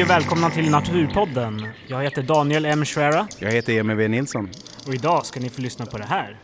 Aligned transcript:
Hej 0.00 0.04
och 0.04 0.10
välkomna 0.10 0.50
till 0.50 0.70
Naturpodden. 0.70 1.66
Jag 1.86 2.02
heter 2.02 2.22
Daniel 2.22 2.64
M. 2.64 2.84
Schwera 2.84 3.26
Jag 3.38 3.50
heter 3.50 3.80
Emil 3.80 3.96
V 3.96 4.08
Nilsson. 4.08 4.48
och 4.86 4.94
idag 4.94 5.26
ska 5.26 5.40
ni 5.40 5.48
få 5.50 5.62
lyssna 5.62 5.86
på 5.86 5.98
det 5.98 6.04
här. 6.04 6.36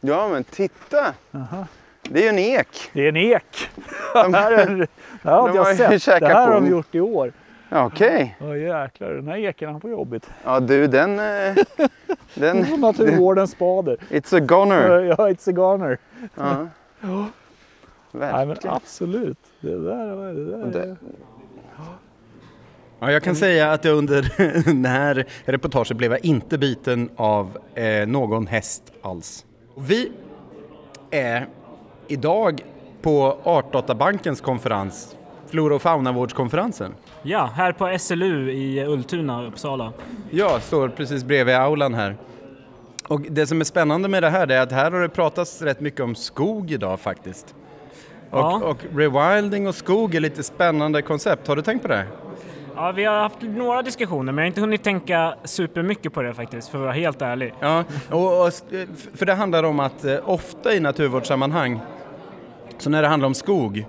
Ja, 0.00 0.28
men 0.28 0.44
titta! 0.44 1.14
Det 2.02 2.18
är 2.18 2.22
ju 2.22 2.28
en 2.28 2.38
ek. 2.38 2.68
Det 2.92 3.04
är 3.04 3.08
en 3.08 3.16
ek. 3.16 3.70
det 4.12 4.36
här, 4.36 4.52
är, 4.52 4.66
det 4.66 4.88
här 5.22 5.32
har 5.32 5.48
de 5.48 5.58
har 5.58 5.74
jag 5.74 5.92
ju 5.92 5.98
sett. 5.98 6.20
Det 6.20 6.26
här 6.26 6.46
på 6.46 6.52
har 6.52 6.60
de 6.60 6.70
gjort 6.70 6.94
i 6.94 7.00
år. 7.00 7.32
Ja, 7.68 7.86
Okej. 7.86 8.36
Ja 8.40 8.56
jäklar, 8.56 9.10
den 9.10 9.28
här 9.28 9.36
eken 9.36 9.70
han 9.70 9.80
får 9.80 9.90
jobbigt. 9.90 10.30
Ja, 10.44 10.60
du, 10.60 10.86
den... 10.86 11.18
eh, 11.18 11.56
den 12.34 12.80
naturvårdens 12.80 13.50
spader. 13.50 13.96
it's 14.10 14.36
a 14.36 14.40
goner. 14.40 15.00
Ja, 15.00 15.14
it's 15.14 15.48
a 15.48 15.52
goner. 15.52 15.98
Ja. 16.34 16.68
Nej 18.12 18.32
men 18.32 18.48
Verkligen. 18.48 18.76
absolut. 18.76 19.38
Det 19.60 19.78
där, 19.78 20.34
det 20.34 20.44
där 20.44 20.66
Det-. 20.66 20.96
Ja, 23.04 23.12
jag 23.12 23.22
kan 23.22 23.36
säga 23.36 23.72
att 23.72 23.84
jag 23.84 23.96
under 23.96 24.22
det 24.82 24.88
här 24.88 25.24
reportaget 25.44 25.96
blev 25.96 26.10
jag 26.12 26.24
inte 26.24 26.58
biten 26.58 27.10
av 27.16 27.58
eh, 27.74 28.06
någon 28.06 28.46
häst 28.46 28.82
alls. 29.02 29.44
Vi 29.78 30.12
är 31.10 31.46
idag 32.08 32.60
på 33.02 33.38
Artdatabankens 33.44 34.40
konferens, 34.40 35.16
Flora 35.46 35.74
och 35.74 35.82
faunavårdskonferensen. 35.82 36.94
Ja, 37.22 37.50
här 37.54 37.72
på 37.72 37.98
SLU 37.98 38.50
i 38.50 38.84
Ultuna, 38.86 39.46
Uppsala. 39.46 39.92
Jag 40.30 40.62
står 40.62 40.88
precis 40.88 41.24
bredvid 41.24 41.54
aulan 41.54 41.94
här. 41.94 42.16
Och 43.08 43.20
det 43.20 43.46
som 43.46 43.60
är 43.60 43.64
spännande 43.64 44.08
med 44.08 44.22
det 44.22 44.30
här 44.30 44.50
är 44.50 44.60
att 44.60 44.72
här 44.72 44.90
har 44.90 45.00
det 45.00 45.08
pratats 45.08 45.62
rätt 45.62 45.80
mycket 45.80 46.00
om 46.00 46.14
skog 46.14 46.70
idag 46.70 47.00
faktiskt. 47.00 47.54
Och, 48.30 48.38
Ja. 48.38 48.60
och 48.64 48.78
rewilding 48.96 49.68
och 49.68 49.74
skog 49.74 50.14
är 50.14 50.20
lite 50.20 50.42
spännande 50.42 51.02
koncept. 51.02 51.46
Har 51.48 51.56
du 51.56 51.62
tänkt 51.62 51.82
på 51.82 51.88
det? 51.88 52.06
Ja, 52.76 52.92
vi 52.92 53.04
har 53.04 53.18
haft 53.18 53.42
några 53.42 53.82
diskussioner 53.82 54.32
men 54.32 54.42
jag 54.42 54.42
har 54.42 54.46
inte 54.46 54.60
hunnit 54.60 54.82
tänka 54.82 55.34
supermycket 55.44 56.12
på 56.12 56.22
det 56.22 56.34
faktiskt, 56.34 56.68
för 56.68 56.78
att 56.78 56.82
vara 56.82 56.92
helt 56.92 57.22
ärlig. 57.22 57.54
Ja, 57.60 57.84
och, 58.10 58.46
och, 58.46 58.52
för 59.14 59.26
det 59.26 59.34
handlar 59.34 59.62
om 59.62 59.80
att 59.80 60.04
eh, 60.04 60.16
ofta 60.24 60.74
i 60.74 60.80
naturvårdssammanhang, 60.80 61.80
så 62.78 62.90
när 62.90 63.02
det 63.02 63.08
handlar 63.08 63.26
om 63.26 63.34
skog, 63.34 63.86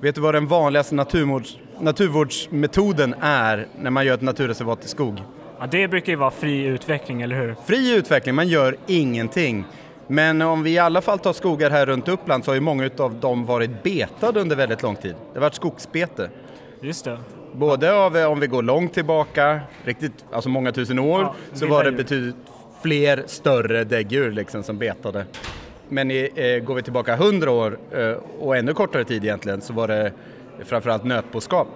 vet 0.00 0.14
du 0.14 0.20
vad 0.20 0.34
den 0.34 0.46
vanligaste 0.46 0.94
naturvårds, 0.94 1.58
naturvårdsmetoden 1.80 3.14
är 3.20 3.66
när 3.80 3.90
man 3.90 4.06
gör 4.06 4.14
ett 4.14 4.22
naturreservat 4.22 4.84
i 4.84 4.88
skog? 4.88 5.22
Ja, 5.58 5.66
det 5.66 5.88
brukar 5.88 6.12
ju 6.12 6.16
vara 6.16 6.30
fri 6.30 6.64
utveckling, 6.64 7.22
eller 7.22 7.36
hur? 7.36 7.54
Fri 7.64 7.96
utveckling, 7.96 8.34
man 8.34 8.48
gör 8.48 8.76
ingenting. 8.86 9.64
Men 10.06 10.42
om 10.42 10.62
vi 10.62 10.70
i 10.70 10.78
alla 10.78 11.00
fall 11.00 11.18
tar 11.18 11.32
skogar 11.32 11.70
här 11.70 11.86
runt 11.86 12.08
Uppland 12.08 12.44
så 12.44 12.50
har 12.50 12.54
ju 12.54 12.60
många 12.60 12.90
av 12.98 13.14
dem 13.14 13.44
varit 13.46 13.82
betade 13.82 14.40
under 14.40 14.56
väldigt 14.56 14.82
lång 14.82 14.96
tid. 14.96 15.14
Det 15.32 15.38
har 15.38 15.40
varit 15.40 15.54
skogsbete. 15.54 16.30
Just 16.80 17.04
det. 17.04 17.18
Både 17.56 17.94
av, 17.94 18.16
eh, 18.16 18.26
om 18.26 18.40
vi 18.40 18.46
går 18.46 18.62
långt 18.62 18.92
tillbaka, 18.92 19.60
riktigt, 19.84 20.24
alltså 20.32 20.48
många 20.48 20.72
tusen 20.72 20.98
år, 20.98 21.20
Ja, 21.20 21.34
så 21.52 21.66
var 21.66 21.84
det 21.84 21.92
betydligt 21.92 22.36
fler 22.82 23.22
större 23.26 23.84
däggdjur 23.84 24.30
liksom 24.32 24.62
som 24.62 24.78
betade. 24.78 25.24
Men 25.88 26.10
i, 26.10 26.30
eh, 26.34 26.64
går 26.64 26.74
vi 26.74 26.82
tillbaka 26.82 27.16
hundra 27.16 27.50
år 27.50 27.78
eh, 27.92 28.12
och 28.38 28.56
ännu 28.56 28.74
kortare 28.74 29.04
tid 29.04 29.24
egentligen 29.24 29.60
så 29.60 29.72
var 29.72 29.88
det 29.88 30.12
framförallt 30.64 31.04
nötboskap, 31.04 31.68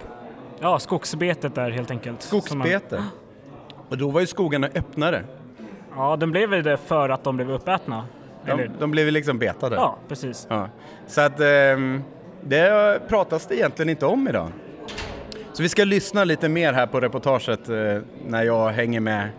Ja, 0.59 0.79
skogsbetet 0.79 1.55
där 1.55 1.71
helt 1.71 1.91
enkelt. 1.91 2.21
Skogsbete. 2.21 3.03
Och 3.89 3.97
då 3.97 4.09
var 4.09 4.21
ju 4.21 4.27
skogarna 4.27 4.67
öppnare. 4.75 5.23
Man, 5.95 6.09
ja, 6.09 6.15
de 6.15 6.31
blev 6.31 6.63
det 6.63 6.77
för 6.77 7.09
att 7.09 7.23
de 7.23 7.35
blev 7.35 7.51
uppätna? 7.51 8.05
De, 8.45 8.51
Eller? 8.51 8.71
de 8.79 8.91
blev 8.91 9.07
liksom 9.11 9.39
betade. 9.39 9.75
Ja, 9.75 9.97
precis. 10.07 10.47
Ja. 10.49 10.69
Så 11.07 11.21
att 11.21 11.39
ehm, 11.39 12.03
det 12.41 12.99
pratas 13.07 13.45
det 13.45 13.55
egentligen 13.55 13.89
inte 13.89 14.05
om 14.05 14.27
idag. 14.27 14.51
Så 15.61 15.63
vi 15.63 15.69
ska 15.69 15.83
lyssna 15.83 16.23
lite 16.23 16.49
mer 16.49 16.73
här 16.73 16.87
på 16.87 16.99
reportaget 16.99 17.69
eh, 17.69 18.01
när 18.27 18.43
jag 18.43 18.69
hänger 18.69 18.99
med 18.99 19.29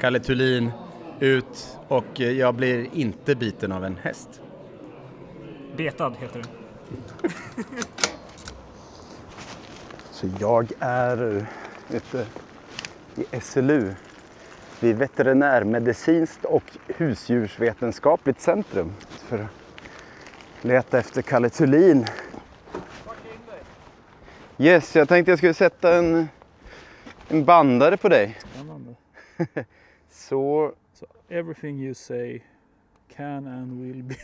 Kalle 0.00 0.20
Thulin 0.20 0.72
ut 1.20 1.78
och 1.88 2.20
eh, 2.20 2.30
jag 2.30 2.54
blir 2.54 2.86
inte 2.92 3.34
biten 3.34 3.72
av 3.72 3.84
en 3.84 3.96
häst. 3.96 4.40
Betad 5.76 6.16
heter 6.18 6.42
det. 6.42 6.48
Så 10.10 10.26
jag 10.40 10.72
är 10.80 11.46
ute 11.90 12.26
i 13.16 13.40
SLU 13.40 13.94
vid 14.80 14.96
Veterinärmedicinskt 14.96 16.44
och 16.44 16.64
husdjursvetenskapligt 16.86 18.40
centrum 18.40 18.92
för 19.28 19.38
att 19.38 20.64
leta 20.64 20.98
efter 20.98 21.22
Kalle 21.22 21.50
Thulin. 21.50 22.06
Yes, 24.60 24.96
jag 24.96 25.08
tänkte 25.08 25.30
jag 25.32 25.38
skulle 25.38 25.54
sätta 25.54 25.94
en, 25.94 26.28
en 27.28 27.44
bandare 27.44 27.96
på 27.96 28.08
dig. 28.08 28.38
Spännande. 28.54 28.94
Så 30.10 30.72
Så 30.94 31.06
everything 31.28 31.78
you 31.82 31.94
say 31.94 32.40
can 33.16 33.46
and 33.46 33.82
will 33.82 34.02
be 34.02 34.14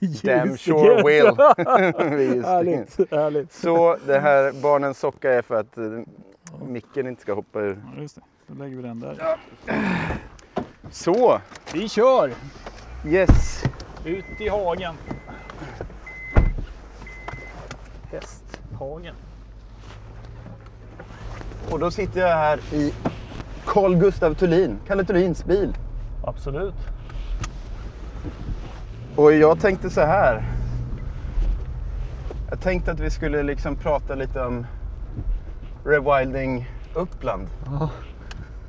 used 0.06 0.24
damn 0.24 0.56
sure 0.58 1.00
against- 1.00 1.06
will. 1.06 2.44
Härligt, 2.44 3.10
härligt. 3.10 3.52
Så 3.52 3.96
det 4.06 4.20
här 4.20 4.52
barnens 4.62 4.98
socka 4.98 5.32
är 5.32 5.42
för 5.42 5.54
att 5.60 5.78
eh, 5.78 5.84
micken 6.68 7.06
inte 7.06 7.22
ska 7.22 7.32
hoppa 7.34 7.60
ur. 7.60 7.82
Ja, 7.96 8.02
just 8.02 8.14
det. 8.14 8.20
Då 8.46 8.54
lägger 8.64 8.76
vi 8.76 8.82
den 8.82 9.00
där. 9.00 9.38
Så, 10.90 11.40
Vi 11.74 11.88
kör! 11.88 12.32
yes. 13.06 13.62
Ut 14.04 14.24
i 14.40 14.48
hagen. 14.48 14.94
Hästhagen. 18.10 19.14
Och 21.74 21.80
då 21.80 21.90
sitter 21.90 22.20
jag 22.20 22.28
här 22.36 22.58
i 22.72 22.92
Carl 23.66 23.96
Gustav 23.96 24.34
Thulin, 24.34 24.78
Kalle 24.86 25.04
Thulins 25.04 25.44
bil. 25.44 25.76
Absolut. 26.24 26.74
Och 29.16 29.32
jag 29.32 29.60
tänkte 29.60 29.90
så 29.90 30.00
här. 30.00 30.42
Jag 32.50 32.60
tänkte 32.60 32.92
att 32.92 33.00
vi 33.00 33.10
skulle 33.10 33.42
liksom 33.42 33.76
prata 33.76 34.14
lite 34.14 34.40
om 34.44 34.66
rewilding 35.84 36.70
Uppland. 36.94 37.48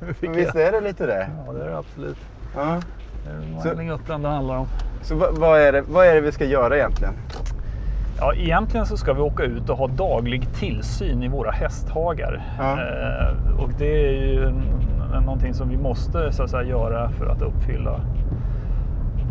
För 0.20 0.28
visst 0.28 0.54
är 0.54 0.72
det 0.72 0.80
lite 0.80 1.06
det? 1.06 1.28
Ja, 1.46 1.52
det 1.52 1.64
är 1.64 1.68
det 1.68 1.78
absolut. 1.78 2.18
Ja. 2.56 2.80
Det 3.24 3.30
är 3.30 3.62
Så- 3.62 3.68
Wilding 3.68 3.90
Uppland 3.90 4.24
det 4.24 4.28
handlar 4.28 4.56
om. 4.56 4.66
Så 5.02 5.14
vad, 5.14 5.38
vad, 5.38 5.60
är 5.60 5.72
det, 5.72 5.82
vad 5.82 6.06
är 6.06 6.14
det 6.14 6.20
vi 6.20 6.32
ska 6.32 6.44
göra 6.44 6.76
egentligen? 6.76 7.14
Ja, 8.18 8.34
egentligen 8.34 8.86
så 8.86 8.96
ska 8.96 9.12
vi 9.12 9.20
åka 9.20 9.42
ut 9.42 9.70
och 9.70 9.76
ha 9.78 9.86
daglig 9.86 10.54
tillsyn 10.54 11.22
i 11.22 11.28
våra 11.28 11.50
hästhagar. 11.50 12.42
Ja. 12.58 12.72
Eh, 12.72 13.60
och 13.60 13.70
det 13.78 14.08
är 14.08 14.12
ju 14.12 14.52
någonting 15.24 15.54
som 15.54 15.68
vi 15.68 15.76
måste 15.76 16.32
så 16.32 16.42
att 16.42 16.50
säga, 16.50 16.62
göra 16.62 17.10
för 17.10 17.26
att 17.26 17.42
uppfylla 17.42 18.00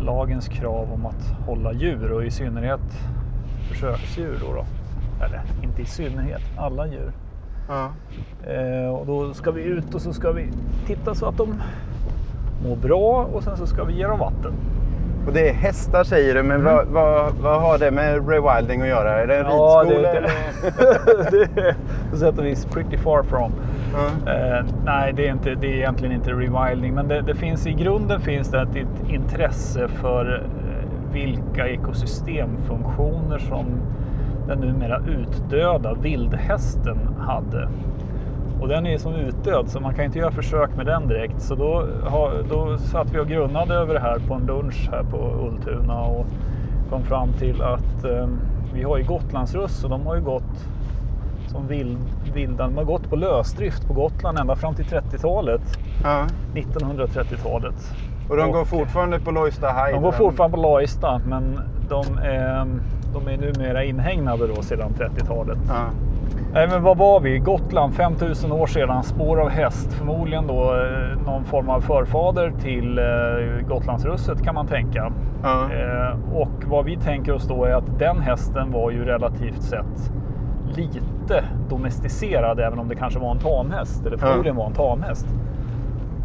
lagens 0.00 0.48
krav 0.48 0.92
om 0.92 1.06
att 1.06 1.46
hålla 1.46 1.72
djur 1.72 2.12
och 2.12 2.24
i 2.24 2.30
synnerhet 2.30 2.80
försöksdjur. 3.68 4.38
Då, 4.40 4.52
då. 4.52 4.64
Eller 5.24 5.42
inte 5.62 5.82
i 5.82 5.84
synnerhet, 5.84 6.42
alla 6.56 6.86
djur. 6.86 7.12
Ja. 7.68 7.90
Eh, 8.52 8.88
och 8.88 9.06
då 9.06 9.34
ska 9.34 9.50
vi 9.50 9.62
ut 9.62 9.94
och 9.94 10.02
så 10.02 10.12
ska 10.12 10.32
vi 10.32 10.48
titta 10.86 11.14
så 11.14 11.26
att 11.26 11.36
de 11.36 11.62
mår 12.64 12.76
bra 12.76 13.28
och 13.32 13.42
sen 13.42 13.56
så 13.56 13.66
ska 13.66 13.84
vi 13.84 13.94
ge 13.94 14.06
dem 14.06 14.18
vatten. 14.18 14.52
Och 15.26 15.32
det 15.32 15.48
är 15.48 15.52
hästar 15.52 16.04
säger 16.04 16.34
du, 16.34 16.42
men 16.42 16.64
vad, 16.64 16.86
vad, 16.86 17.32
vad 17.34 17.60
har 17.60 17.78
det 17.78 17.90
med 17.90 18.28
rewilding 18.28 18.82
att 18.82 18.88
göra? 18.88 19.22
Är 19.22 19.26
det 19.26 19.36
en 19.36 19.46
Ja, 19.46 19.82
ridskola? 19.86 20.12
det, 20.12 21.48
det 21.54 21.60
är 21.68 21.74
på 22.10 22.16
sätt 22.16 22.38
och 22.38 22.44
vis 22.46 22.64
pretty 22.64 22.96
far 22.96 23.22
from. 23.22 23.52
Ja. 23.94 24.32
Eh, 24.32 24.64
nej, 24.84 25.12
det 25.16 25.28
är, 25.28 25.32
inte, 25.32 25.54
det 25.54 25.66
är 25.66 25.74
egentligen 25.76 26.14
inte 26.14 26.30
rewilding, 26.30 26.94
men 26.94 27.08
det, 27.08 27.20
det 27.20 27.34
finns, 27.34 27.66
i 27.66 27.72
grunden 27.72 28.20
finns 28.20 28.48
det 28.48 28.60
ett, 28.62 28.76
ett 28.76 29.10
intresse 29.10 29.88
för 29.88 30.34
eh, 30.34 31.12
vilka 31.12 31.68
ekosystemfunktioner 31.68 33.38
som 33.38 33.66
den 34.48 34.58
numera 34.58 35.00
utdöda 35.08 35.94
vildhästen 35.94 36.98
hade. 37.20 37.68
Och 38.60 38.68
den 38.68 38.86
är 38.86 38.98
som 38.98 39.14
utdöd 39.14 39.68
så 39.68 39.80
man 39.80 39.94
kan 39.94 40.04
inte 40.04 40.18
göra 40.18 40.30
försök 40.30 40.76
med 40.76 40.86
den 40.86 41.08
direkt. 41.08 41.42
Så 41.42 41.54
då, 41.54 41.84
då 42.48 42.78
satt 42.78 43.10
vi 43.14 43.18
och 43.18 43.28
grunnade 43.28 43.74
över 43.74 43.94
det 43.94 44.00
här 44.00 44.18
på 44.28 44.34
en 44.34 44.46
lunch 44.46 44.88
här 44.92 45.02
på 45.02 45.48
Ultuna 45.48 46.00
och 46.00 46.26
kom 46.90 47.02
fram 47.02 47.32
till 47.32 47.62
att 47.62 48.04
eh, 48.04 48.26
vi 48.74 48.82
har 48.82 48.98
ju 48.98 49.04
Gotlandsruss 49.04 49.84
och 49.84 49.90
de 49.90 50.06
har 50.06 50.14
ju 50.16 50.22
gått 50.22 50.68
som 51.48 51.66
vild, 51.66 51.98
vilda. 52.34 52.64
De 52.64 52.76
har 52.76 52.84
gått 52.84 53.10
på 53.10 53.16
lösdrift 53.16 53.86
på 53.88 53.94
Gotland 53.94 54.38
ända 54.38 54.56
fram 54.56 54.74
till 54.74 54.84
30-talet. 54.84 55.62
Ja. 56.04 56.26
1930-talet. 56.54 57.74
Och 58.28 58.36
de 58.36 58.42
Och- 58.42 58.52
går 58.52 58.64
fortfarande 58.64 59.20
på 59.20 59.30
Lojsta 59.30 59.66
High? 59.66 59.94
De 59.94 60.02
går 60.02 60.12
fortfarande 60.12 60.56
på 60.56 60.62
Lojsta 60.62 61.20
men 61.26 61.60
de 61.88 62.18
är, 62.18 62.66
de 63.14 63.28
är 63.28 63.36
numera 63.36 63.84
inhägnade 63.84 64.46
då 64.46 64.62
sedan 64.62 64.92
30-talet. 64.98 65.58
Ja. 65.68 65.84
Nej, 66.52 66.68
men 66.68 66.82
vad 66.82 66.96
var 66.96 67.20
vi? 67.20 67.38
Gotland 67.38 67.94
5000 67.94 68.52
år 68.52 68.66
sedan, 68.66 69.02
spår 69.02 69.40
av 69.40 69.48
häst. 69.48 69.92
Förmodligen 69.92 70.46
då 70.46 70.62
eh, 70.62 71.22
någon 71.26 71.44
form 71.44 71.68
av 71.70 71.80
förfader 71.80 72.52
till 72.62 72.98
eh, 72.98 73.68
Gotlandsrusset 73.68 74.42
kan 74.44 74.54
man 74.54 74.66
tänka. 74.66 75.12
Eh, 75.72 76.36
och 76.36 76.64
vad 76.66 76.84
vi 76.84 76.96
tänker 76.96 77.32
oss 77.32 77.48
då 77.48 77.64
är 77.64 77.72
att 77.74 77.98
den 77.98 78.18
hästen 78.20 78.72
var 78.72 78.90
ju 78.90 79.04
relativt 79.04 79.62
sett 79.62 80.12
lite 80.76 81.44
domesticerad 81.70 82.60
även 82.60 82.78
om 82.78 82.88
det 82.88 82.94
kanske 82.94 83.20
var 83.20 83.30
en 83.30 83.38
tamhäst 83.38 84.06
eller 84.06 84.16
förmodligen 84.16 84.56
var 84.56 84.66
en 84.66 84.72
tamhäst. 84.72 85.26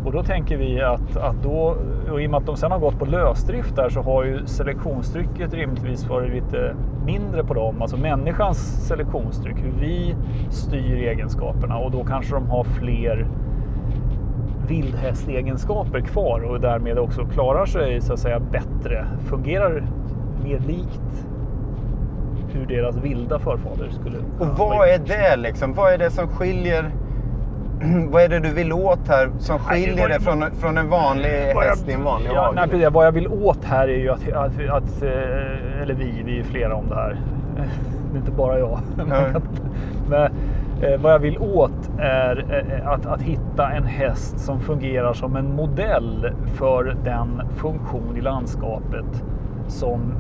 Och 0.06 0.12
då 0.12 0.24
tänker 0.24 0.58
vi 0.58 0.82
att, 0.82 1.18
att 1.18 1.44
då, 1.44 1.76
och 2.12 2.22
i 2.22 2.28
och 2.28 2.32
med 2.32 2.38
att 2.38 2.46
de 2.46 2.58
sen 2.58 2.72
har 2.72 2.80
gått 2.80 3.00
på 3.00 3.06
lösdrift 3.06 3.76
där 3.76 3.90
så 3.90 4.02
har 4.02 4.24
ju 4.24 4.46
selektionstrycket 4.46 5.54
rimligtvis 5.54 6.08
varit 6.08 6.34
lite 6.34 6.76
mindre 7.06 7.44
på 7.44 7.54
dem. 7.54 7.82
Alltså 7.82 7.98
människans 7.98 8.88
selektionstryck, 8.88 9.58
hur 9.58 9.72
vi 9.80 10.16
styr 10.50 11.08
egenskaperna 11.08 11.78
och 11.78 11.92
då 11.92 12.04
kanske 12.04 12.36
de 12.36 12.50
har 12.50 12.64
fler 12.64 13.28
vildhästegenskaper 14.68 16.02
kvar 16.02 16.42
och 16.42 16.62
därmed 16.62 17.00
också 17.00 17.26
klarar 17.26 17.66
sig 17.66 18.02
så 18.02 18.14
att 18.14 18.20
säga 18.20 18.40
bättre, 18.40 19.06
fungerar 19.20 19.84
mer 20.44 20.60
likt 20.60 21.28
hur 22.54 22.66
deras 22.66 22.96
vilda 22.96 23.40
förfader 23.40 23.90
skulle 23.90 24.18
Och 24.18 24.58
vad 24.58 24.90
är 24.90 24.98
det 24.98 25.36
liksom? 25.36 25.74
Vad 25.74 25.94
är 25.94 25.98
det 25.98 26.12
som 26.12 26.28
skiljer? 26.28 26.92
vad 28.12 28.24
är 28.24 28.30
det 28.30 28.40
du 28.40 28.54
vill 28.54 28.74
åt 28.74 29.08
här 29.08 29.30
som 29.40 29.60
skiljer 29.60 30.10
det 30.10 30.20
från, 30.20 30.52
från 30.52 30.78
en 30.78 30.90
vanlig 30.90 31.30
häst 31.30 31.90
i 31.90 31.92
en 31.92 32.04
vanlig 32.04 32.30
ja, 32.34 32.42
hage? 32.42 32.56
nej, 32.56 32.68
precis. 32.68 32.90
Vad 32.92 33.06
jag 33.06 33.12
vill 33.12 33.28
åt 33.28 33.66
här 33.66 33.88
är 33.88 33.98
ju 33.98 34.10
att, 34.10 34.32
att, 34.32 34.70
att 34.70 35.04
eh, 35.04 35.82
eller 35.82 35.94
vi, 35.94 36.24
vi 36.26 36.40
är 36.40 36.44
flera 36.44 36.76
om 36.76 36.90
det 36.90 36.96
här. 36.96 37.20
Det 38.12 38.18
är 38.18 38.20
inte 38.20 38.32
bara 38.32 38.60
jag. 38.60 38.80
Men, 40.10 40.32
eh, 40.82 41.02
vad 41.02 41.14
jag 41.14 41.20
vill 41.20 41.38
åt 41.38 41.90
är 42.00 42.46
eh, 42.50 42.88
att, 42.88 43.06
att 43.06 43.22
hitta 43.22 43.72
en 43.72 43.84
häst 43.84 44.40
som 44.40 44.60
fungerar 44.60 45.14
som 45.14 45.36
en 45.36 45.56
modell 45.56 46.32
för 46.56 46.98
den 47.04 47.42
funktion 47.56 48.18
i 48.18 48.22
landskapet 48.22 49.24
som 49.68 50.14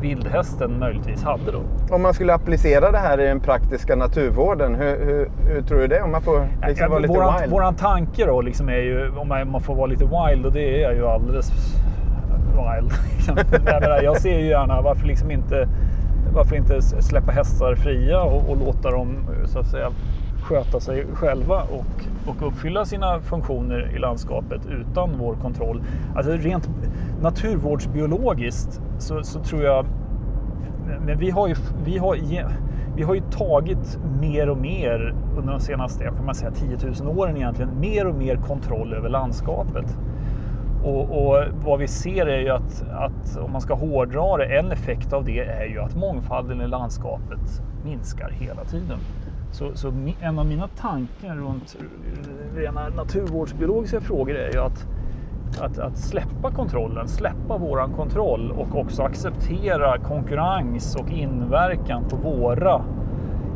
vildhästen 0.00 0.78
möjligtvis 0.78 1.22
hade 1.22 1.52
då. 1.52 1.62
Om 1.90 2.02
man 2.02 2.14
skulle 2.14 2.34
applicera 2.34 2.92
det 2.92 2.98
här 2.98 3.20
i 3.20 3.26
den 3.26 3.40
praktiska 3.40 3.96
naturvården, 3.96 4.74
hur, 4.74 5.04
hur, 5.04 5.30
hur 5.48 5.62
tror 5.62 5.78
du 5.78 5.86
det? 5.86 6.02
Om 6.02 6.10
man 6.10 6.22
får 6.22 6.48
liksom 6.66 6.84
Ja, 6.84 6.88
vara 6.88 6.98
lite 6.98 7.14
våran, 7.14 7.40
wild? 7.40 7.52
våran 7.52 7.74
tanke 7.74 8.26
då 8.26 8.40
liksom 8.40 8.68
är 8.68 8.80
ju, 8.82 9.10
om 9.16 9.28
man, 9.28 9.60
får 9.60 9.74
vara 9.74 9.86
lite 9.86 10.04
wild 10.04 10.46
och 10.46 10.52
det 10.52 10.76
är 10.76 10.82
jag 10.82 10.94
ju 10.94 11.06
alldeles 11.06 11.52
wild. 12.52 12.92
jag 14.02 14.20
ser 14.20 14.38
ju 14.38 14.46
gärna 14.46 14.80
varför 14.82 15.06
liksom 15.06 15.30
inte 15.30 15.68
varför 16.34 16.56
inte 16.56 16.82
släppa 16.82 17.32
hästar 17.32 17.74
fria 17.74 18.22
och, 18.22 18.50
och 18.50 18.56
låta 18.56 18.90
dem 18.90 19.26
så 19.44 19.58
att 19.58 19.66
säga 19.66 19.90
sköta 20.42 20.80
sig 20.80 21.06
själva 21.14 21.62
och, 21.62 22.04
och 22.28 22.46
uppfylla 22.48 22.84
sina 22.84 23.20
funktioner 23.20 23.96
i 23.96 23.98
landskapet 23.98 24.66
utan 24.66 25.18
vår 25.18 25.34
kontroll. 25.34 25.82
Alltså 26.16 26.32
rent 26.32 26.70
naturvårdsbiologiskt 27.20 28.80
så, 28.98 29.22
så 29.22 29.40
tror 29.40 29.62
jag 29.62 29.86
men 31.06 31.18
vi 31.18 31.30
har 31.30 31.48
ju, 31.48 31.54
vi 31.84 31.98
har, 31.98 32.16
vi 32.96 33.02
har 33.02 33.14
ju 33.14 33.20
tagit 33.20 33.98
mer 34.20 34.48
och 34.48 34.58
mer 34.58 35.14
under 35.36 35.52
de 35.52 35.60
senaste 35.60 36.04
jag 36.04 36.16
kan 36.16 36.24
man 36.24 36.34
säga, 36.34 36.50
10 36.50 36.78
000 37.04 37.18
åren 37.18 37.36
egentligen, 37.36 37.80
mer 37.80 38.06
och 38.06 38.14
mer 38.14 38.36
kontroll 38.36 38.94
över 38.94 39.08
landskapet. 39.08 39.98
Och, 40.84 41.26
och 41.26 41.44
vad 41.64 41.78
vi 41.78 41.88
ser 41.88 42.26
är 42.26 42.40
ju 42.40 42.48
att, 42.48 42.84
att 42.90 43.36
om 43.36 43.52
man 43.52 43.60
ska 43.60 43.74
hårdra 43.74 44.36
det, 44.36 44.58
en 44.58 44.72
effekt 44.72 45.12
av 45.12 45.24
det 45.24 45.40
är 45.40 45.64
ju 45.64 45.78
att 45.80 45.96
mångfalden 45.96 46.60
i 46.60 46.66
landskapet 46.66 47.62
minskar 47.84 48.30
hela 48.30 48.64
tiden. 48.64 48.98
Så, 49.50 49.70
så 49.74 49.92
en 50.20 50.38
av 50.38 50.46
mina 50.46 50.68
tankar 50.68 51.36
runt 51.36 51.76
rena 52.56 52.88
naturvårdsbiologiska 52.88 54.00
frågor 54.00 54.34
är 54.34 54.52
ju 54.52 54.58
att 54.58 54.86
att, 55.60 55.78
att 55.78 55.98
släppa 55.98 56.50
kontrollen, 56.50 57.08
släppa 57.08 57.58
våran 57.58 57.92
kontroll 57.92 58.52
och 58.52 58.80
också 58.80 59.02
acceptera 59.02 59.98
konkurrens 59.98 60.96
och 60.96 61.10
inverkan 61.10 62.04
på 62.08 62.16
våra 62.16 62.82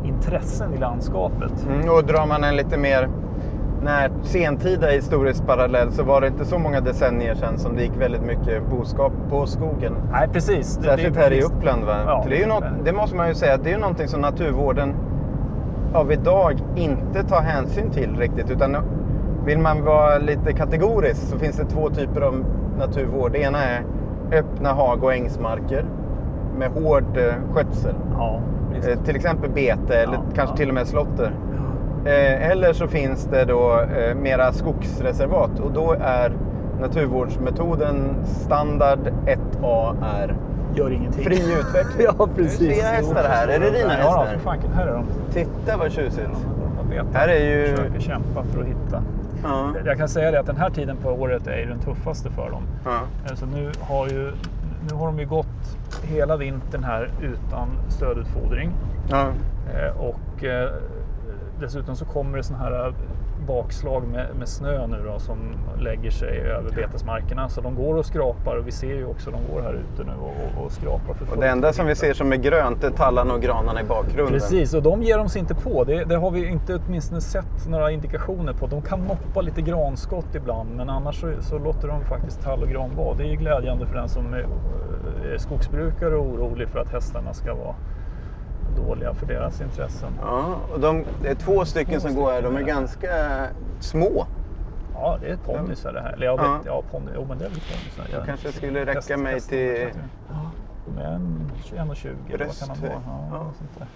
intressen 0.05 0.75
i 0.75 0.79
landskapet. 0.79 1.67
Mm, 1.69 1.89
och 1.89 2.05
drar 2.05 2.27
man 2.27 2.45
en 2.45 2.56
lite 2.56 2.79
mer 2.79 3.09
när 3.83 4.11
sentida 4.23 4.87
historisk 4.87 5.47
parallell 5.47 5.93
så 5.93 6.03
var 6.03 6.21
det 6.21 6.27
inte 6.27 6.45
så 6.45 6.59
många 6.59 6.81
decennier 6.81 7.35
sedan 7.35 7.59
som 7.59 7.77
det 7.77 7.83
gick 7.83 7.97
väldigt 8.00 8.23
mycket 8.23 8.71
boskap 8.71 9.12
på 9.31 9.47
skogen. 9.47 9.95
Nej, 10.12 10.29
precis. 10.29 10.77
Det- 10.77 10.83
Särskilt 10.85 11.15
det- 11.15 11.21
här 11.21 11.33
i. 11.33 11.43
Uppland. 11.43 11.85
Va? 11.85 11.97
Ja. 12.06 12.25
Det, 12.29 12.37
är 12.37 12.41
ju 12.41 12.47
något, 12.47 12.65
det 12.85 12.93
måste 12.93 13.17
man 13.17 13.29
ju 13.29 13.35
säga, 13.35 13.56
det 13.56 13.71
är 13.71 13.75
ju 13.75 13.81
någonting 13.81 14.09
som 14.09 14.21
naturvården 14.21 14.95
av 15.94 16.12
idag 16.12 16.61
inte 16.77 17.23
tar 17.23 17.43
hänsyn 17.43 17.91
till 17.91 18.17
riktigt. 18.17 18.50
Utan 18.50 18.77
vill 19.47 19.59
man 19.59 19.85
vara 19.85 20.19
lite 20.19 20.53
kategorisk 20.53 21.21
så 21.21 21.39
finns 21.39 21.56
det 21.56 21.65
två 21.65 21.91
typer 21.91 22.21
av 22.21 22.44
naturvård. 22.79 23.33
Det 23.33 23.39
ena 23.39 23.59
är 23.65 23.83
öppna 24.33 24.73
hag 24.73 25.05
och 25.05 25.15
ängsmarker 25.15 25.85
med 26.59 26.71
hård 26.71 27.17
eh, 27.17 27.55
skötsel. 27.55 27.94
Ja. 28.19 28.41
Eh, 28.75 28.99
till 29.05 29.17
exempel 29.17 29.50
bete 29.50 29.94
eller 29.94 30.15
Ja, 30.15 30.23
kanske 30.35 30.53
ja. 30.53 30.56
till 30.56 30.69
och 30.69 30.75
med 30.75 30.87
slotter. 30.87 31.33
Eh, 32.05 32.50
eller 32.50 32.73
så 32.73 32.87
finns 32.87 33.25
det 33.25 33.45
då 33.45 33.81
mera 34.17 34.53
skogsreservat 34.53 35.61
och 35.61 35.73
då 35.73 35.97
är 36.00 36.33
naturvårdsmetoden 36.81 38.15
standard 38.25 38.99
1A 39.27 39.95
är 40.21 40.37
Gör 40.75 40.91
ingenting. 40.91 41.25
fri 41.25 41.37
utveckling. 41.61 42.07
ja, 42.19 42.29
precis. 42.37 42.59
Flera 42.59 42.89
hästar 42.89 43.29
här. 43.29 43.49
Är 43.49 43.61
det 43.61 43.71
dina 43.71 43.99
Ja, 43.99 44.25
hästar? 44.25 44.27
för 44.27 44.39
fan. 44.39 44.59
Här 44.75 44.87
är 44.87 44.93
de. 44.93 45.05
Titta 45.33 45.77
vad 45.77 45.93
tjusigt. 45.93 46.29
Vet. 46.91 47.07
Här 47.15 47.29
är 47.29 47.45
ju... 47.51 47.77
Försöker 47.77 48.01
kämpa 48.01 48.43
för 48.45 48.61
att 48.61 48.67
hitta. 48.67 49.03
Ja, 49.45 49.73
Jag 49.85 49.99
kan 49.99 50.09
säga 50.09 50.31
det 50.31 50.41
att 50.41 50.47
den 50.47 50.57
här 50.57 50.71
tiden 50.71 50.97
på 50.97 51.09
året 51.11 51.47
är 51.47 51.57
ju 51.59 51.67
den 51.67 51.79
tuffaste 51.79 52.31
för 52.31 52.51
dem. 52.51 52.63
ja. 52.85 53.01
Alltså 53.31 53.47
nu, 53.47 53.71
har 53.81 54.09
ju, 54.09 54.33
nu 54.91 54.95
har 54.97 55.07
de 55.07 55.19
ju 55.19 55.27
gått 55.27 55.77
hela 56.03 56.37
vintern 56.37 56.85
här 56.85 57.11
utan 57.23 57.69
stödutfodring. 57.89 58.71
ja. 59.11 59.27
Eh, 59.75 60.01
och 60.01 60.45
eh, 60.45 60.71
dessutom 61.61 61.97
så 61.97 62.05
kommer 62.05 62.37
det 62.37 62.43
såna 62.45 62.59
här 62.59 62.87
eh, 62.87 62.95
bakslag 63.47 64.09
med, 64.09 64.27
med 64.39 64.49
snö 64.49 64.87
nu 64.87 64.97
då 65.05 65.19
som 65.19 65.38
lägger 65.78 66.11
sig 66.11 66.40
över 66.40 66.71
betesmarkerna. 66.71 67.49
Så 67.49 67.61
de 67.61 67.75
går 67.75 67.95
och 67.95 68.07
skrapar 68.07 68.57
och 68.57 68.66
vi 68.66 68.73
ser 68.73 68.95
ju 68.95 69.07
också 69.07 69.31
de 69.31 69.55
går 69.55 69.62
här 69.62 69.73
ute 69.73 70.05
nu 70.05 70.12
och, 70.21 70.59
och, 70.61 70.64
och 70.64 70.73
skrapar 70.73 71.14
för 71.14 71.35
Och 71.35 71.40
det 71.40 71.49
enda 71.49 71.73
som 71.73 71.87
vi 71.87 71.95
ser 71.95 72.14
som 72.14 72.33
är 72.33 72.37
grönt 72.37 72.85
är 72.85 72.90
tallarna 72.90 73.35
och 73.35 73.43
granarna 73.43 73.81
i 73.81 73.85
bakgrunden. 73.85 74.33
Precis, 74.33 74.75
och 74.75 74.83
de 74.83 75.02
ger 75.02 75.19
de 75.19 75.28
sig 75.28 75.40
inte 75.40 75.55
på. 75.55 75.85
Det, 75.85 76.05
det 76.05 76.16
har 76.16 76.31
vi 76.31 76.47
inte 76.47 76.81
åtminstone 76.87 77.21
sett 77.21 77.69
några 77.69 77.90
indikationer 77.90 78.52
på. 78.52 78.66
De 78.66 78.83
kan 78.83 79.00
noppa 79.00 79.40
lite 79.40 79.62
granskott 79.62 80.35
ibland, 80.35 80.71
men 80.76 80.90
annars 80.90 81.21
så, 81.21 81.33
så 81.40 81.59
låter 81.59 81.88
de 81.88 82.00
faktiskt 82.00 82.43
tall 82.43 82.62
och 82.62 82.69
gran 82.69 82.90
vara. 82.97 83.14
Det 83.14 83.25
är 83.25 83.28
ju 83.28 83.37
glädjande 83.37 83.87
för 83.87 83.95
den 83.95 84.09
som 84.09 84.35
är 84.35 84.47
skogsbrukare 85.38 86.16
och 86.16 86.26
orolig 86.26 86.69
för 86.69 86.78
att 86.78 86.93
hästarna 86.93 87.33
ska 87.33 87.55
vara 87.55 87.75
dåliga 88.76 89.14
för 89.14 89.26
deras 89.26 89.61
intressen. 89.61 90.12
Ja, 90.21 90.57
och 90.73 90.81
de, 90.81 91.05
det 91.23 91.29
är 91.29 91.35
två 91.35 91.64
stycken 91.64 92.00
som 92.00 92.14
går 92.14 92.31
här. 92.33 92.43
De 92.43 92.57
är 92.57 92.62
ganska 92.62 93.09
små. 93.81 94.26
Ja, 94.95 95.19
det 95.21 95.29
är 95.31 95.37
ponnysar 95.37 95.93
det 95.93 96.00
här. 96.00 96.12
Eller 96.12 96.26
jag 96.26 96.41
Ja. 96.41 96.52
vet, 96.57 96.67
ja, 96.67 96.83
ponny, 96.91 97.11
jo, 97.14 97.25
men 97.29 97.38
det 97.38 97.45
är 97.45 97.49
väl 97.49 97.61
ponnysar. 97.61 98.17
Jag- 98.19 98.26
kanske 98.26 98.52
skulle 98.52 98.87
räcka 98.87 99.17
mig 99.17 99.41
till- 99.41 99.59
vet 99.59 99.81
jag. 99.97 100.05
Ja, 100.31 100.50
de 100.87 100.99
är 101.02 101.12
en 101.12 101.50
21,20 101.64 102.35
eller 102.35 102.47
vad 102.47 102.59
kan 102.59 102.69
de 102.69 102.81
vara? 102.88 103.02
Ja, 103.07 103.29
Ja. 103.33 103.52
sånt 103.59 103.79
där. 103.79 103.87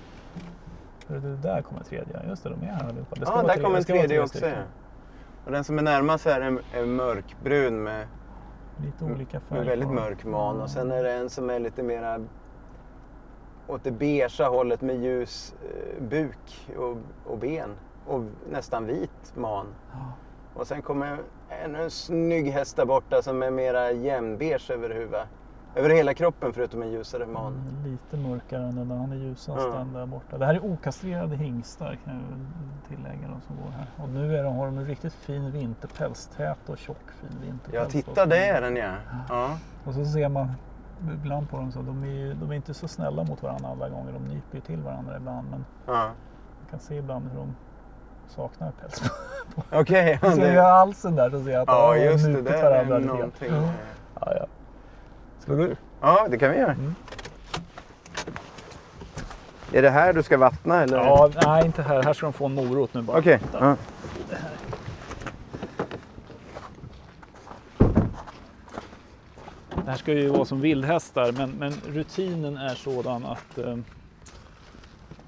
Du, 1.21 1.37
där 1.37 1.63
kommer 1.63 1.83
tredje. 1.83 2.21
Just 2.29 2.43
det, 2.43 2.49
de 2.49 2.63
är 2.63 2.67
här 2.73 2.89
allihopa. 2.89 3.15
Det 3.17 3.23
Ja, 3.27 3.43
där 3.43 3.55
kommer 3.55 3.71
det 3.71 3.77
en 3.79 3.85
tredje 3.85 4.09
tre 4.09 4.19
också. 4.21 4.29
stycken. 4.39 4.51
ja. 4.51 4.63
Och 5.45 5.53
den 5.53 5.65
som 5.65 5.79
är 5.79 5.83
närmast 5.83 6.25
här 6.25 6.41
är, 6.41 6.59
är 6.81 6.87
mörkbrun 6.87 7.83
med, 7.83 8.07
Lite 8.85 9.05
olika 9.05 9.41
färg. 9.41 9.59
med 9.59 9.67
väldigt 9.67 9.91
mörk 9.91 10.25
man. 10.25 10.57
Ja. 10.57 10.63
Och 10.63 10.71
sen 10.71 10.91
är 10.93 11.03
det 11.05 11.13
en 11.13 11.31
som 11.31 11.51
är 11.51 11.59
lite 11.59 11.83
mera 11.83 12.19
åt 13.69 13.85
det 13.85 13.91
beigea 13.91 14.49
hållet 14.49 14.81
med 14.81 14.97
ljus 14.97 15.55
eh, 15.63 16.03
buk 16.03 16.69
och, 16.77 16.97
och 17.33 17.39
ben. 17.39 17.71
Och 18.07 18.25
nästan 18.51 18.87
vit 18.87 19.33
man. 19.35 19.67
Ja. 19.93 20.13
Och 20.55 20.67
sen 20.67 20.83
kommer 20.83 21.19
ännu 21.65 21.83
en 21.83 21.91
snygg 21.91 22.51
häst 22.51 22.77
där 22.77 22.85
borta 22.85 23.23
som 23.23 23.43
är 23.43 23.51
mera 23.51 23.93
jämnbeige 23.93 24.75
över 24.75 24.91
huvudet. 24.91 25.29
Över 25.75 25.91
hela 25.91 26.15
kroppen 26.15 26.53
förutom 26.53 26.83
en 26.83 26.91
ljusare 26.91 27.27
man. 27.27 27.53
Är 27.85 27.89
Lite 27.89 28.17
mörkare 28.17 28.63
än 28.63 28.77
den 28.77 28.89
där. 28.89 28.97
Han 28.97 29.13
är 29.13 29.17
ljusast 29.17 29.73
den 29.73 29.93
där 29.93 30.07
borta. 30.07 30.39
Det 30.39 30.47
här 30.47 30.55
är 30.55 30.65
okastrerade 30.65 31.37
hingstar 31.37 31.99
kan 32.05 32.15
jag 32.15 32.89
tillägga 32.89 33.29
de 33.29 33.41
som 33.41 33.57
går 33.57 33.71
här. 33.71 33.87
Och 33.97 34.09
nu 34.09 34.37
är 34.37 34.43
de, 34.43 34.57
har 34.57 34.67
de 34.67 34.79
en 34.79 34.87
riktigt 34.87 35.13
fin 35.13 35.53
vinterpäls. 35.53 36.31
Tät 36.37 36.69
och 36.69 36.79
tjock 36.79 37.11
fin 37.21 37.41
vinterpäls. 37.41 37.75
Ja, 37.75 37.85
då. 37.85 37.91
titta 37.91 38.27
det 38.27 38.45
är 38.45 38.61
den 38.61 38.77
ja. 38.77 38.95
ja. 39.29 39.59
Och 39.85 39.95
så 39.95 40.05
ser 40.05 40.29
man 40.29 40.53
ibland 41.13 41.51
på 41.51 41.57
dem 41.57 41.73
så 41.73 41.83
de 41.83 42.05
är, 42.05 42.35
de 42.35 42.51
är 42.51 42.55
inte 42.55 42.75
så 42.75 42.89
snälla 42.89 43.25
mot 43.25 43.43
varandra 43.43 43.69
alla 43.69 43.89
gånger. 43.89 44.13
De 44.13 44.35
nyper 44.35 44.55
ju 44.55 44.61
till 44.61 44.83
varandra 44.83 45.17
ibland. 45.17 45.51
Men 45.51 45.65
ja. 45.87 45.93
man 45.93 46.71
kan 46.71 46.81
se 46.81 46.95
ibland 46.97 47.31
hur 47.31 47.39
de 47.39 47.55
saknar 48.29 48.73
päls. 48.81 49.03
Okej. 49.73 50.19
ja, 50.23 50.33
ser 50.33 50.55
jag 50.55 50.63
halsen 50.63 51.17
där 51.17 51.31
så 51.31 51.45
ser 51.45 51.51
jag 51.51 51.63
att 51.63 51.69
Ja, 51.69 51.75
de 51.75 52.09
har 52.09 52.43
det. 52.43 52.51
är 52.51 52.63
varandra 52.63 52.99
lite 52.99 53.09
grann. 53.09 53.17
någonting. 53.17 53.53
Ja, 54.21 54.35
ja. 54.35 54.47
Ska 55.39 55.53
ur? 55.53 55.77
Ja, 56.01 56.27
det 56.31 56.39
kan 56.39 56.51
vi 56.51 56.59
göra. 56.59 56.73
Mm. 56.73 56.95
Är 59.73 59.83
det 59.83 59.91
här 59.91 60.13
du 60.13 60.23
ska 60.23 60.37
vattna 60.37 60.83
eller? 60.83 60.97
Ja, 60.97 61.31
nej 61.47 61.67
inte 61.67 61.83
här. 61.83 62.03
Här 62.03 62.13
ska 62.13 62.27
de 62.27 62.33
få 62.33 62.47
en 62.47 62.55
morot 62.55 62.95
nu 62.95 63.03
bara. 63.03 63.19
Okej. 63.19 63.41
Där. 63.53 63.59
Ja. 63.61 63.77
Det 69.87 69.91
här 69.93 69.99
ska 69.99 70.13
ju 70.13 70.29
vara 70.29 70.45
som 70.45 70.61
vildhästar 70.61 71.33
men, 71.33 71.51
men 71.51 71.73
rutinen 71.87 72.57
är 72.57 72.75
sådan 72.75 73.27
att, 73.27 73.59
eh, 73.59 73.77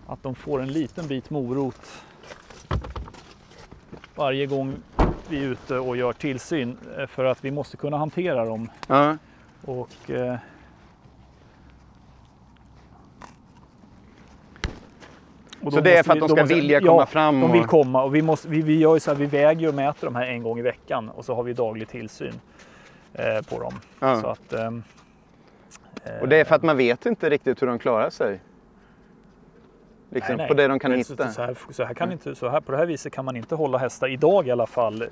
att 0.07 0.23
de 0.23 0.35
får 0.35 0.63
en 0.63 0.69
liten 0.73 1.07
bit 1.09 1.31
morot 1.31 1.81
varje 4.15 4.47
gång 4.47 4.75
vi 5.29 5.39
är 5.39 5.49
ute 5.49 5.79
och 5.79 5.97
gör 5.97 6.13
tillsyn 6.13 6.77
eh, 6.99 7.07
för 7.07 7.25
att 7.25 7.45
vi 7.45 7.51
måste 7.51 7.77
kunna 7.77 7.97
hantera 7.99 8.45
dem. 8.45 8.71
Ja. 8.89 9.17
Och, 9.65 10.11
eh, 10.11 10.37
och 15.63 15.73
Så 15.73 15.81
det 15.81 15.91
är 15.93 15.97
måste 15.97 16.05
för 16.05 16.13
att 16.13 16.17
vi- 16.17 16.21
de 16.21 16.29
ska 16.29 16.41
måste- 16.43 16.55
vilja 16.55 16.81
ja, 16.81 16.87
komma 16.93 17.07
fram 17.07 17.41
de 17.41 17.53
vill 17.53 17.61
och- 17.63 17.69
komma 17.69 18.03
och 18.03 18.15
vi, 18.15 18.23
måste, 18.23 18.49
vi, 18.49 18.63
vi 18.63 18.79
gör 18.79 18.95
ju 18.95 19.01
så 19.01 19.11
här, 19.11 19.19
vi 19.19 19.27
väger 19.27 19.69
och 19.69 19.75
mäter 19.75 20.07
de 20.07 20.17
här 20.17 20.27
en 20.27 20.43
gång 20.43 20.59
i 20.59 20.63
veckan 20.63 21.09
och 21.09 21.25
så 21.25 21.35
har 21.35 21.43
vi 21.43 21.53
daglig 21.53 21.89
tillsyn 21.89 22.35
eh, 23.15 23.43
på 23.49 23.59
dem. 23.61 23.75
Ja. 24.01 24.21
Så 24.21 24.27
att, 24.27 24.53
ehm, 24.53 24.83
Och 26.21 26.29
det 26.29 26.37
är 26.37 26.45
för 26.45 26.55
att 26.55 26.63
man 26.63 26.77
vet 26.77 27.07
inte 27.07 27.31
riktigt 27.31 27.63
hur 27.63 27.67
de 27.67 27.79
klarar 27.79 28.11
sig. 28.11 28.41
Liksom 30.11 30.37
Nej, 30.37 30.39
nej. 30.39 30.49
på 30.49 30.55
det 30.55 30.69
de 30.69 30.79
kan 30.79 30.93
hitta. 30.93 31.23
Mm. 31.23 31.35
Så, 31.35 31.43
här, 31.43 31.57
så 31.71 31.85
här 31.85 31.95
kan 31.95 32.13
inte, 32.13 32.35
så 32.35 32.49
här, 32.49 32.61
på 32.61 32.73
det 32.73 32.79
här 32.79 32.87
viset 32.87 33.13
kan 33.13 33.25
man 33.25 33.37
inte 33.37 33.55
hålla 33.55 33.79
hästar 33.79 34.09
idag 34.09 34.47
i 34.47 34.51
alla 34.51 34.67
fall 34.67 35.03
eh, 35.03 35.09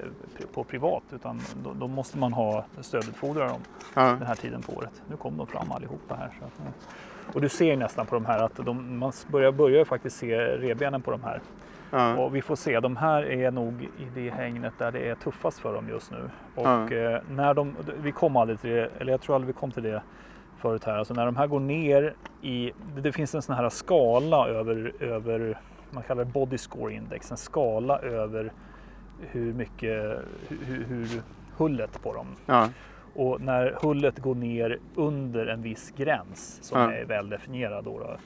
på 0.55 0.65
privat 0.65 1.03
utan 1.15 1.41
då, 1.65 1.73
då 1.73 1.89
måste 1.89 2.19
man 2.19 2.33
ha 2.33 2.65
stödutfodra 2.81 3.49
dem 3.49 3.61
Ja. 3.95 4.03
den 4.03 4.23
här 4.27 4.35
tiden 4.35 4.63
på 4.63 4.73
året. 4.73 5.03
Nu 5.11 5.17
kom 5.17 5.37
de 5.37 5.47
fram 5.47 5.73
allihopa 5.73 6.15
här. 6.15 6.31
Så 6.39 6.45
att, 6.45 6.53
nu- 6.65 6.73
och 7.35 7.41
du 7.41 7.49
ser 7.49 7.77
nästan 7.77 8.07
på 8.07 8.15
de 8.15 8.27
här 8.27 8.39
att 8.43 8.57
de, 8.57 8.99
man 8.99 9.13
börjar, 9.29 9.53
börjar 9.53 9.85
faktiskt 9.85 10.17
se 10.17 10.37
revbenen 10.39 11.03
på 11.03 11.11
de 11.11 11.23
här. 11.23 11.41
Ja. 11.99 12.17
Och 12.17 12.35
vi 12.37 12.43
får 12.43 12.57
se, 12.57 12.81
de 12.81 12.97
här 12.97 13.23
är 13.23 13.51
nog 13.51 13.83
i 13.83 14.07
det 14.15 14.31
hängnet 14.31 14.73
där 14.79 14.93
det 14.93 15.09
är 15.09 15.15
tuffast 15.15 15.59
för 15.59 15.75
dem 15.75 15.89
just 15.89 16.11
nu. 16.11 16.31
Och 16.55 16.67
Ja. 16.67 16.93
eh, 16.93 17.21
när 17.31 17.55
de, 17.55 17.75
vi 18.03 18.13
kom 18.13 18.37
aldrig 18.37 18.61
till 18.61 18.71
det, 18.71 18.91
eller 19.01 19.13
jag 19.13 19.21
tror 19.21 19.35
aldrig 19.35 19.55
vi 19.55 19.61
kom 19.61 19.71
till 19.71 19.83
det 19.83 20.03
förut 20.59 20.85
här. 20.85 20.99
Alltså 20.99 21.15
när 21.15 21.27
de 21.27 21.37
här 21.37 21.47
går 21.47 21.61
ner 21.61 22.15
i, 22.43 22.73
det- 22.95 23.01
det 23.01 23.13
finns 23.13 23.35
en 23.35 23.43
sån 23.43 23.57
här 23.57 23.69
skala 23.69 24.49
över, 24.49 24.93
över 25.01 25.59
man 25.91 26.03
kallar 26.03 26.25
det 26.25 26.31
body 26.31 26.59
score 26.59 26.93
index, 26.95 27.31
en 27.31 27.37
skala 27.37 27.99
över 27.99 28.53
hur 29.21 29.53
mycket, 29.53 30.19
hur, 30.49 30.85
hur 30.89 31.23
hullet 31.57 32.03
på 32.03 32.13
dem. 32.15 32.27
Ja. 32.47 32.69
Och 33.15 33.41
när 33.41 33.75
hullet 33.83 34.19
går 34.19 34.35
ner 34.35 34.79
under 34.95 35.47
en 35.47 35.63
viss 35.63 35.93
gräns 35.97 36.59
som 36.63 36.81
Ja. 36.81 36.93
är 36.93 37.05
väl 37.05 37.29
definierad 37.29 37.85
då, 37.85 37.99
då 37.99 38.17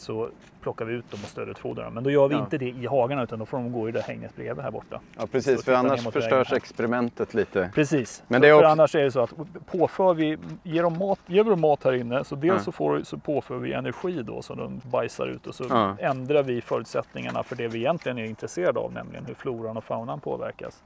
så 0.00 0.28
plockar 0.60 0.84
vi 0.84 0.94
ut 0.94 1.10
dem 1.10 1.20
och 1.22 1.28
stödutfodrar 1.28 1.84
dem. 1.84 1.94
Men 1.94 2.04
då 2.04 2.10
gör 2.10 2.28
vi 2.28 2.34
Ja. 2.34 2.40
inte 2.40 2.58
det 2.58 2.68
i 2.68 2.86
hagarna 2.86 3.22
utan 3.22 3.38
då 3.38 3.46
får 3.46 3.56
de 3.56 3.72
gå 3.72 3.88
i 3.88 3.92
det 3.92 4.00
hängnet 4.00 4.36
bredvid 4.36 4.64
här 4.64 4.70
borta. 4.70 5.00
ja, 5.18 5.26
precis. 5.32 5.64
För 5.64 5.72
annars 5.72 6.08
förstörs 6.08 6.52
experimentet 6.52 7.34
lite. 7.34 7.70
Precis. 7.74 8.22
Men 8.28 8.40
det 8.40 8.48
är 8.48 8.52
för 8.52 8.58
också- 8.58 8.68
annars 8.68 8.94
är 8.94 9.02
det 9.02 9.10
så 9.12 9.20
att 9.20 9.32
påför 9.66 10.14
vi, 10.14 10.38
ger, 10.62 10.82
dem 10.82 10.98
mat, 10.98 11.20
ger 11.26 11.44
vi 11.44 11.50
dem 11.50 11.60
mat 11.60 11.84
här 11.84 11.92
inne 11.92 12.24
så 12.24 12.34
dels 12.34 12.54
Ja. 12.58 12.58
så, 12.64 12.72
får, 12.72 13.02
så 13.02 13.18
påför 13.18 13.56
vi 13.58 13.72
energi 13.72 14.22
då 14.22 14.42
så 14.42 14.54
de 14.54 14.80
bajsar 14.90 15.26
ut 15.26 15.46
och 15.46 15.54
så 15.54 15.64
Ja. 15.68 15.96
ändrar 15.98 16.42
vi 16.42 16.60
förutsättningarna 16.60 17.42
för 17.42 17.56
det 17.56 17.68
vi 17.68 17.78
egentligen 17.78 18.18
är 18.18 18.24
intresserade 18.24 18.80
av, 18.80 18.92
nämligen 18.92 19.24
hur 19.26 19.34
floran 19.34 19.76
och 19.76 19.84
faunan 19.84 20.20
påverkas. 20.20 20.82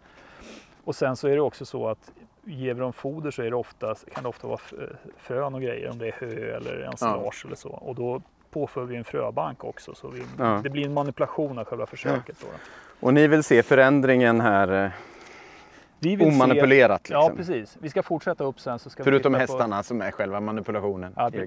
Och 0.84 0.94
sen 0.94 1.16
så 1.16 1.28
är 1.28 1.34
det 1.34 1.40
också 1.40 1.64
så 1.64 1.88
att 1.88 2.12
ger 2.46 2.74
vi 2.74 2.80
dem 2.80 2.92
foder 2.92 3.30
så 3.30 3.42
är 3.42 3.50
det 3.50 3.56
ofta, 3.56 3.94
kan 4.14 4.22
det 4.22 4.28
ofta 4.28 4.46
vara 4.48 4.60
frön 5.16 5.54
och 5.54 5.60
grejer, 5.62 5.90
om 5.90 5.98
det 5.98 6.06
är 6.08 6.12
hö 6.12 6.56
eller 6.56 6.80
ensilage 6.80 7.42
eller 7.46 7.56
så. 7.56 7.68
Och 7.68 7.94
då 7.94 8.22
påför 8.54 8.84
vi 8.84 8.96
en 8.96 9.04
fröbank 9.04 9.64
också 9.64 9.94
så 9.94 10.08
vi, 10.08 10.22
Ja. 10.38 10.60
det 10.64 10.70
blir 10.70 10.86
en 10.86 10.94
manipulation 10.94 11.58
av 11.58 11.64
själva 11.64 11.86
försöket. 11.86 12.36
Då. 12.40 12.46
Och 13.06 13.14
ni 13.14 13.26
vill 13.28 13.42
se 13.42 13.62
förändringen 13.62 14.40
här 14.40 14.84
eh, 14.84 14.90
Vi 15.98 16.16
vill 16.16 16.28
omanipulerat? 16.28 17.06
Se, 17.06 17.12
ja, 17.12 17.20
Liksom. 17.20 17.36
precis. 17.36 17.76
Vi 17.80 17.88
ska 17.90 18.02
fortsätta 18.02 18.44
upp 18.44 18.60
sen. 18.60 18.78
Så 18.78 18.90
ska 18.90 19.02
vi 19.02 19.04
Förutom 19.04 19.32
på- 19.32 19.38
hästarna 19.38 19.82
som 19.82 20.00
är 20.02 20.10
själva 20.10 20.40
manipulationen. 20.40 21.12
Ja, 21.16 21.30
det-. 21.30 21.46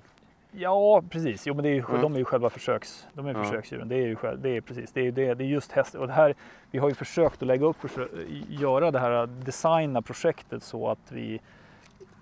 Ja, 0.52 1.04
precis. 1.10 1.48
Jo, 1.48 1.54
men 1.54 1.64
det 1.64 1.70
är 1.70 1.74
ju, 1.74 1.84
Ja. 1.92 1.98
de 2.02 2.14
är 2.14 2.18
ju 2.20 2.26
själva 2.26 2.50
försöks, 2.50 3.08
de 3.14 3.26
är 3.28 3.34
Ja. 3.34 3.44
försöksdjuren. 3.44 3.88
Det 3.90 3.96
är 3.96 4.08
ju 4.08 4.16
själv, 4.16 4.42
det 4.42 4.50
är 4.58 4.62
precis, 4.62 4.92
det 4.94 5.08
är, 5.08 5.12
det, 5.12 5.34
det 5.34 5.44
är 5.44 5.48
just 5.48 5.72
häst. 5.72 5.96
Och 5.96 6.08
det 6.08 6.14
här, 6.14 6.36
vi 6.72 6.80
har 6.80 6.90
ju 6.90 6.96
försökt 6.96 7.42
att 7.42 7.48
lägga 7.48 7.66
upp, 7.66 7.78
försö- 7.82 8.26
göra 8.50 8.92
det 8.92 9.00
här, 9.00 9.26
designa 9.28 10.02
projektet 10.02 10.64
så 10.64 10.90
att 10.90 11.12
vi 11.12 11.40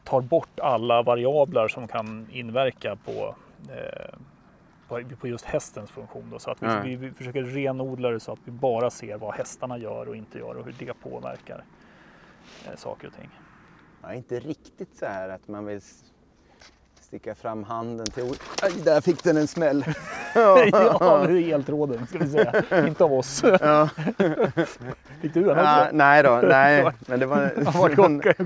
tar 0.04 0.22
bort 0.22 0.60
alla 0.60 1.02
variabler 1.02 1.68
som 1.68 1.88
kan 1.88 2.28
inverka 2.32 2.96
på, 3.06 3.36
eh, 3.70 4.16
på, 4.88 5.04
på 5.20 5.28
just 5.28 5.46
hästens 5.46 5.92
funktion. 5.92 6.30
Då. 6.32 6.40
Så 6.40 6.52
att 6.52 6.64
vi, 6.64 6.90
vi, 6.90 6.96
vi 6.96 7.12
försöker 7.12 7.44
renodla 7.44 8.10
det 8.10 8.20
så 8.20 8.32
att 8.32 8.40
vi 8.44 8.52
bara 8.52 8.90
ser 8.90 9.18
vad 9.18 9.34
hästarna 9.34 9.78
gör 9.78 10.10
och 10.10 10.16
inte 10.16 10.38
gör 10.38 10.56
och 10.56 10.66
hur 10.66 10.76
det 10.80 10.94
påverkar 10.94 11.64
eh, 12.66 12.76
saker 12.76 13.08
och 13.08 13.14
ting. 13.14 13.30
Ja, 14.02 14.14
inte 14.14 14.40
riktigt 14.40 14.98
så 14.98 15.06
här 15.06 15.30
att 15.30 15.48
man 15.48 15.66
vill 15.66 15.82
sticka 17.00 17.36
fram 17.36 17.64
handen 17.64 18.06
till... 18.06 18.34
Aj, 18.62 18.72
där 18.84 19.02
fick 19.02 19.24
den 19.24 19.38
en 19.38 19.48
smäll. 19.48 19.86
ja, 21.00 21.26
det 21.28 21.42
är 21.42 21.54
eltråden 21.56 22.08
ska 22.08 22.18
vi 22.18 22.28
säga. 22.28 22.54
inte 22.88 23.04
av 23.04 23.14
oss. 23.14 23.44
Ja. 23.62 23.90
Fick 25.22 25.34
du 25.34 25.42
den 25.42 25.50
också? 25.50 25.64
Ja, 25.64 25.88
nej 25.92 26.24
då, 26.24 26.40
nej. 26.44 26.92
Men 27.08 27.20
det 27.20 27.26
var... 27.26 27.52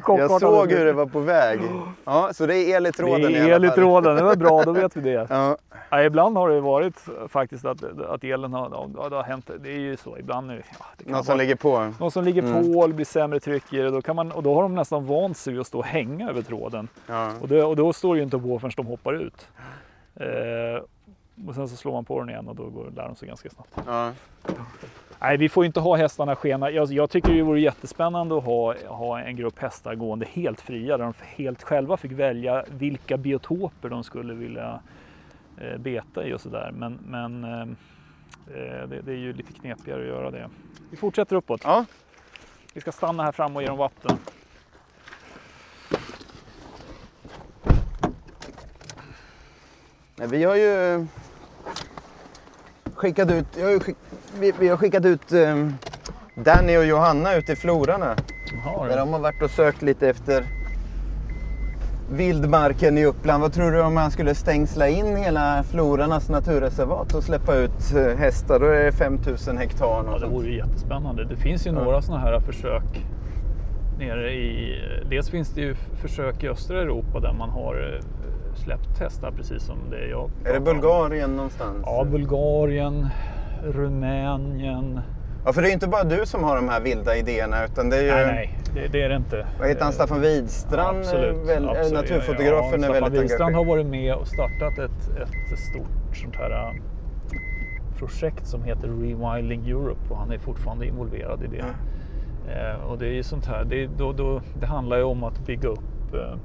var 0.06 0.18
jag 0.20 0.42
såg 0.42 0.72
hur 0.72 0.86
det 0.86 0.94
var 0.94 1.06
på 1.06 1.20
väg. 1.20 1.60
Ja, 2.06 2.30
så 2.34 2.46
det 2.46 2.56
är 2.56 2.76
el 2.76 2.88
i 2.88 2.92
tråden 2.92 3.32
det 3.34 3.40
är 3.40 3.48
el 3.48 3.66
i 3.66 3.70
tråden, 3.70 4.16
det 4.16 4.24
var 4.24 4.36
bra, 4.36 4.64
då 4.64 4.72
vet 4.72 4.96
vi 4.98 5.02
det. 5.02 5.28
Ja, 5.30 5.58
Ja, 5.90 6.04
ibland 6.04 6.38
har 6.38 6.50
det 6.50 6.60
varit 6.62 7.06
faktiskt 7.28 7.66
att, 7.66 7.84
att 8.10 8.24
elen 8.24 8.54
har, 8.54 8.90
ja, 8.98 9.10
det 9.10 9.16
har 9.16 9.24
hänt. 9.24 9.50
Det 9.60 9.70
är 9.70 9.80
ju 9.80 9.98
så, 9.98 10.18
ibland 10.18 10.52
är 10.52 10.56
det, 10.56 10.64
ja, 10.80 10.86
någon 11.12 11.24
som 11.24 11.38
ligger 11.38 11.56
på. 11.56 11.94
någon 12.00 12.12
som 12.12 12.24
ligger 12.24 12.40
Mm. 12.40 12.74
på, 12.74 12.88
det 12.88 12.94
blir 12.94 13.06
sämre 13.06 13.40
tryck 13.40 13.74
i 13.74 13.78
det. 13.78 13.90
Då 13.90 14.02
kan 14.02 14.16
man, 14.16 14.32
och 14.32 14.44
då 14.44 14.56
har 14.56 14.62
de 14.62 14.76
nästan 14.76 15.06
vant 15.06 15.38
sig 15.38 15.54
vid 15.54 15.62
att 15.62 15.68
stå 15.68 15.78
och 15.80 15.86
hänga 15.86 16.30
över 16.30 16.42
tråden. 16.42 16.88
Ja. 17.08 17.32
Och, 17.42 17.48
det, 17.48 17.64
och 17.64 17.76
då 17.76 17.94
står 17.94 18.14
det 18.14 18.18
ju 18.18 18.24
inte 18.24 18.40
på 18.40 18.60
förrän 18.60 18.72
de 18.78 18.86
hoppar 18.86 19.14
ut. 19.14 19.48
Eh, 20.16 20.84
och 21.48 21.56
sen 21.56 21.70
så 21.70 21.76
slår 21.76 21.92
man 21.94 22.06
på 22.06 22.20
den 22.20 22.30
igen 22.30 22.48
och 22.48 22.56
då 22.56 22.70
går, 22.70 22.92
lär 22.96 23.06
de 23.06 23.16
sig 23.16 23.28
ganska 23.28 23.50
snabbt. 23.50 23.80
Ja. 23.86 24.14
Nej, 25.20 25.38
vi 25.38 25.50
får 25.50 25.66
inte 25.66 25.80
ha 25.80 25.96
hästarna 25.96 26.36
skena. 26.36 26.72
Jag, 26.72 26.92
jag 26.92 27.10
tycker 27.10 27.34
det 27.34 27.42
vore 27.42 27.60
jättespännande 27.60 28.38
att 28.38 28.44
ha, 28.44 28.76
ha 28.88 29.20
en 29.20 29.36
grupp 29.36 29.60
hästar 29.60 29.96
gående 29.96 30.26
helt 30.26 30.62
fria 30.62 30.98
där 30.98 31.04
de 31.04 31.14
helt 31.20 31.64
själva 31.64 31.98
fick 31.98 32.12
välja 32.12 32.66
vilka 32.70 33.18
biotoper 33.18 33.90
de 33.90 34.04
skulle 34.04 34.34
vilja 34.34 34.80
eh, 35.58 35.78
beta 35.78 36.26
i 36.26 36.34
och 36.34 36.42
sådär. 36.42 36.72
Men, 36.74 37.00
men 37.06 37.44
eh, 37.44 37.62
eh, 37.62 38.88
det, 38.88 39.02
det 39.02 39.12
är 39.12 39.18
ju 39.18 39.34
lite 39.34 39.54
knepigare 39.54 40.02
att 40.02 40.08
göra 40.08 40.32
det. 40.32 40.50
Vi 40.90 40.98
fortsätter 40.98 41.36
uppåt. 41.36 41.62
ja. 41.64 41.86
Vi 42.74 42.82
ska 42.82 42.92
stanna 42.92 43.24
här 43.24 43.32
fram 43.32 43.56
och 43.56 43.62
ge 43.62 43.68
dem 43.68 43.78
vatten. 43.78 44.18
Nej, 50.16 50.28
Vi 50.28 50.44
har 50.44 50.56
ju 50.56 51.06
skickat 53.00 53.32
ut, 53.32 53.46
har 53.62 53.80
skick, 53.80 53.98
vi, 54.40 54.54
vi 54.60 54.68
har 54.68 54.78
skickat 54.78 55.06
ut 55.06 55.32
eh, 55.32 55.68
Danny 56.36 56.78
och 56.78 56.86
Johanna 56.86 57.36
ut 57.36 57.50
i 57.50 57.56
florarna. 57.56 58.16
Jaha, 58.66 58.88
Där 58.88 58.98
de 58.98 59.14
har 59.14 59.20
varit 59.20 59.42
och 59.42 59.50
sökt 59.50 59.82
lite 59.82 60.10
efter 60.10 60.44
vildmarken 62.12 62.98
i 62.98 63.06
Uppland. 63.06 63.42
Vad 63.42 63.54
tror 63.54 63.72
du 63.72 63.82
om 63.82 63.94
man 63.94 64.12
skulle 64.12 64.36
stängsla 64.36 64.88
in 64.88 65.16
hela 65.16 65.64
Florarnas 65.64 66.30
naturreservat 66.30 67.14
och 67.16 67.24
släppa 67.24 67.56
ut 67.56 67.94
eh, 67.96 68.18
hästar? 68.18 68.60
Då 68.60 68.66
är 68.66 68.84
det 68.84 68.92
5000 68.92 69.58
hektar. 69.58 69.86
Ja, 69.86 70.18
det 70.20 70.28
vore 70.28 70.48
ju 70.48 70.58
jättespännande. 70.58 71.26
Det 71.26 71.36
finns 71.36 71.68
ju 71.68 71.72
Ja. 71.72 71.84
några 71.84 72.02
sådana 72.02 72.24
här 72.24 72.40
försök 72.40 73.06
nere 74.00 74.32
i... 74.34 74.76
Dels 75.10 75.30
finns 75.30 75.50
det 75.50 75.62
ju 75.62 75.76
försök 76.02 76.44
i 76.44 76.48
östra 76.50 76.82
Europa 76.82 77.20
där 77.20 77.34
man 77.34 77.50
har 77.50 77.76
eh, 77.76 78.04
släppt 78.60 79.00
hästar 79.00 79.32
precis 79.32 79.64
som 79.64 79.78
det 79.90 80.08
jag 80.08 80.30
Är 80.46 80.52
det 80.52 80.58
om. 80.58 80.64
Bulgarien 80.64 81.36
någonstans? 81.36 81.78
Ja, 81.86 82.06
Bulgarien, 82.12 83.08
Rumänien. 83.64 85.02
Ja, 85.46 85.54
för 85.54 85.62
det 85.62 85.70
är 85.70 85.74
inte 85.74 85.88
bara 85.88 86.04
du 86.04 86.26
som 86.26 86.44
har 86.44 86.56
de 86.56 86.70
här 86.70 86.82
vilda 86.82 87.16
idéerna 87.16 87.66
utan 87.66 87.90
det 87.90 87.98
är 87.98 88.02
ju... 88.02 88.12
Nej, 88.12 88.26
nej, 88.26 88.60
det, 88.74 88.88
det 88.88 89.02
är 89.02 89.10
det 89.10 89.16
inte. 89.16 89.48
Vad 89.60 89.68
heter 89.68 89.84
han? 89.84 89.94
Staffan 89.94 90.22
Widstrand? 90.22 90.98
absolut, 90.98 91.36
är 91.36 91.46
väl, 91.46 91.66
är 91.66 91.70
absolut. 91.70 91.94
naturfotografen 91.94 92.82
ja, 92.82 92.88
är 92.88 92.94
Staffan 92.94 92.94
väldigt 93.04 93.22
Widstrand 93.22 93.56
engagerad. 93.56 93.68
har 93.68 93.76
varit 93.76 93.86
med 93.86 94.16
och 94.16 94.28
startat 94.28 94.80
ett, 94.80 95.22
ett 95.22 95.60
stort 95.60 96.18
sånt 96.18 96.36
här 96.36 96.52
äh, 96.52 96.74
projekt 98.00 98.48
som 98.48 98.64
heter 98.64 98.88
Rewilding 98.88 99.70
Europe 99.70 100.02
och 100.10 100.18
han 100.18 100.32
är 100.32 100.38
fortfarande 100.38 100.86
involverad 100.86 101.44
i 101.44 101.48
det. 101.48 101.66
Eh, 102.54 102.86
och 102.86 102.98
det 102.98 103.06
är 103.06 103.14
ju 103.14 103.24
sånt 103.24 103.46
här, 103.46 103.64
det, 103.64 103.88
då, 103.98 104.14
då, 104.14 104.42
det 104.60 104.66
handlar 104.66 104.98
ju 104.98 105.04
om 105.04 105.24
att 105.24 105.46
bygga 105.46 105.70
upp 105.70 106.14
eh, 106.14 106.36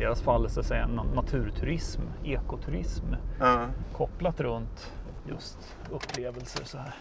deras 0.00 0.22
fall 0.22 0.50
så 0.50 0.60
att 0.60 0.66
säga 0.66 0.84
na- 0.86 1.14
naturturism, 1.14 2.00
ekoturism 2.24 3.04
Ja. 3.40 3.66
kopplat 3.96 4.40
runt 4.40 4.92
just 5.28 5.58
upplevelser 5.90 6.64
så 6.64 6.78
här. 6.78 6.94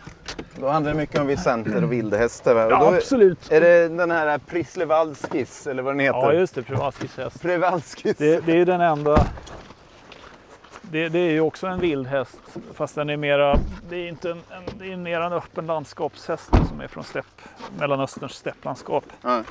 Då 0.56 0.68
handlar 0.68 0.92
det 0.92 0.98
mycket 0.98 1.20
om 1.20 1.28
vicenter 1.28 1.84
och 1.84 1.92
vildhästar. 1.92 2.56
Va? 2.56 2.68
Ja, 2.70 2.96
absolut. 2.96 3.52
Är 3.52 3.62
det 3.62 3.88
den 3.88 4.12
här 4.12 4.38
Prislevalskis 4.38 5.68
eller 5.68 5.84
vad 5.84 5.94
den 5.94 6.00
heter? 6.00 6.20
Ja, 6.20 6.34
just 6.34 6.56
det, 6.56 6.64
Privatskis 6.64 7.18
häst. 7.18 7.42
Prevalskis. 7.42 8.18
Det, 8.18 8.46
det 8.46 8.52
är 8.62 8.66
den 8.66 8.82
enda. 8.82 9.26
Det, 10.82 11.10
det 11.10 11.20
är 11.20 11.32
ju 11.32 11.42
också 11.42 11.68
en 11.68 11.80
vildhäst 11.80 12.38
fast 12.74 12.96
den 12.96 13.10
är 13.10 13.18
mera, 13.18 13.56
det 13.90 13.96
är 13.96 14.08
inte 14.08 14.32
en, 14.32 14.38
en, 14.50 14.64
det 14.80 14.92
är 14.94 14.98
mer 14.98 15.22
en 15.22 15.34
öppen 15.34 15.66
landskapshäst 15.68 16.50
som 16.70 16.82
är 16.82 16.88
från 16.88 17.04
stepp, 17.04 17.26
Mellanösterns 17.80 18.32
stepplandskap. 18.34 19.04
Ja. 19.22 19.44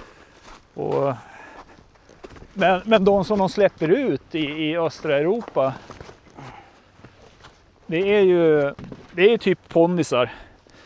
Och, 0.75 1.15
men, 2.59 2.83
men 2.85 3.05
de 3.05 3.25
som 3.25 3.39
de 3.39 3.49
släpper 3.49 3.89
ut 3.89 4.35
i, 4.35 4.39
i 4.39 4.77
östra 4.77 5.19
Europa 5.19 5.75
Det 7.87 8.15
är 8.17 8.21
ju 8.21 8.75
det 9.13 9.33
är 9.33 9.39
typ 9.39 9.69
ponnysar. 9.69 10.33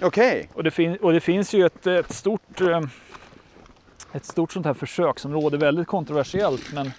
Okej. 0.02 0.48
Och 0.54 0.64
det, 0.64 0.70
fin- 0.70 0.96
och 0.96 1.12
det 1.12 1.20
finns 1.20 1.54
ju 1.54 1.66
ett, 1.66 1.86
ett 1.86 2.12
stort 2.12 2.60
eh, 2.60 2.80
ett 4.12 4.24
stort 4.24 4.52
sånt 4.52 4.66
här 4.66 4.74
försöksområde, 4.74 5.56
väldigt 5.56 5.86
kontroversiellt 5.88 6.72
men 6.72 6.92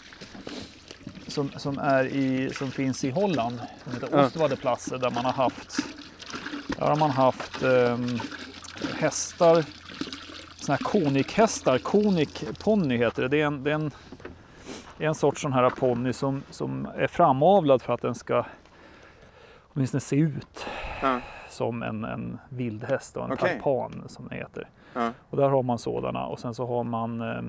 som, 1.28 1.52
som, 1.58 1.78
är 1.80 2.06
i, 2.06 2.50
som 2.54 2.72
finns 2.72 3.04
i 3.04 3.10
Holland, 3.10 3.60
som 3.84 3.94
heter 3.94 4.08
Ja. 4.12 4.26
Ostvadeplassen 4.26 5.00
där 5.00 5.10
man 5.12 5.26
har 5.26 5.32
haft 5.32 5.80
där 6.68 6.86
har 6.86 6.96
man 6.96 7.12
haft 7.12 7.64
ehm, 7.64 8.20
hästar, 9.00 9.64
såna 10.56 10.76
här 10.78 10.84
konikhästar, 10.84 11.78
konikponny 11.78 12.98
heter 12.98 13.22
det. 13.22 13.28
Det 13.28 13.42
är 13.42 13.46
en, 13.46 13.64
det 13.64 13.72
är 13.72 13.76
en, 13.76 13.92
en 14.98 15.16
sorts 15.16 15.42
sån 15.42 15.54
här 15.54 15.70
ponny 15.70 16.14
som, 16.14 16.44
som 16.50 16.88
är 16.96 17.08
framavlad 17.08 17.82
för 17.82 17.94
att 17.94 18.02
den 18.02 18.16
ska 18.16 18.46
åtminstone 19.74 20.02
se 20.02 20.16
ut 20.16 20.66
Ja. 21.02 21.20
som 21.50 21.84
en, 21.84 22.04
en 22.06 22.40
vildhäst 22.50 23.18
och 23.18 23.26
en 23.26 23.32
Okej. 23.32 23.50
tarpan 23.54 24.04
som 24.08 24.28
det 24.28 24.36
heter. 24.36 24.70
Ja. 24.94 25.12
Och 25.30 25.38
där 25.38 25.50
har 25.50 25.64
man 25.64 25.78
sådana 25.78 26.26
och 26.26 26.40
sen 26.40 26.54
så 26.54 26.66
har 26.68 26.84
man 26.84 27.22
eh, 27.22 27.42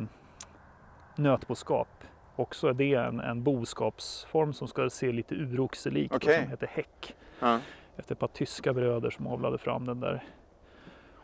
nötboskap. 1.17 1.89
Också 2.37 2.69
är 2.69 2.73
det 2.73 2.95
en, 2.95 3.21
en 3.21 3.43
boskapsform 3.43 4.53
som 4.53 4.69
ska 4.69 4.91
se 4.91 5.13
lite 5.13 5.35
uroxelik 5.35 6.15
Okej. 6.15 6.41
som 6.41 6.51
heter 6.51 6.67
häck. 6.67 7.15
Ja. 7.41 7.59
Efter 7.97 8.15
ett 8.15 8.19
par 8.19 8.29
tyska 8.29 8.73
bröder 8.73 9.11
som 9.11 9.27
avlade 9.27 9.59
fram 9.59 9.87
den 9.87 10.01
där. 10.01 10.23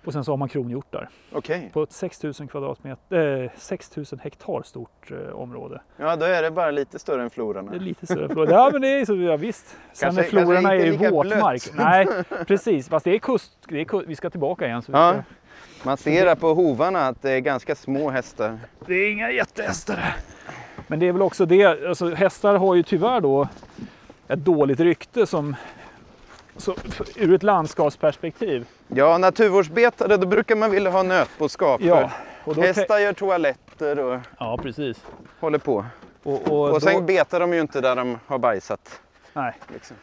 Och 0.05 0.13
sen 0.13 0.25
så 0.25 0.33
har 0.33 0.37
man 0.37 0.49
kronhjortar 0.49 1.09
Okej. 1.33 1.71
på 1.73 1.83
ett 1.83 1.93
6000 1.93 2.49
kvadratmeter, 2.49 3.43
eh, 3.45 3.51
6000 3.57 4.19
hektar 4.19 4.63
stort 4.63 5.11
eh, 5.11 5.37
område. 5.37 5.81
Ja, 5.97 6.17
då 6.17 6.25
är 6.25 6.43
det 6.43 6.51
bara 6.51 6.71
lite 6.71 6.99
större 6.99 7.23
än 7.23 7.31
flororna. 7.31 7.71
Det 7.71 7.77
är 7.77 7.81
lite 7.81 8.07
större 8.07 8.29
flora. 8.29 8.51
Ja 8.51 8.71
men 8.73 8.83
det 8.83 8.89
är 8.89 9.05
så, 9.05 9.17
ja, 9.17 9.37
visst. 9.37 9.77
Sen 9.93 10.15
Kanske- 10.15 10.31
kanske 10.37 10.69
är 10.69 10.87
ju 10.87 11.11
våtmark. 11.11 11.63
Nej 11.75 12.07
precis, 12.47 12.89
fast 12.89 13.05
det 13.05 13.15
är 13.15 13.19
kust, 13.19 13.53
det 13.69 13.81
är 13.81 13.85
kust. 13.85 14.09
Vi 14.09 14.17
ska 14.17 14.31
tillbaka 14.31 14.67
igen. 14.67 14.83
Så 14.83 14.93
Ja. 14.93 15.15
Man 15.83 15.97
ser 15.97 16.27
här 16.27 16.35
på 16.35 16.55
hovarna 16.55 17.07
att 17.07 17.23
det 17.23 17.31
är 17.31 17.41
ganska 17.41 17.75
små 17.75 18.11
hästar. 18.11 18.59
Det 18.87 18.95
är 18.95 19.13
inga 19.13 19.31
jättehästar. 19.31 20.17
Men 20.87 20.99
det 20.99 21.09
är 21.09 21.13
väl 21.13 21.23
också 21.23 21.47
det, 21.47 21.65
alltså 21.89 22.15
hästar 22.15 22.55
har 22.57 22.75
ju 22.75 22.83
tyvärr 22.83 23.21
då 23.21 23.49
ett 24.29 24.39
dåligt 24.39 24.81
rykte 24.81 25.27
som, 25.27 25.57
så, 26.57 26.75
ur 27.17 27.35
ett 27.35 27.43
landskapsperspektiv. 27.43 28.67
Ja, 28.89 29.19
naturvårdsbetare, 29.19 30.17
då 30.17 30.27
brukar 30.27 30.57
man 30.57 30.71
vilja 30.71 30.91
ha 30.91 31.03
nötboskap. 31.03 31.81
Ja, 31.81 32.11
och 32.45 32.55
då, 32.55 32.63
Hästar 32.63 32.99
gör 32.99 33.13
toaletter 33.13 33.99
och 33.99 34.21
ja 34.39 34.59
precis. 34.63 35.05
håller 35.41 35.59
på. 35.59 35.85
Och, 36.23 36.49
och, 36.49 36.71
Och 36.71 36.83
sen 36.83 36.95
då, 36.95 37.01
betar 37.01 37.41
de 37.41 37.53
ju 37.53 37.61
inte 37.61 37.81
där 37.81 37.97
de 37.97 38.19
har 38.27 38.39
bajsat. 38.39 39.01
nej. 39.33 39.53
Liksom. 39.73 39.97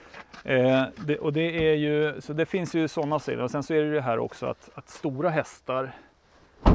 Eh, 0.43 0.83
det, 0.95 1.17
och 1.17 1.33
det 1.33 1.69
är 1.71 1.73
ju, 1.75 2.21
så 2.21 2.33
det 2.33 2.45
finns 2.45 2.73
ju 2.73 2.87
sådana 2.87 3.19
sidor. 3.19 3.43
Och 3.43 3.51
sen 3.51 3.63
så 3.63 3.73
är 3.73 3.77
det 3.77 3.85
ju 3.85 3.93
det 3.93 4.01
här 4.01 4.19
också 4.19 4.45
att, 4.45 4.69
att 4.73 4.89
stora 4.89 5.29
hästar 5.29 5.91
eh, 6.65 6.71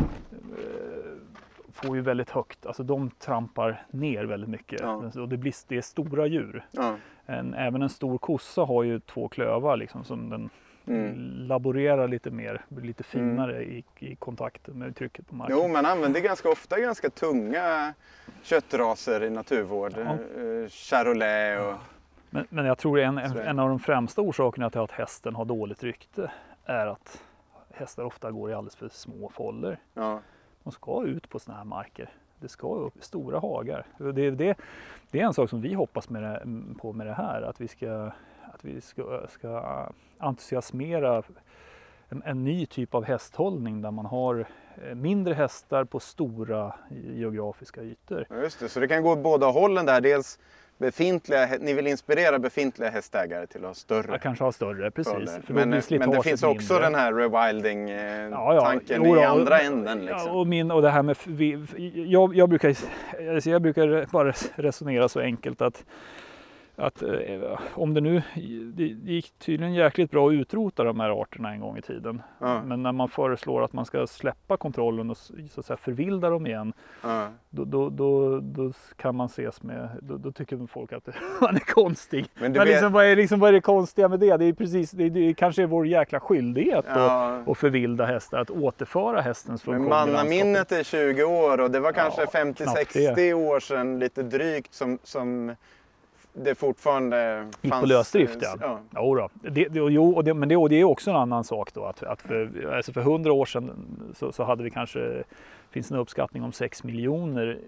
får 1.86 1.96
ju 1.96 2.02
väldigt 2.02 2.30
högt, 2.30 2.66
alltså 2.66 2.82
de 2.82 3.10
trampar 3.10 3.86
ner 3.90 4.24
väldigt 4.24 4.50
mycket. 4.50 4.80
Ja. 4.80 5.10
Och 5.20 5.28
det, 5.28 5.36
blir, 5.36 5.54
det 5.68 5.76
är 5.76 5.82
stora 5.82 6.26
djur. 6.26 6.64
Ja. 6.70 6.96
En, 7.26 7.54
även 7.54 7.82
en 7.82 7.88
stor 7.88 8.18
kossa 8.18 8.62
har 8.62 8.82
ju 8.82 9.00
två 9.00 9.28
klövar 9.28 9.76
liksom, 9.76 10.04
som 10.04 10.28
den 10.30 10.50
Mm. 10.86 11.14
laborerar 11.46 12.08
lite 12.08 12.30
mer, 12.30 12.64
blir 12.68 12.86
lite 12.86 13.02
finare 13.04 13.62
i, 13.64 13.84
i 13.98 14.16
kontakten 14.16 14.78
med 14.78 14.96
trycket 14.96 15.28
på 15.28 15.34
marken. 15.34 15.56
Jo, 15.60 15.68
man 15.68 15.86
använder 15.86 16.20
ganska 16.20 16.48
ofta 16.50 16.80
ganska 16.80 17.10
tunga 17.10 17.94
köttraser 18.42 19.22
i 19.22 19.30
naturvård. 19.30 19.92
Ja. 19.96 20.02
Eh, 20.02 20.68
Charolais 20.68 21.60
och... 21.60 21.74
Men, 22.30 22.46
men 22.48 22.64
jag 22.64 22.78
tror 22.78 22.98
en, 23.00 23.18
en, 23.18 23.38
en 23.38 23.58
av 23.58 23.68
de 23.68 23.78
främsta 23.78 24.22
orsakerna 24.22 24.70
till 24.70 24.80
att 24.80 24.90
hästen 24.90 25.34
har 25.34 25.44
dåligt 25.44 25.82
rykte 25.82 26.30
är 26.64 26.86
att 26.86 27.22
hästar 27.74 28.04
ofta 28.04 28.30
går 28.30 28.50
i 28.50 28.54
alldeles 28.54 28.76
för 28.76 28.88
små 28.88 29.28
foller. 29.28 29.78
Ja. 29.94 30.20
De 30.64 30.72
ska 30.72 31.04
ut 31.04 31.28
på 31.28 31.38
sådana 31.38 31.58
här 31.58 31.64
marker. 31.64 32.10
Det 32.40 32.48
ska 32.48 32.74
upp 32.74 33.04
stora 33.04 33.38
hagar. 33.38 33.86
Det, 33.98 34.30
det, 34.30 34.58
det 35.10 35.20
är 35.20 35.24
en 35.24 35.34
sak 35.34 35.50
som 35.50 35.60
vi 35.60 35.74
hoppas 35.74 36.08
med 36.08 36.22
det, 36.22 36.42
på 36.78 36.92
med 36.92 37.06
det 37.06 37.14
här, 37.14 37.42
att 37.42 37.60
vi 37.60 37.68
ska, 37.68 38.10
att 38.42 38.64
vi 38.64 38.80
ska, 38.80 39.26
ska 39.28 39.86
entusiasmera 40.18 41.22
en, 42.08 42.22
en 42.24 42.44
ny 42.44 42.66
typ 42.66 42.94
av 42.94 43.04
hästhållning 43.04 43.82
där 43.82 43.90
man 43.90 44.06
har 44.06 44.46
eh, 44.82 44.94
mindre 44.94 45.34
hästar 45.34 45.84
på 45.84 46.00
stora 46.00 46.74
geografiska 46.90 47.82
ytor. 47.82 48.26
Just 48.30 48.60
det, 48.60 48.68
så 48.68 48.80
det 48.80 48.88
kan 48.88 49.02
gå 49.02 49.12
åt 49.12 49.22
båda 49.22 49.46
hållen 49.46 49.86
där. 49.86 50.00
Dels 50.00 50.38
befintliga, 50.82 51.48
ni 51.60 51.72
vill 51.74 51.86
inspirera 51.86 52.38
befintliga 52.38 52.90
hästägare 52.90 53.46
till 53.46 53.60
att 53.60 53.66
ha 53.66 53.74
större 53.74 54.06
Jag 54.10 54.22
kanske 54.22 54.44
har 54.44 54.52
större, 54.52 54.90
precis. 54.90 55.12
För 55.46 55.54
Men, 55.54 55.70
blir 55.70 55.98
men 55.98 56.10
det 56.10 56.22
finns 56.22 56.42
också 56.42 56.72
mindre. 56.72 56.86
den 56.86 56.94
här 56.94 57.12
Ja, 57.12 57.20
ja. 57.20 57.30
rewilding-tanken 57.42 59.02
Jo 59.04 59.14
då, 59.14 59.20
i 59.20 59.24
andra 59.24 59.60
änden. 59.60 59.98
Liksom. 59.98 60.26
Ja, 60.26 60.32
och, 60.32 60.46
min, 60.46 60.70
och 60.70 60.82
det 60.82 60.90
här 60.90 61.02
med, 61.02 61.16
jag, 61.94 62.36
jag, 62.36 62.48
brukar, 62.48 62.68
alltså 63.34 63.50
jag 63.50 63.62
brukar 63.62 64.06
bara 64.12 64.32
resonera 64.54 65.08
så 65.08 65.20
enkelt 65.20 65.60
att, 65.62 65.84
att 66.82 67.02
eh, 67.02 67.58
om 67.74 67.94
det 67.94 68.00
nu, 68.00 68.22
det 68.74 68.84
gick 68.84 69.32
tydligen 69.38 69.74
jäkligt 69.74 70.10
bra 70.10 70.28
att 70.28 70.32
utrota 70.32 70.84
de 70.84 71.00
här 71.00 71.22
arterna 71.22 71.52
en 71.52 71.60
gång 71.60 71.78
i 71.78 71.82
tiden. 71.82 72.22
Ja. 72.38 72.62
Men 72.62 72.82
när 72.82 72.92
man 72.92 73.08
föreslår 73.08 73.64
att 73.64 73.72
man 73.72 73.84
ska 73.84 74.06
släppa 74.06 74.56
kontrollen 74.56 75.10
och 75.10 75.16
så 75.16 75.60
att 75.60 75.66
säga, 75.66 75.76
förvilda 75.76 76.30
dem 76.30 76.46
igen, 76.46 76.72
Ja. 77.02 77.28
då, 77.50 77.64
då, 77.64 77.90
då, 77.90 78.40
då 78.40 78.72
kan 78.96 79.16
man 79.16 79.26
ses 79.26 79.62
med, 79.62 79.88
då, 80.02 80.16
då 80.16 80.32
tycker 80.32 80.66
folk 80.66 80.92
att 80.92 81.08
man 81.40 81.54
är 81.56 81.60
konstig. 81.60 82.26
Men 82.34 82.42
Men, 82.42 82.52
vet- 82.52 82.68
liksom, 82.68 82.92
vad, 82.92 83.04
är, 83.04 83.16
liksom, 83.16 83.40
vad 83.40 83.48
är 83.48 83.52
det 83.52 83.60
konstiga 83.60 84.08
med 84.08 84.20
det? 84.20 84.36
Det 84.36 84.44
är 84.44 84.52
precis, 84.52 84.90
det, 84.90 85.08
det 85.10 85.34
kanske 85.34 85.62
är 85.62 85.66
vår 85.66 85.86
jäkla 85.86 86.20
skyldighet 86.20 86.84
Ja. 86.88 87.42
och 87.46 87.58
förvilda 87.58 88.04
hästar, 88.06 88.38
att 88.40 88.50
återföra 88.50 89.20
hästens 89.20 89.66
Men 89.66 89.74
funktion 89.74 89.88
landskapet. 89.90 90.24
mannaminnet 90.30 90.72
är 90.72 90.82
20 90.82 91.24
år 91.24 91.60
och 91.60 91.70
det 91.70 91.80
var 91.80 91.92
kanske 91.92 92.20
Ja, 92.20 92.26
knappt 92.26 92.60
50-60 92.60 93.32
år 93.32 93.60
sedan 93.60 93.98
lite 93.98 94.22
drygt 94.22 94.74
som, 94.74 94.98
som 95.02 95.54
det 96.32 96.54
fortfarande 96.54 97.48
Gick 97.62 97.72
fanns. 97.72 97.80
på 97.82 97.86
lösdrift 97.86 98.38
ja. 98.40 98.56
ja. 98.60 98.80
Jo 98.96 99.14
då. 99.14 99.28
Det, 99.50 99.68
det, 99.68 99.78
jo, 99.78 100.10
och 100.16 100.24
det, 100.24 100.34
men 100.34 100.48
det, 100.48 100.56
och 100.56 100.68
det 100.68 100.80
är 100.80 100.84
också 100.84 101.10
en 101.10 101.16
annan 101.16 101.44
sak 101.44 101.74
då. 101.74 101.84
Att, 101.84 102.02
att 102.02 102.22
för, 102.22 102.72
alltså 102.76 102.92
för 102.92 103.00
100 103.00 103.32
år 103.32 103.44
sedan 103.46 103.72
så, 104.14 104.32
så 104.32 104.44
hade 104.44 104.64
vi 104.64 104.70
kanske, 104.70 105.22
finns 105.70 105.90
en 105.90 105.96
uppskattning 105.98 106.42
om 106.42 106.52
6 106.52 106.84
miljoner 106.84 107.58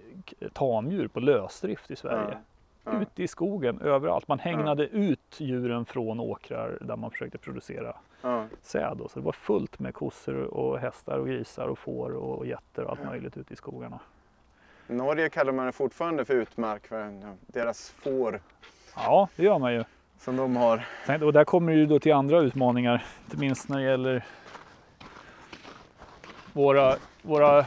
tamdjur 0.53 1.09
på 1.09 1.21
lösdrift 1.21 1.91
i 1.91 1.97
Sverige. 1.97 2.39
Ja. 2.85 3.01
Ute 3.01 3.23
i 3.23 3.29
skogen, 3.29 3.81
överallt. 3.81 4.29
Man 4.29 4.39
hägnade 4.39 4.87
ut 4.87 5.37
djuren 5.41 5.85
från 5.85 6.21
åkrar 6.21 6.79
där 6.81 6.97
man 6.97 7.11
försökte 7.11 7.39
producera 7.39 7.97
Ja. 8.23 8.47
säd. 8.63 8.97
då. 8.99 9.09
Så 9.09 9.19
det 9.19 9.25
var 9.25 9.33
fullt 9.33 9.79
med 9.79 9.95
kossor 9.95 10.37
och 10.37 10.79
hästar 10.79 11.19
och 11.19 11.27
grisar 11.27 11.67
och 11.69 11.79
får 11.79 12.11
och 12.17 12.47
getter 12.47 12.85
och 12.85 12.91
allt 12.91 13.05
möjligt 13.05 13.37
ute 13.37 13.53
i 13.53 13.57
skogarna. 13.57 14.01
Norge 14.87 15.29
kallar 15.29 15.53
man 15.53 15.67
det 15.67 15.73
fortfarande 15.73 16.25
för 16.25 16.35
utmark, 16.35 16.87
för 16.87 17.01
ja, 17.01 17.35
deras 17.47 17.91
får 18.03 18.41
Ja, 18.97 19.29
det 19.37 19.43
gör 19.43 19.59
man 19.59 19.73
ju. 19.75 19.85
som 20.21 20.37
de 20.37 20.57
har. 20.57 20.87
Och 21.23 21.33
där 21.33 21.45
kommer 21.45 21.73
ju 21.73 21.87
då 21.87 21.99
till 21.99 22.13
andra 22.13 22.41
utmaningar, 22.41 23.05
inte 23.25 23.37
minst 23.37 23.69
när 23.69 23.79
det 23.79 23.85
gäller 23.85 24.25
våra, 26.53 26.97
våra, 27.23 27.65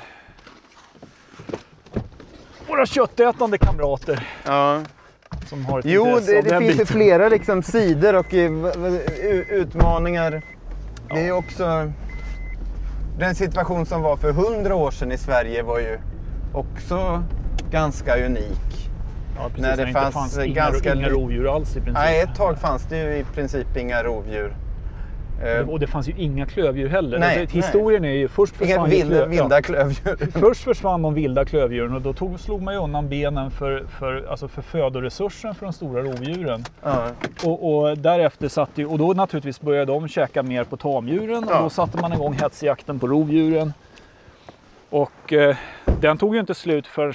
våra 2.67 2.86
köttätande 2.86 3.58
kamrater 3.58 4.27
Ja. 4.45 4.82
som 5.49 5.65
har 5.65 5.80
ett 5.80 5.86
Jo, 5.86 6.06
det, 6.25 6.41
det 6.41 6.60
finns 6.60 6.80
ju 6.80 6.86
flera 6.86 7.30
liksom, 7.30 7.63
sidor 7.63 8.15
och 8.15 8.34
eh, 8.34 8.51
utmaningar. 9.49 10.41
Det 11.10 11.27
är 11.27 11.32
också... 11.32 11.91
Den 13.19 13.36
situation 13.36 13.86
som 13.86 14.01
var 14.01 14.17
för 14.17 14.30
100 14.30 14.75
år 14.75 14.91
sedan 14.91 15.12
i 15.12 15.17
Sverige 15.17 15.63
var 15.63 15.80
ju 15.80 15.99
också 16.53 17.23
ganska 17.71 18.25
unik. 18.25 18.89
Ja, 19.38 19.43
precis, 19.49 19.62
när 19.62 19.86
det 19.86 19.91
fanns 19.93 20.13
fanns 20.13 20.38
inga, 20.38 20.53
ganska 20.55 20.95
inga 20.95 21.10
rovdjur 21.10 21.55
alls 21.55 21.69
i 21.71 21.73
princip. 21.73 21.93
Nej, 21.93 22.19
ett 22.21 22.36
tag 22.36 22.57
fanns 22.60 22.83
det 22.83 22.97
ju 22.97 23.17
i 23.17 23.23
princip 23.23 23.77
inga 23.77 24.03
rovdjur. 24.03 24.55
Eh, 25.43 25.69
Och 25.69 25.79
det 25.79 25.88
fanns 25.88 26.10
ju 26.10 26.13
inga 26.17 26.45
klövdjur 26.45 26.89
heller. 26.89 27.19
Nej, 27.19 27.41
alltså, 27.41 27.55
historien 27.57 28.05
är 28.05 28.12
ju 28.12 28.27
först 28.27 28.55
försvann 28.55 28.89
vilda, 28.89 29.15
klöv- 29.25 29.29
vilda 29.29 29.62
klövdjur. 29.62 30.31
Först 30.39 30.63
försvann 30.63 31.01
de 31.01 31.13
vilda 31.13 31.45
klövdjuren 31.45 31.93
och 31.95 32.01
då 32.01 32.13
tog, 32.13 32.39
slog 32.39 32.62
man 32.62 32.73
ju 32.73 32.79
undan 32.79 33.10
benen 33.10 33.51
för, 33.51 33.83
för, 33.99 34.25
alltså 34.29 34.47
för 34.47 34.62
födoresursen 34.62 35.55
för 35.55 35.65
de 35.65 35.73
stora 35.73 36.01
rovdjuren. 36.03 36.65
Ja. 36.83 37.07
Och, 37.43 37.77
och 37.89 37.97
därefter 37.97 38.47
satte 38.47 38.81
ju, 38.81 38.88
och 38.88 38.97
då 38.97 39.13
naturligtvis 39.13 39.62
började 39.62 39.91
de 39.91 40.07
käka 40.07 40.43
mer 40.43 40.63
på 40.63 40.77
tamdjuren 40.77 41.45
Ja. 41.49 41.57
och 41.57 41.63
då 41.63 41.69
satte 41.69 41.97
man 42.01 42.13
igång 42.13 42.33
hetsjakten 42.41 42.99
på 42.99 43.07
rovdjuren. 43.07 43.73
Och 44.89 45.33
eh, 45.33 45.55
den 46.01 46.17
tog 46.17 46.33
ju 46.33 46.39
inte 46.39 46.53
slut 46.53 46.88
förrän 46.88 47.13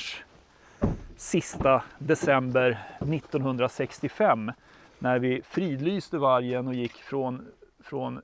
sista 1.17 1.83
december 1.99 2.79
1965 3.01 4.53
när 4.99 5.19
vi 5.19 5.43
fridlyste 5.49 6.19
vargen 6.19 6.69
och 6.69 6.75
gick 6.75 6.93
från, 6.93 7.47
från 7.85 8.21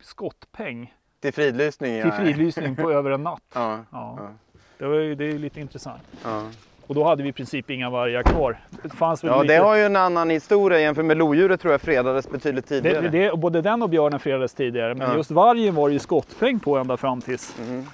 skottpeng 0.00 0.94
till 1.20 1.32
fridlysning, 1.32 2.02
till 2.02 2.12
fridlysning 2.12 2.76
på 2.76 2.92
över 2.92 3.10
en 3.10 3.22
natt. 3.22 3.42
Ja, 3.54 3.84
ja. 3.90 4.18
Det, 4.78 4.86
var 4.86 4.94
ju, 4.94 5.14
det 5.14 5.24
är 5.24 5.38
lite 5.38 5.60
intressant. 5.60 6.02
Och 6.86 6.94
då 6.94 7.04
hade 7.04 7.22
vi 7.22 7.28
i 7.28 7.32
princip 7.32 7.70
inga 7.70 7.90
vargar 7.90 8.22
kvar. 8.22 8.60
Det 8.82 8.90
fanns 8.90 9.24
väl 9.24 9.30
ja, 9.30 9.42
lite... 9.42 9.54
det 9.54 9.60
har 9.60 9.76
ju 9.76 9.82
en 9.82 9.96
annan 9.96 10.30
historia 10.30 10.80
jämfört 10.80 11.04
med 11.04 11.16
lodjuret 11.16 11.60
tror 11.60 11.72
jag 11.72 11.80
fredades 11.80 12.30
betydligt 12.30 12.66
tidigare. 12.66 13.08
Det, 13.08 13.08
det, 13.08 13.36
både 13.36 13.62
den 13.62 13.82
och 13.82 13.90
björnen 13.90 14.20
fredades 14.20 14.54
tidigare 14.54 14.94
men 14.94 15.16
just 15.16 15.30
vargen 15.30 15.74
var 15.74 15.88
det 15.88 15.92
ju 15.92 15.98
skottpeng 15.98 16.60
på 16.60 16.76
ända 16.76 16.96
fram 16.96 17.20
tills 17.20 17.58
mm. 17.58 17.86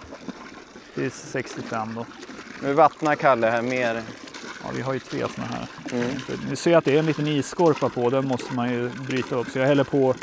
60-65 0.96 1.94
då. 1.94 2.06
Nu 2.62 2.72
vattnar 2.72 3.14
Kalle 3.14 3.46
här 3.46 3.62
mer. 3.62 4.02
Ja, 4.62 4.70
vi 4.74 4.82
har 4.82 4.92
ju 4.92 4.98
tre 4.98 5.20
sådana 5.28 5.52
här. 5.52 5.68
Mm. 5.92 6.10
Nu 6.48 6.56
ser 6.56 6.70
jag 6.70 6.78
att 6.78 6.84
det 6.84 6.94
är 6.94 6.98
en 6.98 7.06
liten 7.06 7.26
isskorpa 7.26 7.88
på, 7.88 8.10
den 8.10 8.28
måste 8.28 8.54
man 8.54 8.72
ju 8.72 8.88
bryta 8.88 9.36
upp. 9.36 9.48
Så 9.48 9.58
jag 9.58 9.66
häller 9.66 9.84
på 9.84 10.14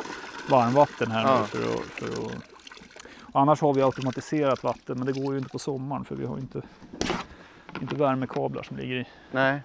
varmvatten 0.49 1.11
här 1.11 1.21
ja. 1.21 1.39
nu 1.39 1.47
för 1.47 1.73
att, 1.73 1.81
för 1.81 2.25
att... 2.25 2.31
Annars 3.33 3.61
har 3.61 3.73
vi 3.73 3.81
automatiserat 3.81 4.63
vatten, 4.63 4.97
men 4.97 5.05
det 5.05 5.13
går 5.13 5.33
ju 5.33 5.37
inte 5.37 5.49
på 5.49 5.59
sommaren 5.59 6.05
för 6.05 6.15
vi 6.15 6.25
har 6.25 6.35
ju 6.35 6.41
inte, 6.41 6.61
inte 7.81 7.95
värmekablar 7.95 8.63
som 8.63 8.77
ligger 8.77 8.95
i. 8.95 9.05
Nej. 9.31 9.61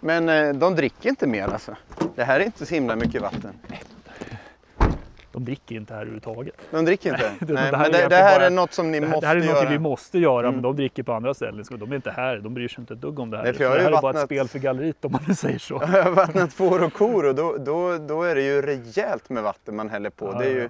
Men 0.00 0.28
eh, 0.28 0.52
de 0.52 0.76
dricker 0.76 1.08
inte 1.08 1.26
mer 1.26 1.48
alltså? 1.48 1.76
Det 2.14 2.24
här 2.24 2.40
är 2.40 2.44
inte 2.44 2.66
så 2.66 2.74
himla 2.74 2.96
mycket 2.96 3.22
vatten. 3.22 3.54
De 5.32 5.44
dricker 5.44 5.74
inte 5.76 5.92
här 5.94 6.00
överhuvudtaget. 6.00 6.54
De 6.70 6.84
dricker 6.84 7.10
inte? 7.12 7.32
Det- 7.46 7.52
Nej, 7.52 7.70
det 7.70 7.76
här 7.76 7.90
men 7.90 7.94
är 8.00 8.02
det, 8.02 8.08
det 8.08 8.16
här 8.16 8.38
bara- 8.38 8.46
är 8.46 8.50
något 8.50 8.72
som 8.72 8.90
ni 8.90 9.00
Det 9.00 9.06
måste 9.06 9.20
det 9.20 9.26
här 9.26 9.36
är 9.36 9.40
något 9.40 9.48
göra. 9.48 9.70
vi 9.70 9.78
måste 9.78 10.18
göra, 10.18 10.40
Mm. 10.40 10.52
men 10.54 10.62
de 10.62 10.76
dricker 10.76 11.02
på 11.02 11.12
andra 11.12 11.34
ställen. 11.34 11.64
Så 11.64 11.76
de 11.76 11.92
är 11.92 11.96
inte 11.96 12.10
här, 12.10 12.36
de 12.38 12.54
bryr 12.54 12.68
sig 12.68 12.80
inte 12.80 12.94
ett 12.94 13.00
dugg 13.00 13.18
om 13.18 13.30
det 13.30 13.36
här. 13.36 13.44
Nej, 13.44 13.52
för 13.54 13.64
jag 13.64 13.70
har 13.70 13.76
det 13.76 13.82
här 13.82 13.88
är 13.88 13.92
bara 13.92 14.10
ett 14.10 14.16
vattnat- 14.16 14.24
spel 14.26 14.48
för 14.48 14.58
galleriet 14.58 15.04
om 15.04 15.12
man 15.12 15.20
nu 15.28 15.34
säger 15.34 15.58
så. 15.58 15.74
Jag 15.92 16.02
har 16.02 16.10
vattnat 16.10 16.52
får 16.52 16.82
och 16.84 16.92
kor 16.92 17.26
och 17.28 17.34
då, 17.34 17.56
då, 17.58 17.98
då 17.98 18.22
är 18.22 18.34
det 18.34 18.42
ju 18.42 18.62
rejält 18.62 19.30
med 19.30 19.42
vatten 19.42 19.76
man 19.76 19.88
häller 19.90 20.10
på. 20.10 20.26
Ja, 20.32 20.38
det 20.38 20.44
är 20.46 20.50
ju, 20.54 20.68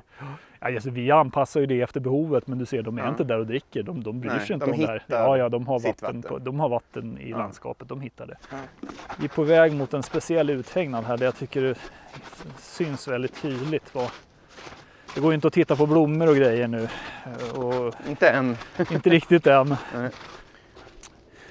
Ja, 0.65 0.75
alltså, 0.75 0.91
vi 0.91 1.11
anpassar 1.11 1.61
ju 1.61 1.67
det 1.67 1.81
efter 1.81 2.01
behovet, 2.01 2.47
men 2.47 2.59
du 2.59 2.67
ser, 2.67 2.83
de 2.83 2.99
är 2.99 3.03
Ja. 3.03 3.09
inte 3.09 3.25
där 3.25 3.39
och 3.39 3.47
dricker. 3.47 3.83
De, 3.83 4.03
de 4.03 4.21
bryr 4.21 4.31
Nej, 4.31 4.47
sig 4.47 4.55
inte 4.55 4.67
de 4.67 4.73
om 4.73 4.79
det 4.81 4.87
här. 4.87 5.03
Ja, 5.07 5.37
ja, 5.37 5.49
de 5.49 5.67
har 5.67 5.79
vatten, 5.81 5.95
vatten. 6.01 6.23
På, 6.23 6.39
de 6.39 6.61
har 6.61 6.69
vatten 6.69 7.19
i 7.19 7.31
Ja. 7.31 7.39
landskapet, 7.39 7.89
de 7.89 8.01
hittar 8.01 8.27
det. 8.27 8.37
Vi 9.19 9.25
är 9.25 9.29
på 9.29 9.43
väg 9.43 9.73
mot 9.73 9.95
en 9.95 10.03
speciell 10.03 10.51
uthägnad 10.51 11.05
här, 11.05 11.17
där 11.17 11.25
jag 11.25 11.37
tycker 11.37 11.63
det 11.63 11.75
syns 12.59 13.09
väldigt 13.09 13.43
tydligt. 13.43 13.95
Vad... 13.95 14.11
Det 15.15 15.21
går 15.21 15.31
ju 15.31 15.35
inte 15.35 15.47
att 15.47 15.53
titta 15.55 15.77
på 15.77 15.87
blommor 15.87 16.29
och 16.29 16.37
grejer 16.37 16.69
nu. 16.69 16.89
Och 17.55 17.95
inte 18.09 18.29
än. 18.29 18.57
inte 18.91 19.11
riktigt 19.11 19.47
än. 19.47 19.77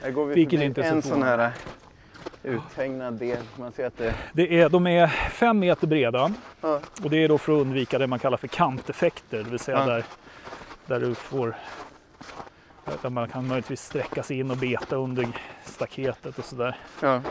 Här 0.02 0.12
går 0.12 0.26
vi 0.26 0.36
Vilket 0.36 0.52
förbi 0.60 0.66
inte 0.66 0.82
är 0.82 0.90
så 0.90 0.96
en 0.96 1.02
sån 1.02 1.24
här 1.24 1.40
eh, 1.40 2.54
uthägnad 2.54 3.14
del. 3.14 3.38
Man 3.56 3.72
ser 3.72 3.88
att 3.88 3.98
det 3.98 4.14
Det 4.34 4.62
är, 4.62 4.70
de 4.70 4.88
är 4.88 5.08
fem 5.08 5.60
meter 5.60 5.88
breda 5.88 6.34
Ja. 6.62 6.80
och 7.04 7.10
det 7.10 7.18
är 7.24 7.28
då 7.28 7.38
för 7.38 7.54
att 7.54 7.62
undvika 7.62 7.98
det 8.00 8.08
man 8.08 8.20
kallar 8.20 8.38
för 8.38 8.48
kanteffekter, 8.48 9.38
det 9.44 9.50
vill 9.50 9.60
säga 9.60 9.78
Ja. 9.80 9.86
där, 9.86 10.04
där 10.86 11.00
du 11.08 11.16
får 11.16 11.56
där 13.02 13.10
man 13.10 13.30
kan 13.30 13.48
möjligtvis 13.48 13.82
sträcka 13.86 14.24
sig 14.24 14.40
in 14.40 14.52
och 14.52 14.58
beta 14.58 14.96
under 14.96 15.28
staketet 15.66 16.40
och 16.40 16.46
sådär. 16.46 16.78
ja. 17.02 17.22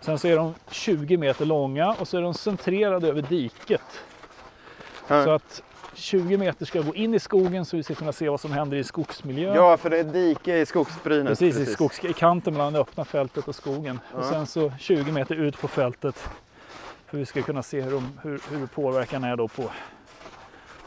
Sen 0.00 0.18
så 0.18 0.28
är 0.28 0.36
de 0.36 0.54
20 0.70 1.16
meter 1.16 1.44
långa 1.44 1.92
och 1.92 2.08
så 2.08 2.18
är 2.18 2.22
de 2.22 2.34
centrerade 2.34 3.08
över 3.08 3.22
diket. 3.22 3.80
Så 5.08 5.30
att 5.30 5.62
20 5.94 6.36
meter 6.36 6.66
ska 6.66 6.80
gå 6.80 6.94
in 6.94 7.14
i 7.14 7.18
skogen 7.18 7.64
så 7.64 7.76
vi 7.76 7.82
ska 7.82 7.94
kunna 7.94 8.12
se 8.12 8.28
vad 8.28 8.40
som 8.40 8.52
händer 8.52 8.76
i 8.76 8.84
skogsmiljön. 8.84 9.54
ja, 9.54 9.76
för 9.76 9.90
det 9.90 9.98
är 9.98 10.04
dike 10.04 10.58
i 10.58 10.66
skogsbrynet. 10.66 11.28
Precis, 11.38 11.56
I, 11.68 11.72
skogs, 11.72 12.04
i 12.04 12.12
kanten 12.12 12.52
mellan 12.52 12.72
det 12.72 12.78
öppna 12.78 13.04
fältet 13.04 13.48
och 13.48 13.54
skogen. 13.54 14.00
Och 14.12 14.24
Ja. 14.24 14.30
sen 14.30 14.46
så 14.46 14.72
20 14.78 15.12
meter 15.12 15.34
ut 15.34 15.58
på 15.60 15.68
fältet 15.68 16.28
för 17.06 17.18
vi 17.18 17.26
ska 17.26 17.42
kunna 17.42 17.62
se 17.62 17.80
hur, 17.80 17.90
de, 17.90 18.18
hur, 18.22 18.40
hur 18.50 18.66
påverkan 18.66 19.24
är 19.24 19.36
då 19.36 19.48
på, 19.48 19.62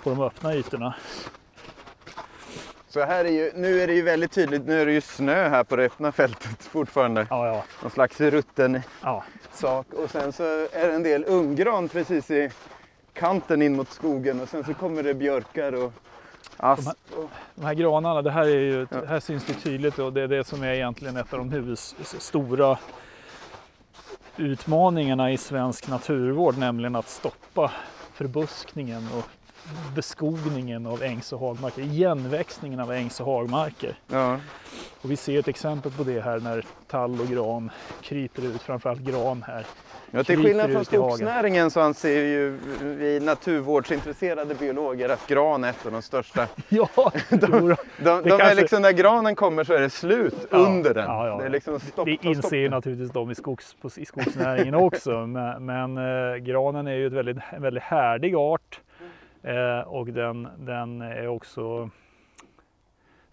på 0.03 0.09
de 0.09 0.21
öppna 0.21 0.55
ytorna. 0.55 0.95
Så 2.89 3.05
här 3.05 3.25
är 3.25 3.29
ju, 3.29 3.51
nu 3.55 3.81
är 3.81 3.87
det 3.87 3.93
ju 3.93 4.01
väldigt 4.01 4.31
tydligt, 4.31 4.65
nu 4.65 4.81
är 4.81 4.85
det 4.85 4.91
ju 4.91 5.01
snö 5.01 5.49
här 5.49 5.63
på 5.63 5.75
det 5.75 5.83
öppna 5.85 6.11
fältet 6.11 6.63
fortfarande. 6.71 7.27
Ja, 7.29 7.47
ja, 7.47 7.63
Någon 7.81 7.91
slags 7.91 8.21
rutten 8.21 8.81
ja. 9.03 9.23
sak. 9.53 9.87
Och 9.93 10.09
sen 10.11 10.31
så 10.33 10.43
är 10.71 10.87
det 10.87 10.93
en 10.93 11.03
del 11.03 11.25
ungran 11.27 11.89
precis 11.89 12.31
i 12.31 12.49
kanten 13.19 13.61
in 13.61 13.75
mot 13.75 13.89
skogen 13.91 14.41
och 14.41 14.49
sen 14.49 14.63
så 14.63 14.73
kommer 14.73 15.03
det 15.03 15.13
björkar 15.13 15.83
och 15.83 15.93
asp. 16.57 16.87
Och, 17.17 17.29
De 17.55 17.65
här 17.65 17.73
granarna, 17.73 18.21
det 18.21 18.31
här, 18.31 18.43
är 18.45 18.59
ju, 18.59 18.87
Ja. 18.91 19.01
det 19.01 19.07
här 19.07 19.19
syns 19.19 19.45
det 19.45 19.53
tydligt 19.53 19.99
och 19.99 20.13
det 20.13 20.21
är 20.21 20.27
det 20.27 20.43
som 20.47 20.63
är 20.63 20.73
egentligen 20.73 21.17
ett 21.17 21.33
av 21.33 21.39
de 21.39 21.51
huvudstora 21.51 22.77
utmaningarna 24.37 25.31
i 25.31 25.37
svensk 25.37 25.87
naturvård, 25.87 26.57
nämligen 26.57 26.95
att 26.95 27.09
stoppa 27.09 27.71
förbuskningen 28.13 29.07
och 29.17 29.23
beskogningen 29.95 30.85
av 30.85 31.03
ängs 31.03 31.33
och 31.33 31.39
hagmarker, 31.39 31.81
igenväxningen 31.81 32.79
av 32.79 32.91
ängs 32.91 33.19
och 33.19 33.25
hagmarker. 33.25 33.99
ja. 34.07 34.39
Och 35.01 35.11
vi 35.11 35.15
ser 35.15 35.39
ett 35.39 35.47
exempel 35.47 35.91
på 35.91 36.03
det 36.03 36.21
här 36.21 36.39
när 36.39 36.65
tall 36.87 37.21
och 37.21 37.27
gran 37.27 37.71
kryper 38.01 38.41
ut, 38.45 38.61
framförallt 38.61 39.01
gran 39.01 39.43
här. 39.47 39.65
Ja, 40.11 40.23
till 40.23 40.43
skillnad 40.43 40.71
från 40.71 40.85
skogsnäringen 40.85 41.71
så 41.71 41.79
anser 41.81 42.09
ju 42.23 42.57
vi 42.81 43.19
naturvårdsintresserade 43.19 44.55
biologer 44.55 45.09
att 45.09 45.27
gran 45.27 45.63
är 45.63 45.69
ett 45.69 45.85
av 45.85 45.91
de 45.91 46.01
största. 46.01 46.47
Ja, 46.69 46.89
vore- 46.95 47.75
De, 47.99 48.21
de 48.23 48.31
är 48.31 48.37
kanske- 48.37 48.55
liksom, 48.55 48.81
när 48.81 48.91
granen 48.91 49.35
kommer 49.35 49.63
så 49.63 49.73
är 49.73 49.79
det 49.81 49.89
slut 49.89 50.35
Ja, 50.51 50.57
under 50.57 50.93
den. 50.93 51.03
ja, 51.05 51.27
ja. 51.27 51.37
Det 51.37 51.45
är 51.45 51.49
liksom 51.49 51.79
stopp, 51.79 52.05
Det 52.05 52.13
stopp. 52.17 52.25
inser 52.25 52.57
ju 52.57 52.69
naturligtvis 52.69 53.11
de 53.11 53.31
i, 53.31 53.35
skogs, 53.35 53.75
i 53.97 54.05
skogsnäringen 54.05 54.75
också. 54.85 55.11
Men, 55.27 55.65
men 55.65 55.97
eh, 55.97 56.35
granen 56.35 56.87
är 56.87 56.93
ju 56.95 57.07
ett 57.07 57.13
väldigt, 57.13 57.37
en 57.49 57.61
väldigt 57.61 57.83
härdig 57.83 58.35
art. 58.35 58.79
Eh, 59.43 59.87
och 59.87 60.07
den, 60.07 60.47
den 60.57 61.01
är 61.01 61.27
också 61.27 61.89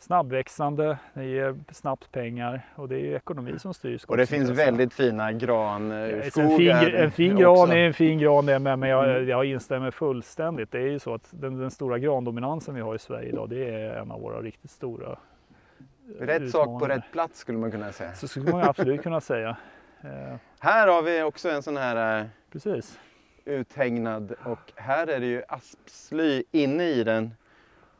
snabbväxande, 0.05 0.99
den 1.15 1.29
ger 1.29 1.57
snabbt 1.73 2.13
pengar 2.13 2.61
och 2.77 2.89
det 2.89 2.99
är 2.99 3.17
ekonomi 3.17 3.59
som 3.59 3.75
styr 3.75 4.01
Och 4.09 4.17
det 4.17 4.27
finns 4.27 4.51
väldigt 4.51 4.93
fina 4.95 5.33
granskogar. 5.33 6.31
så 6.31 6.41
En 6.41 6.57
fin, 6.59 6.71
en 6.95 7.11
fin 7.11 7.37
gran 7.37 7.51
också. 7.63 7.73
är 7.73 7.87
en 7.87 7.95
fin 7.95 8.19
gran 8.19 8.47
det 8.47 8.59
med, 8.59 8.79
men 8.79 8.89
jag, 8.89 9.05
Mm. 9.11 9.29
jag 9.29 9.45
instämmer 9.45 9.91
fullständigt. 9.91 10.71
Det 10.73 10.79
är 10.79 10.87
ju 10.91 10.99
så 10.99 11.15
att 11.15 11.29
den, 11.31 11.59
den 11.59 11.71
stora 11.71 11.99
grandominansen 11.99 12.75
vi 12.75 12.81
har 12.81 12.95
i 12.95 12.99
Sverige 12.99 13.29
idag, 13.29 13.49
det 13.51 13.75
är 13.75 13.97
en 13.97 14.11
av 14.11 14.21
våra 14.21 14.41
riktigt 14.43 14.71
stora 14.71 15.11
eh, 15.11 16.27
Rätt 16.27 16.51
sak 16.51 16.81
på 16.81 16.87
rätt 16.89 17.13
plats 17.13 17.39
skulle 17.39 17.59
man 17.59 17.71
kunna 17.71 17.93
säga. 17.93 18.15
Så 18.15 18.29
skulle 18.29 18.51
man 18.53 18.63
absolut 18.63 19.03
kunna 19.03 19.21
säga. 19.31 19.57
Eh, 20.03 20.37
Här 20.61 20.89
har 20.89 21.03
vi 21.03 21.23
också 21.23 21.49
en 21.51 21.63
sån 21.63 21.77
här 21.77 22.21
eh, 22.21 22.27
precis. 22.53 22.99
uthägnad 23.45 24.35
och 24.45 24.73
här 24.77 25.07
är 25.07 25.21
det 25.21 25.27
ju 25.27 25.43
aspsly 25.49 26.43
inne 26.53 26.85
i 26.85 27.05
den 27.05 27.31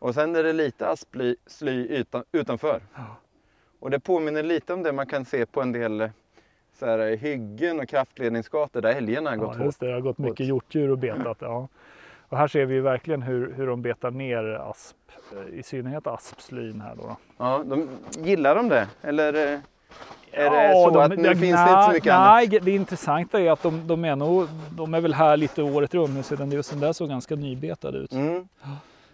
och 0.05 0.15
sen 0.15 0.37
är 0.37 0.43
det 0.43 0.53
lite 0.53 0.89
aspsly 0.89 1.37
sly 1.47 1.87
utan, 1.87 2.25
utanför. 2.33 2.81
Och 3.81 3.91
det 3.91 4.01
påminner 4.01 4.43
lite 4.43 4.73
om 4.75 4.83
det 4.83 4.93
man 4.93 5.07
kan 5.07 5.25
se 5.25 5.47
på 5.47 5.63
en 5.63 5.73
del 5.73 6.01
eh, 6.01 6.11
så 6.79 6.87
här, 6.87 7.17
hyggen 7.17 7.81
och 7.81 7.89
kraftledningsgator 7.89 8.81
där 8.81 8.95
älgarna 8.95 9.31
har 9.31 9.37
gått 9.37 9.57
Ja, 9.59 9.65
just 9.65 9.81
det, 9.81 9.87
det 9.87 9.93
har 9.93 10.01
gått 10.01 10.19
mycket 10.19 10.47
hjortdjur 10.47 10.91
och 10.91 10.99
betat. 10.99 11.37
Ja. 11.41 11.69
Och 12.29 12.39
här 12.39 12.49
ser 12.49 12.65
vi 12.65 12.75
ju 12.75 12.81
verkligen 12.81 13.23
hur, 13.23 13.53
hur 13.53 13.67
de 13.67 13.83
betar 13.83 14.11
ner 14.11 14.45
asp, 14.71 14.97
eh, 15.33 15.59
i 15.59 15.63
synnerhet 15.63 16.07
aspslyn 16.07 16.81
här 16.81 16.95
då. 16.97 17.03
då. 17.03 17.17
Ja, 17.37 17.63
de, 17.67 17.89
gillar 18.25 18.55
de 18.55 18.69
det? 18.69 18.89
Eller 19.03 19.35
eh, 19.35 19.59
är 20.33 20.51
det 20.51 20.65
Ja, 20.73 20.73
så 20.73 20.91
de- 20.91 20.99
att 21.03 21.11
nu 21.11 21.17
det- 21.17 21.37
finns 21.37 21.41
det 21.41 21.47
inte 21.47 21.73
nej, 21.73 21.87
så 21.87 21.93
mycket 21.93 22.13
nej, 22.13 22.47
annat? 22.49 22.65
det 22.65 22.71
intressanta 22.71 23.41
är 23.41 23.51
att 23.51 23.63
de, 23.63 23.87
de, 23.87 24.05
är 24.05 24.17
nog, 24.17 24.47
de 24.77 24.95
är 24.95 25.01
väl 25.01 25.15
här 25.15 25.37
lite 25.37 25.63
året 25.63 25.95
runt. 25.95 26.15
Nu 26.15 26.23
ser 26.23 26.37
den, 26.37 26.51
just 26.51 26.71
den 26.71 26.81
där 26.81 26.93
såg 26.93 27.09
ganska 27.09 27.37
nybetad 27.37 27.89
ut. 27.97 28.13
Mm. 28.13 28.49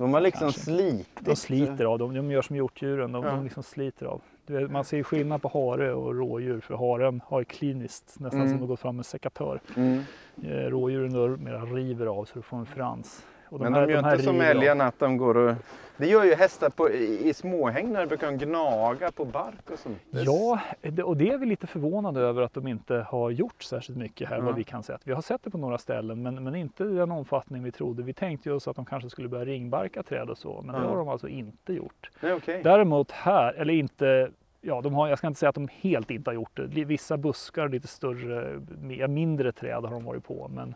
De 0.00 0.14
har 0.14 0.20
liksom 0.20 0.40
Kanske. 0.44 0.60
slitit. 0.60 1.08
De 1.20 1.36
sliter 1.36 1.84
av, 1.84 1.98
de, 1.98 2.14
de 2.14 2.30
gör 2.30 2.42
som 2.42 2.56
hjortdjuren, 2.56 3.12
de, 3.12 3.24
Ja. 3.24 3.30
de 3.30 3.44
liksom 3.44 3.62
sliter 3.62 4.06
av. 4.06 4.20
Vet, 4.46 4.70
man 4.70 4.84
ser 4.84 4.96
ju 4.96 5.04
skillnad 5.04 5.42
på 5.42 5.48
hare 5.48 5.94
och 5.94 6.14
rådjur, 6.14 6.60
för 6.60 6.74
haren 6.74 7.20
har 7.26 7.38
ju 7.38 7.44
kliniskt, 7.44 8.20
nästan 8.20 8.40
Mm. 8.40 8.52
som 8.52 8.62
att 8.62 8.68
gå 8.68 8.76
fram 8.76 8.96
med 8.96 9.06
sekatörer. 9.06 9.60
Mm. 9.76 10.00
Eh, 10.42 10.48
Rådjuren 10.50 11.12
då 11.12 11.28
mera 11.28 11.64
river 11.64 12.06
av 12.06 12.24
så 12.24 12.34
du 12.34 12.42
får 12.42 12.56
en 12.56 12.66
frans. 12.66 13.26
Och 13.50 13.60
Men 13.60 13.72
de 13.72 13.90
gör 13.90 13.98
inte 14.12 14.22
som 14.24 14.32
river 14.32 14.44
av. 14.44 14.50
älgarna 14.50 14.84
att 14.86 14.98
de 14.98 15.16
går 15.16 15.36
och... 15.36 15.54
Det 15.96 16.06
gör 16.06 16.24
ju 16.24 16.34
hästar 16.34 16.70
på, 16.70 16.90
i, 16.90 17.28
i 17.28 17.34
småhägn 17.34 17.92
när 17.92 18.00
de 18.00 18.06
brukar 18.06 18.26
de 18.26 18.36
gnaga 18.38 19.10
på 19.12 19.24
bark 19.24 19.70
och 19.72 19.78
sånt. 19.78 19.98
Det- 20.10 20.22
Ja, 20.22 20.60
det- 20.82 21.02
och 21.02 21.16
det 21.16 21.30
är 21.30 21.38
vi 21.38 21.46
lite 21.46 21.66
förvånade 21.66 22.20
över 22.20 22.42
att 22.42 22.54
de 22.54 22.66
inte 22.68 23.06
har 23.08 23.30
gjort 23.30 23.62
särskilt 23.62 23.98
mycket 23.98 24.28
här 24.28 24.36
Ja. 24.38 24.44
vad 24.44 24.54
vi 24.54 24.64
kan 24.64 24.82
se. 24.82 24.92
Vi 25.04 25.12
har 25.12 25.22
sett 25.22 25.42
det 25.44 25.50
på 25.50 25.58
några 25.58 25.78
ställen 25.78 26.22
men, 26.22 26.44
men 26.44 26.54
inte 26.54 26.84
i 26.84 26.86
den 26.94 27.10
omfattning 27.10 27.62
vi 27.62 27.72
trodde. 27.72 28.02
Vi 28.02 28.12
tänkte 28.12 28.48
ju 28.48 28.54
oss 28.54 28.68
att 28.68 28.76
de 28.76 28.84
kanske 28.84 29.10
skulle 29.10 29.28
börja 29.28 29.44
ringbarka 29.44 30.02
träd 30.02 30.30
och 30.30 30.38
så 30.38 30.62
men 30.64 30.74
det 30.74 30.80
Ja. 30.82 30.88
har 30.88 30.96
de 30.96 31.08
alltså 31.08 31.28
inte 31.28 31.72
gjort. 31.72 32.10
Nej, 32.20 32.32
okej. 32.32 32.60
Däremot 32.64 33.10
här, 33.10 33.52
eller 33.52 33.74
inte, 33.74 34.30
ja 34.60 34.80
de 34.80 34.94
har, 34.94 35.08
jag 35.08 35.18
ska 35.18 35.26
inte 35.26 35.40
säga 35.40 35.48
att 35.50 35.54
de 35.54 35.68
helt 35.80 36.10
inte 36.10 36.30
har 36.30 36.34
gjort 36.34 36.56
det. 36.56 36.84
Vissa 36.84 37.16
buskar, 37.16 37.68
lite 37.68 37.88
större, 37.88 38.60
mindre 39.08 39.52
träd 39.52 39.84
har 39.84 39.90
de 39.90 40.04
varit 40.04 40.24
på 40.24 40.48
men 40.54 40.74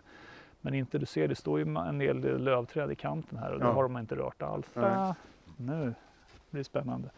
men 0.64 0.74
inte, 0.74 0.98
du 0.98 1.07
ser 1.07 1.29
det 1.29 1.35
står 1.35 1.59
ju 1.59 1.77
en 1.77 1.98
del 1.98 2.38
lövträd 2.44 2.90
i 2.92 2.94
kanten 2.94 3.38
här 3.38 3.53
och 3.53 3.59
det 3.59 3.64
Ja. 3.64 3.72
har 3.72 3.83
de 3.83 3.98
inte 3.98 4.14
rört 4.16 4.42
alls. 4.42 4.66
Ah, 4.74 5.14
nu 5.57 5.94
blir 6.50 6.61
det 6.61 6.64
spännande. 6.64 7.09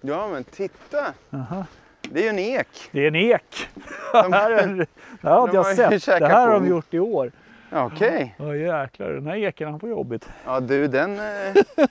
Ja, 0.00 0.28
men 0.28 0.44
titta! 0.44 1.14
Aha. 1.30 1.64
Det 2.10 2.18
är 2.20 2.22
ju 2.22 2.28
en 2.28 2.38
ek. 2.38 2.88
Det 2.92 3.00
är 3.04 3.08
en 3.08 3.16
ek! 3.16 3.68
De- 4.12 4.30
det 4.30 4.36
här, 4.36 4.50
är, 4.50 4.66
det 4.76 4.86
här 5.22 5.30
har 5.30 5.42
inte 5.44 5.56
de 5.56 5.64
har 5.64 5.92
jag 5.92 6.02
sett. 6.02 6.20
Det 6.20 6.26
här 6.28 6.46
har 6.46 6.54
de 6.60 6.66
gjort 6.68 6.94
i 6.94 6.98
år. 6.98 7.32
Okej. 7.72 8.34
Ja 8.38 8.56
jäklar, 8.56 9.08
den 9.12 9.26
här 9.26 9.36
eken 9.36 9.70
han 9.70 9.80
får 9.80 9.88
jobbigt. 9.90 10.28
Ja 10.44 10.60
du, 10.60 10.88
den... 10.88 11.18
eh, 11.18 11.54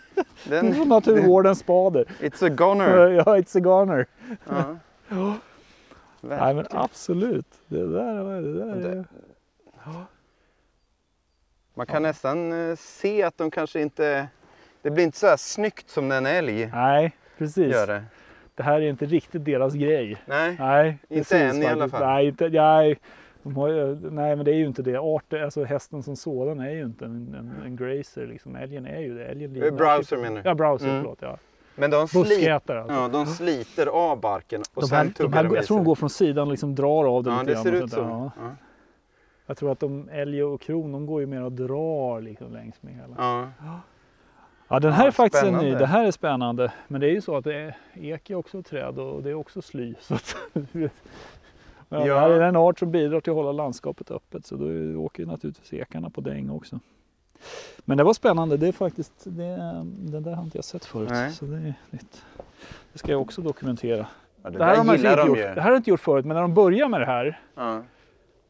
Den 0.50 0.73
från 0.73 0.88
naturvårdens 0.89 1.60
spader. 1.60 2.06
it's 2.19 2.45
a 2.45 2.50
goner. 2.50 3.08
Ja, 3.08 3.23
it's 3.23 3.58
a 3.58 3.60
goner. 3.60 4.06
Ja. 4.50 4.76
Nej 6.21 6.54
men 6.54 6.65
absolut. 6.71 7.45
Det 7.67 7.88
där, 7.88 8.41
det 8.41 8.54
där 8.54 8.76
Det- 8.76 8.89
är... 8.97 9.06
Man 11.73 11.86
kan 11.86 12.02
nästan 12.04 12.69
eh, 12.69 12.76
se 12.76 13.23
att 13.23 13.38
de 13.38 13.52
kanske 13.52 13.82
inte... 13.82 14.28
Det 14.82 14.91
blir 14.91 15.04
inte 15.04 15.17
så 15.17 15.28
här 15.28 15.38
snyggt 15.38 15.89
som 15.89 16.12
en 16.12 16.26
älg 16.26 16.69
Nej, 16.73 17.15
precis. 17.38 17.73
gör 17.73 17.88
det. 17.88 18.04
Det 18.56 18.63
här 18.63 18.82
är 18.82 18.89
inte 18.89 19.06
riktigt 19.06 19.45
deras 19.45 19.73
grej. 19.73 20.17
Nej. 20.26 20.56
Nej, 20.60 20.97
Inte 21.10 21.30
precis 21.30 21.56
än 21.56 21.62
i 21.63 21.65
alla 21.65 21.76
faktiskt. 21.84 21.91
fall. 22.00 22.08
Nej, 22.13 22.28
inte, 22.28 22.50
nej, 22.50 23.00
de 23.43 23.56
har 23.56 23.69
nej, 24.12 24.36
men 24.36 24.45
det 24.45 24.52
är 24.52 24.56
ju 24.56 24.65
inte 24.65 24.82
det. 24.82 24.97
Arter, 24.97 25.41
alltså 25.43 25.63
hästen 25.63 26.04
som 26.04 26.15
sådan 26.15 26.60
är 26.60 26.71
ju 26.71 26.84
inte 26.84 27.06
en, 27.06 27.36
en, 27.36 27.54
en 27.65 27.76
grazer. 27.76 28.28
Liksom. 28.28 28.56
Älgen 28.56 28.86
är 28.86 29.00
ju 29.00 29.17
det. 29.17 29.26
Älgen 29.26 29.52
Eh, 29.56 29.62
lider- 29.63 29.71
browser 29.71 30.17
menar 30.17 30.41
du? 30.43 30.50
Ja, 30.50 30.56
browser, 30.56 30.88
Mm. 30.88 31.02
förlåt. 31.02 31.17
Ja. 31.21 31.38
Men 31.76 31.91
de, 31.91 32.08
Buskätare 32.13 32.82
alltså. 32.82 32.95
ja, 32.95 33.08
de 33.08 33.26
sliter 33.26 33.88
av 33.88 34.19
barken 34.19 34.62
och 34.73 34.82
de 34.82 34.88
sen 34.88 34.97
här, 34.97 35.06
de 35.06 35.12
tuggar 35.13 35.36
här, 35.36 35.43
de 35.43 35.56
jag 35.56 35.65
tror 35.65 35.78
de 35.78 35.84
går 35.86 35.95
från 35.95 36.10
sidan 36.10 36.47
och 36.47 36.52
liksom 36.52 36.76
drar 36.76 37.06
av 37.17 37.23
den 37.23 37.34
Ja, 37.34 37.39
lite 37.41 37.52
det 37.52 37.54
grann 37.54 37.63
ser 37.63 37.84
ut 37.86 37.91
så. 37.91 38.00
Ja. 38.00 38.32
Ja. 38.39 38.56
Jag 39.49 39.57
tror 39.57 39.71
att 39.71 39.79
de 39.79 40.10
älg 40.10 40.43
och 40.43 40.62
kron 40.62 40.91
de 40.91 41.05
går 41.05 41.21
ju 41.21 41.27
mer 41.27 41.43
och 41.43 41.51
drar 41.51 42.21
liksom 42.21 42.53
längs 42.53 42.83
med 42.83 42.93
hela. 42.93 43.15
Ja. 43.17 43.49
Ja, 44.69 44.79
den 44.79 44.91
här 44.91 45.03
Ja, 45.03 45.07
är 45.07 45.12
faktiskt 45.12 45.43
en 45.43 45.53
ny. 45.53 45.71
Det 45.75 45.86
här 45.86 46.05
är 46.05 46.12
spännande. 46.12 46.71
Men 46.88 47.01
det 47.01 47.07
är 47.07 47.12
ju 47.12 47.21
så 47.21 47.36
att 47.38 47.43
det 47.43 47.55
är, 47.55 47.77
ek 47.93 48.29
är 48.29 48.36
också 48.36 48.63
träd 48.63 48.99
och 48.99 49.23
det 49.23 49.29
är 49.29 49.33
också 49.33 49.62
sly. 49.62 49.93
Så 50.01 50.13
att, 50.13 50.36
ja, 50.53 50.89
Det 51.89 52.19
här 52.19 52.29
är 52.29 52.41
en 52.41 52.55
art 52.55 52.79
som 52.79 52.91
bidrar 52.91 53.21
till 53.21 53.31
att 53.31 53.38
hålla 53.38 53.51
landskapet 53.51 54.12
öppet. 54.12 54.45
Så 54.45 54.55
då 54.55 54.65
åker 55.01 55.23
ju 55.23 55.29
naturligtvis 55.29 55.73
ekarna 55.73 56.10
på 56.10 56.21
däng 56.21 56.49
också. 56.49 56.79
Men 57.86 57.97
det 57.97 58.03
var 58.03 58.13
spännande. 58.13 58.57
Det 58.57 58.67
är 58.67 58.71
faktiskt, 58.71 59.13
det, 59.23 59.83
det 59.86 60.19
där 60.19 60.33
har 60.33 60.43
inte 60.43 60.57
jag 60.57 60.65
sett 60.65 60.86
förut. 60.86 61.10
Nej. 61.12 61.31
Så 61.31 61.45
det 61.45 61.55
är 61.55 61.73
nytt. 61.89 62.25
Det 62.93 62.99
ska 62.99 63.12
jag 63.12 63.21
också 63.21 63.41
dokumentera. 63.41 64.07
Ja, 64.43 64.49
det, 64.49 64.57
Det 64.57 64.65
här, 64.65 64.75
har 64.75 64.95
gillar 64.95 65.12
inte 65.12 65.27
gjort, 65.27 65.38
ju. 65.38 65.41
det 65.41 65.47
här 65.49 65.62
har 65.62 65.71
de 65.71 65.77
inte 65.77 65.89
gjort 65.89 65.99
förut, 65.99 66.25
men 66.25 66.36
när 66.36 66.41
de 66.41 66.53
börjar 66.53 66.88
med 66.89 67.01
det 67.01 67.05
här 67.05 67.39
Ja. 67.55 67.81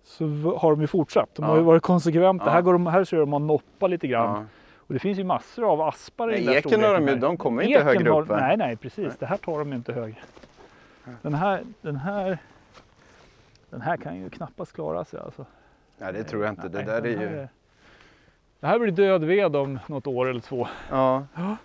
Så 0.08 0.26
har 0.62 0.72
de 0.72 0.82
ju 0.82 0.88
fortsatt. 0.88 1.30
De 1.36 1.46
har 1.46 1.52
Ja. 1.54 1.58
ju 1.58 1.64
varit 1.64 1.84
konsekventa. 1.84 2.46
Ja. 2.46 2.52
Här, 2.52 2.62
går 2.62 2.74
de, 2.74 2.88
här 2.88 3.04
ser 3.04 3.18
de 3.18 3.34
att 3.34 3.42
noppa 3.42 3.88
lite 3.88 4.08
grann. 4.08 4.36
Ja. 4.36 4.46
Och 4.78 4.94
det 4.94 5.00
finns 5.00 5.20
ju 5.20 5.24
massor 5.24 5.72
av 5.72 5.82
aspar 5.82 6.28
i 6.28 6.32
Nej, 6.32 6.40
den 6.44 6.46
där 6.54 6.58
eken 6.60 6.84
har 6.84 6.88
de 6.90 6.96
storleken 6.96 7.16
ju- 7.16 7.22
de 7.28 7.38
kommer 7.38 7.64
inte 7.64 7.84
högre 7.84 8.10
har, 8.10 8.22
upp, 8.22 8.28
va? 8.28 8.38
Nej, 8.40 8.58
nej 8.58 8.76
precis. 8.76 9.18
Det 9.18 9.26
här 9.26 9.38
tar 9.38 9.60
de 9.60 9.70
ju 9.70 9.76
inte 9.76 9.94
högre. 9.94 10.18
Den 11.22 11.34
här, 11.34 11.62
den 11.82 11.96
här, 11.96 12.38
den 13.70 13.82
här 13.82 13.98
kan 13.98 14.16
ju 14.22 14.30
knappast 14.30 14.74
klara 14.74 15.06
sig 15.06 15.20
alltså. 15.20 15.46
Nej, 15.98 16.14
det 16.14 16.24
tror 16.24 16.44
jag 16.44 16.52
inte. 16.52 16.68
Det 16.70 16.78
Nej, 16.78 16.86
där 16.86 17.02
är 17.06 17.22
ju... 17.22 17.48
Det 18.60 18.68
här 18.68 18.80
blir 18.80 18.92
död 18.92 19.24
ved 19.24 19.56
om 19.56 19.80
något 19.88 20.08
år 20.08 20.30
eller 20.30 20.40
två. 20.40 20.68
Ja. 20.90 21.26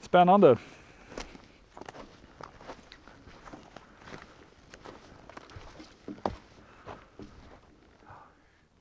Spännande. 0.00 0.56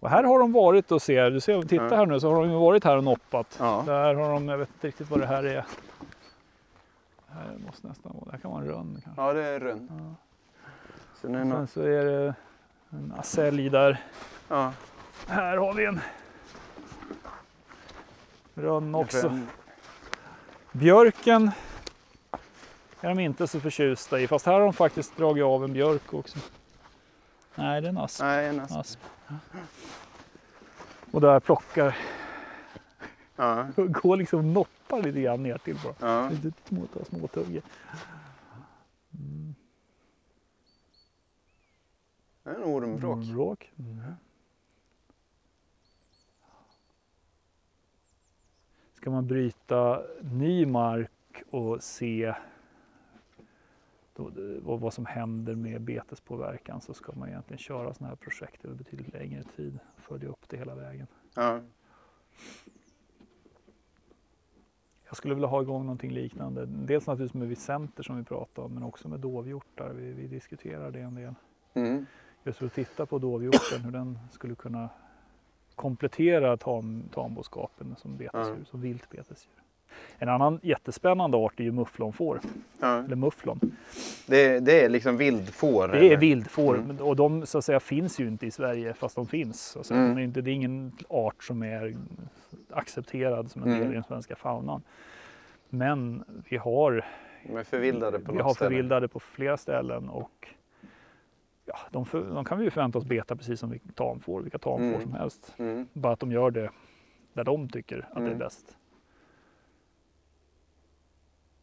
Och 0.02 0.10
här 0.10 0.24
har 0.24 0.40
de 0.40 0.52
varit 0.52 0.92
och 0.92 1.02
ser, 1.02 1.32
du 1.32 1.40
ser, 1.40 1.62
titta 1.62 1.96
här 1.96 2.06
nu 2.06 2.20
så 2.20 2.34
har 2.34 2.42
de 2.48 2.52
varit 2.52 2.84
här 2.84 2.98
och 2.98 3.04
noppat. 3.04 3.56
Ja. 3.60 3.84
Där 3.86 4.14
har 4.16 4.34
de, 4.34 4.48
jag 4.50 4.58
vet 4.58 4.70
inte 4.70 4.88
riktigt 4.88 5.10
vad 5.10 5.20
det 5.20 5.26
här 5.26 5.44
är. 5.44 5.54
Det 7.28 7.34
här 7.34 7.58
måste 7.66 7.88
nästan 7.88 8.12
vara, 8.16 8.26
det 8.26 8.32
här 8.32 8.38
kan 8.38 8.52
vara 8.52 8.62
en 8.62 8.68
rönn 8.68 9.02
kanske. 9.04 9.22
ja, 9.22 9.34
det 9.34 9.44
är 9.44 9.60
rund. 9.60 9.90
Ja. 9.90 10.16
Sen 11.22 11.36
är 11.36 11.44
Sen 11.56 11.68
så 11.68 11.82
är 11.82 12.06
det 12.06 12.34
en 12.90 13.14
acälj 13.18 13.70
där. 13.70 14.04
ja. 14.48 14.74
Här 15.28 15.58
har 15.58 15.74
vi 15.74 15.86
en 15.86 16.00
rönn 18.56 18.96
också. 18.96 19.28
Rund. 19.28 19.48
Björken 20.72 21.52
är 23.02 23.10
de 23.10 23.20
inte 23.20 23.48
så 23.48 23.60
förtjusta 23.60 24.20
i, 24.20 24.28
fast 24.28 24.46
här 24.46 24.54
har 24.54 24.60
de 24.60 24.74
faktiskt 24.74 25.18
dragit 25.18 25.44
av 25.44 25.64
en 25.64 25.74
björk 25.74 26.14
också. 26.14 26.40
Nej, 27.56 27.82
det 27.82 27.88
är 27.88 27.90
en 27.90 27.98
asp. 27.98 28.22
Nej, 28.22 28.48
en 28.48 28.60
asp. 28.60 28.76
asp. 28.76 29.00
Och 31.12 31.22
där 31.22 31.40
plockar, 31.40 31.98
Ja. 33.36 33.68
går 33.76 34.18
liksom 34.18 34.40
och 34.40 34.46
noppar 34.46 35.02
lite 35.04 35.22
grann 35.22 35.44
ner 35.44 35.58
till 35.58 35.78
bara. 35.84 35.94
Ja. 36.00 36.30
Lite 36.30 36.52
små, 36.68 36.88
små 37.10 37.28
tuggar. 37.28 37.64
Det 42.44 42.50
är 42.50 42.56
en 42.56 42.64
ormvråk. 42.64 43.18
Ormvråk. 43.18 43.72
Mm. 43.80 44.14
Ska 48.94 49.10
man 49.10 49.28
bryta 49.28 50.04
ny 50.22 50.66
mark 50.66 51.44
och 51.50 51.84
se 51.84 52.34
då, 54.30 54.76
vad, 54.78 54.94
som 54.94 55.06
händer 55.06 55.56
med 55.56 55.82
betespåverkan 55.82 56.82
så 56.82 56.94
ska 56.94 57.14
man 57.16 57.30
egentligen 57.30 57.58
köra 57.58 57.94
sådana 57.94 58.10
här 58.10 58.16
projekt 58.16 58.66
över 58.66 58.76
betydligt 58.76 59.14
längre 59.14 59.44
tid 59.44 59.80
och 59.96 60.02
följa 60.02 60.30
upp 60.30 60.50
det 60.50 60.58
hela 60.58 60.76
vägen. 60.76 61.08
Ja. 61.36 61.60
Jag 65.08 65.18
skulle 65.18 65.34
vilja 65.34 65.48
ha 65.48 65.62
igång 65.62 65.82
någonting 65.86 66.12
liknande. 66.12 66.66
Dels 66.66 67.08
naturligtvis 67.08 67.40
med 67.40 67.48
vicenter 67.48 68.04
som 68.04 68.18
vi 68.18 68.24
pratade 68.24 68.66
om 68.66 68.74
men 68.74 68.84
också 68.84 69.10
med 69.10 69.20
dovhjortar. 69.20 69.90
Vi, 69.90 70.12
vi 70.14 70.28
diskuterar 70.28 70.92
det 70.92 71.00
en 71.00 71.16
del. 71.16 71.34
Mm. 71.74 72.06
Just 72.44 72.60
för 72.60 72.66
att 72.66 72.74
titta 72.74 73.06
på 73.06 73.20
dovhjorten, 73.20 73.82
hur 73.84 73.92
den 73.92 74.20
skulle 74.32 74.56
kunna 74.56 74.90
komplettera 75.76 76.58
tam, 76.58 77.04
tamboskapen 77.14 77.96
som 77.98 78.18
betesdjur, 78.18 78.56
Ja. 78.60 78.66
som 78.66 78.82
viltbetesdjur. 78.82 79.62
En 80.18 80.30
annan 80.30 80.60
jättespännande 80.64 81.38
art 81.38 81.60
är 81.60 81.64
ju 81.64 81.72
mufflonfår, 81.72 82.40
Ja. 82.80 83.04
eller 83.04 83.16
mufflon. 83.16 83.60
Det, 84.28 84.60
det 84.60 84.84
är 84.86 84.90
liksom 84.90 85.18
vildfår? 85.18 85.88
Det 85.88 85.98
är 85.98 86.04
eller? 86.04 86.18
vildfår 86.18 86.76
Mm. 86.78 86.98
och 86.98 87.16
de 87.16 87.46
så 87.46 87.58
att 87.58 87.66
säga 87.66 87.80
finns 87.80 88.20
ju 88.20 88.28
inte 88.28 88.46
i 88.46 88.52
Sverige 88.52 88.94
fast 88.94 89.16
de 89.16 89.28
finns. 89.28 89.62
Så 89.62 89.80
att 89.80 89.86
säga. 89.86 90.00
Mm. 90.00 90.16
De 90.16 90.22
är 90.22 90.26
inte, 90.26 90.42
det 90.42 90.52
är 90.52 90.54
ingen 90.54 90.92
art 91.10 91.44
som 91.44 91.64
är 91.64 91.96
accepterad 92.70 93.52
som 93.52 93.64
en 93.64 93.70
del 93.70 93.78
Mm. 93.78 93.92
i 93.92 93.94
den 93.94 94.04
svenska 94.04 94.36
faunan. 94.36 94.82
Men 95.70 96.24
vi 96.50 96.58
har, 96.58 97.06
De 97.48 97.58
är 97.58 97.64
förvildade 97.64 98.20
på 98.20 98.32
vi 98.34 98.40
har 98.40 98.54
förvildade 98.54 99.08
på 99.08 99.20
flera 99.20 99.58
ställen 99.58 100.10
och 100.10 100.48
ja, 101.66 101.78
de, 101.92 102.06
för, 102.06 102.22
de 102.34 102.46
kan 102.46 102.58
vi 102.58 102.64
ju 102.64 102.70
förvänta 102.70 102.98
oss 103.00 103.06
beta 103.06 103.36
precis 103.36 103.60
som 103.60 103.70
vi 103.70 103.80
tamfår, 103.96 104.42
vilka 104.42 104.58
tamfår 104.58 104.86
Mm. 104.86 105.02
som 105.02 105.14
helst. 105.14 105.54
Mm. 105.58 105.88
Bara 105.94 106.14
att 106.14 106.20
de 106.20 106.32
gör 106.32 106.52
det 106.52 106.70
där 107.34 107.44
de 107.44 107.70
tycker 107.70 107.98
att 108.10 108.16
det 108.16 108.22
är 108.22 108.26
Mm. 108.28 108.38
bäst. 108.38 108.78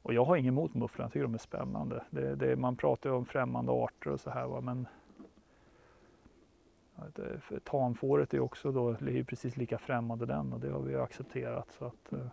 Och 0.08 0.14
jag 0.14 0.24
har 0.24 0.36
inget 0.36 0.48
emot 0.50 0.74
mufflor, 0.74 1.04
jag 1.04 1.12
tycker 1.12 1.22
de 1.22 1.34
är 1.34 1.38
spännande. 1.38 2.04
Det, 2.10 2.34
det, 2.34 2.56
man 2.56 2.76
pratar 2.76 3.10
ju 3.10 3.16
om 3.16 3.26
främmande 3.26 3.72
arter 3.72 4.10
och 4.10 4.20
så 4.20 4.30
här 4.30 4.46
va, 4.46 4.60
men 4.60 4.86
tamfåret 7.64 8.34
är 8.34 8.40
också 8.40 8.72
då, 8.72 8.90
är 8.90 9.08
ju 9.10 9.24
precis 9.24 9.56
lika 9.56 9.78
främmande 9.78 10.26
den 10.26 10.52
och 10.52 10.60
det 10.60 10.70
har 10.70 10.80
vi 10.80 10.92
ju 10.92 11.00
accepterat. 11.00 11.72
Så 11.78 11.84
att, 11.84 12.12
eh, 12.12 12.26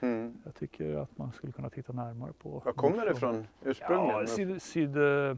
Mm. 0.00 0.36
jag 0.44 0.54
tycker 0.54 0.96
att 0.96 1.18
man 1.18 1.32
skulle 1.32 1.52
kunna 1.52 1.70
titta 1.70 1.92
närmare 1.92 2.32
på 2.32 2.62
Var 2.64 2.72
kommer 2.72 3.04
det 3.06 3.12
ifrån 3.12 3.46
ursprungligen? 3.64 4.20
Ja, 4.20 4.26
syd, 4.26 4.62
syd, 4.62 4.96
eh, 4.96 5.36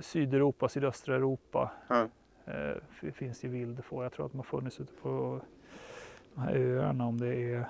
Sydeuropa, 0.00 0.68
sydöstra 0.68 1.14
Europa 1.16 1.70
Ja. 1.88 2.08
eh, 2.46 2.76
finns 3.12 3.40
det 3.40 3.48
vildfår. 3.48 4.02
Jag 4.02 4.12
tror 4.12 4.26
att 4.26 4.32
de 4.32 4.38
har 4.38 4.44
funnits 4.44 4.80
ute 4.80 4.92
på 5.02 5.40
de 6.34 6.40
här 6.40 6.56
öarna 6.56 7.06
om 7.06 7.18
det 7.20 7.36
är 7.36 7.64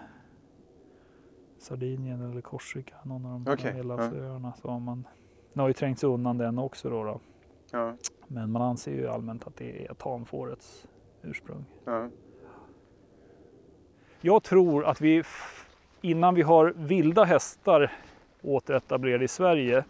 Sardinien 1.59 2.31
eller 2.31 2.41
Korsika, 2.41 2.95
någon 3.03 3.27
av 3.27 3.41
de 3.41 3.53
okay, 3.53 3.73
Medelhavsöarna. 3.73 4.53
Så 4.63 4.69
har 4.69 4.81
man, 4.81 5.07
den 5.53 5.61
har 5.61 5.69
ju 5.69 5.75
trängts 5.75 6.05
undan 6.05 6.39
den 6.39 6.59
också 6.59 6.91
då, 6.91 7.05
då. 7.05 7.21
Ja. 7.73 7.95
Men 8.27 8.53
man 8.53 8.63
anser 8.63 8.93
ju 8.93 9.09
allmänt 9.09 9.47
att 9.47 9.57
det 9.57 9.87
är 9.87 9.95
tamfårets 9.95 10.89
ursprung. 11.23 11.65
Ja. 11.85 12.09
Jag 14.21 14.43
tror 14.43 14.85
att 14.85 15.01
vi 15.01 15.23
innan 16.01 16.35
vi 16.35 16.43
har 16.43 16.73
vilda 16.77 17.25
hästar 17.25 17.93
återetablerade 18.43 19.25
i 19.25 19.29
Sverige 19.29 19.85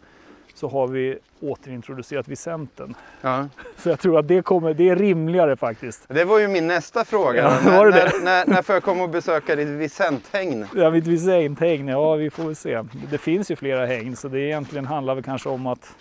så 0.59 0.69
har 0.69 0.87
vi 0.89 1.19
återintroducerat 1.41 2.29
Vicenten. 2.29 2.95
Ja. 3.21 3.49
Så 3.77 3.89
jag 3.89 4.01
tror 4.01 4.19
att 4.19 4.29
det, 4.29 4.43
kommer, 4.43 4.75
det 4.75 4.89
är 4.89 4.97
rimligare 4.97 5.57
faktiskt. 5.57 6.05
Det 6.09 6.25
var 6.25 6.39
ju 6.39 6.49
min 6.49 6.67
nästa 6.67 7.05
fråga. 7.05 7.43
Ja, 7.65 7.71
när, 7.71 7.85
det 7.85 7.91
när, 7.91 8.25
när, 8.25 8.47
när 8.47 8.63
får 8.63 8.75
jag 8.75 8.83
komma 8.83 9.03
och 9.03 9.11
besöka 9.11 9.57
ditt 9.57 9.69
Vicenthägn? 9.69 10.67
Ja, 10.77 10.91
mitt 10.91 11.07
Vicenthägn, 11.07 11.89
ja 11.89 12.15
vi 12.15 12.31
får 12.31 12.45
väl 12.45 12.57
se. 12.57 12.83
Det 13.11 13.19
finns 13.19 13.51
ju 13.51 13.57
flera 13.57 13.87
hägn 13.87 14.17
så 14.17 14.29
det 14.29 14.41
egentligen 14.41 14.87
handlar 14.87 15.15
väl 15.15 15.25
kanske 15.25 15.49
om 15.49 15.67
att 15.67 15.95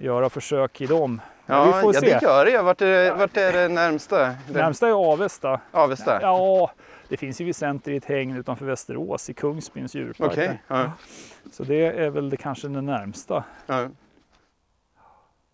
göra 0.00 0.30
försök 0.30 0.80
i 0.80 0.86
dem. 0.86 1.20
Ja, 1.46 1.64
vi 1.64 1.82
får 1.82 1.94
ja 1.94 2.00
se. 2.00 2.06
det 2.06 2.22
gör 2.22 2.44
det. 2.44 2.62
Vart 2.62 2.80
är, 2.80 3.14
vart 3.14 3.36
är 3.36 3.52
det 3.52 3.68
närmsta? 3.68 4.18
Det- 4.26 4.34
Närmsta 4.52 4.88
är 4.88 5.12
Avesta. 5.12 5.60
Avesta? 5.70 6.18
Ja, 6.22 6.70
det 7.10 7.16
finns 7.16 7.40
ju 7.40 7.44
Vicenter 7.44 7.92
i 7.92 7.96
ett 7.96 8.04
hägn 8.04 8.36
utanför 8.36 8.66
Västerås 8.66 9.30
i 9.30 9.34
Kungsbyns 9.34 9.94
djurpark. 9.94 10.34
Där. 10.34 10.58
Ja. 10.68 10.92
Så 11.52 11.64
det 11.64 11.86
är 11.86 12.10
väl 12.10 12.30
det 12.30 12.36
kanske 12.36 12.68
det 12.68 12.80
närmsta. 12.80 13.44
Ja. 13.66 13.88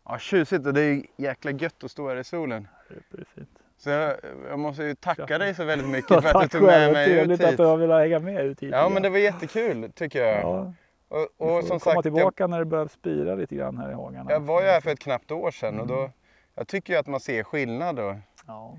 ja, 0.04 0.18
tjusigt. 0.18 0.66
Och 0.66 0.74
det 0.74 0.80
är 0.82 1.02
jäkla 1.16 1.50
gött 1.50 1.84
att 1.84 1.90
stå 1.90 2.08
här 2.08 2.16
i 2.16 2.24
solen. 2.24 2.68
det 3.10 3.20
är 3.20 3.24
fint. 3.34 3.48
Så 3.78 3.90
jag, 3.90 4.16
jag 4.48 4.58
måste 4.58 4.82
ju 4.84 4.94
tacka 4.94 5.26
Ja. 5.28 5.38
dig 5.38 5.54
så 5.54 5.64
väldigt 5.64 5.88
mycket 5.88 6.08
för 6.08 6.16
att 6.16 6.22
du 6.22 6.32
tack 6.32 6.50
tog 6.52 6.62
med 6.62 6.92
mig 6.92 7.02
ut 7.02 7.08
trevligt 7.16 7.40
att 7.44 7.50
hit. 7.50 7.56
du 7.56 7.64
har 7.64 7.76
velat 7.76 8.00
hänga 8.00 8.18
med 8.18 8.44
ut 8.44 8.62
hit. 8.62 8.70
Ja, 8.72 8.88
men 8.88 9.02
det 9.02 9.08
var 9.08 9.18
jättekul 9.18 9.92
tycker 9.94 10.24
jag. 10.24 10.40
ja, 10.42 10.72
Och, 11.08 11.18
och 11.36 11.56
och 11.56 11.64
som 11.64 11.68
komma 11.68 11.80
sagt, 11.80 11.94
jag, 11.94 12.02
tillbaka 12.02 12.46
när 12.46 12.58
det 12.58 12.64
börjar 12.64 12.86
spira 12.86 13.34
lite 13.34 13.54
grann 13.56 13.78
här 13.78 13.90
i 13.90 13.94
hagarna. 13.94 14.30
jag 14.30 14.40
var 14.40 14.62
ju 14.62 14.68
här 14.68 14.80
för 14.80 14.90
ett 14.90 14.98
knappt 14.98 15.30
år 15.30 15.50
sedan 15.50 15.80
och 15.80 15.84
Mm. 15.86 15.96
då, 15.96 16.10
jag 16.54 16.68
tycker 16.68 16.92
ju 16.92 16.98
att 16.98 17.06
man 17.06 17.20
ser 17.20 17.42
skillnad 17.42 17.96
då. 17.96 18.16
Ja. 18.46 18.76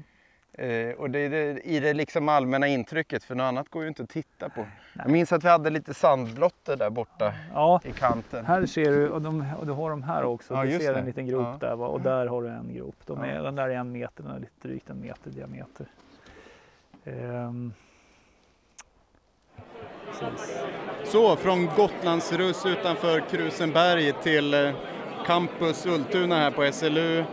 Eh, 0.60 0.92
och 0.98 1.10
det 1.10 1.20
är 1.20 1.30
det, 1.30 1.62
i 1.68 1.80
det 1.80 1.94
liksom 1.94 2.30
allmänna 2.30 2.68
intrycket, 2.68 3.24
för 3.24 3.36
något 3.36 3.44
annat 3.44 3.70
går 3.70 3.82
ju 3.82 3.88
inte 3.88 4.04
att 4.04 4.10
titta 4.10 4.50
på. 4.50 4.66
Jag 4.94 5.10
minns 5.10 5.32
att 5.34 5.44
vi 5.44 5.48
hade 5.50 5.70
lite 5.70 5.94
sandblotter 5.94 6.78
där 6.78 6.90
borta 6.90 7.34
ja, 7.54 7.82
i 7.84 7.92
kanten. 7.92 8.46
här 8.46 8.66
ser 8.66 8.92
du, 8.92 9.10
och, 9.10 9.22
de, 9.22 9.46
och 9.60 9.66
du 9.66 9.72
har 9.72 9.90
de 9.90 10.04
här 10.04 10.24
också. 10.24 10.54
Ja, 10.54 10.64
du 10.64 10.80
ser 10.80 10.94
det. 10.94 11.00
en 11.00 11.06
liten 11.06 11.28
grop 11.28 11.58
Ja. 11.62 11.68
där 11.68 11.76
va? 11.76 11.88
och 11.88 12.02
där 12.02 12.26
har 12.28 12.42
du 12.44 12.50
en 12.50 12.74
grop. 12.74 12.96
De 13.06 13.22
är, 13.22 13.36
Ja. 13.36 13.42
Den 13.42 13.56
där 13.56 13.70
är 13.70 13.76
en 13.76 13.92
meter, 13.92 14.24
den 14.24 14.32
är 14.36 14.40
lite 14.40 14.68
drygt 14.68 14.90
en 14.90 15.02
meter 15.02 15.30
i 15.30 15.34
diameter. 15.34 15.86
Ehm. 17.06 17.74
Så, 21.06 21.36
från 21.36 21.66
Gotlandsruss 21.76 22.66
utanför 22.66 23.20
Krusenberg 23.30 24.14
till 24.24 24.54
eh, 24.54 24.72
Campus 25.26 25.86
Ultuna 25.86 26.36
här 26.36 26.52
på 26.52 26.72
SLU. 26.72 27.24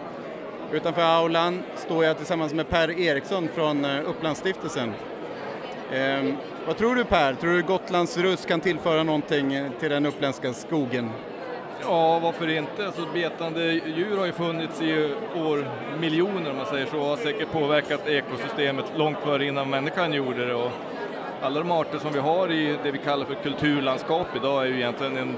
Utanför 0.73 1.03
aulan 1.03 1.63
står 1.77 2.05
jag 2.05 2.17
tillsammans 2.17 2.55
med 2.55 2.69
Per 2.69 3.01
Eriksson 3.01 3.49
från 3.55 3.85
eh, 3.85 4.09
Upplandsstiftelsen. 4.09 4.93
Eh, 5.93 6.35
vad 6.67 6.77
tror 6.77 6.95
du 6.95 7.05
Per? 7.05 7.35
Tror 7.35 7.53
du 7.53 7.63
Gotlandsruss 7.63 8.47
kan 8.47 8.61
tillföra 8.61 9.03
någonting 9.03 9.55
eh, 9.55 9.71
till 9.81 9.91
den 9.91 10.07
uppländska 10.07 10.53
skogen? 10.53 11.11
Ja, 11.83 12.19
varför 12.19 12.49
inte? 12.49 12.87
Alltså, 12.87 13.07
betande 13.15 13.63
djur 13.73 14.19
har 14.19 14.27
ju 14.27 14.33
funnits 14.33 14.83
i 14.83 15.15
år, 15.37 15.69
miljoner 16.01 16.51
om 16.51 16.57
man 16.57 16.67
säger 16.67 16.87
så, 16.87 16.99
och 16.99 17.07
har 17.07 17.17
säkert 17.17 17.53
påverkat 17.53 18.09
ekosystemet 18.09 18.85
långt 18.97 19.19
före 19.19 19.45
innan 19.47 19.71
människan 19.71 20.13
gjorde 20.13 20.47
det. 20.47 20.55
Och 20.55 20.71
alla 21.43 21.59
de 21.59 21.71
arter 21.71 21.99
som 21.99 22.13
vi 22.13 22.19
har 22.19 22.53
i 22.53 22.77
det 22.83 22.91
vi 22.91 22.99
kallar 22.99 23.27
för 23.27 23.35
kulturlandskap 23.35 24.27
idag 24.37 24.63
är 24.63 24.67
ju 24.67 24.75
egentligen 24.75 25.17
en 25.17 25.37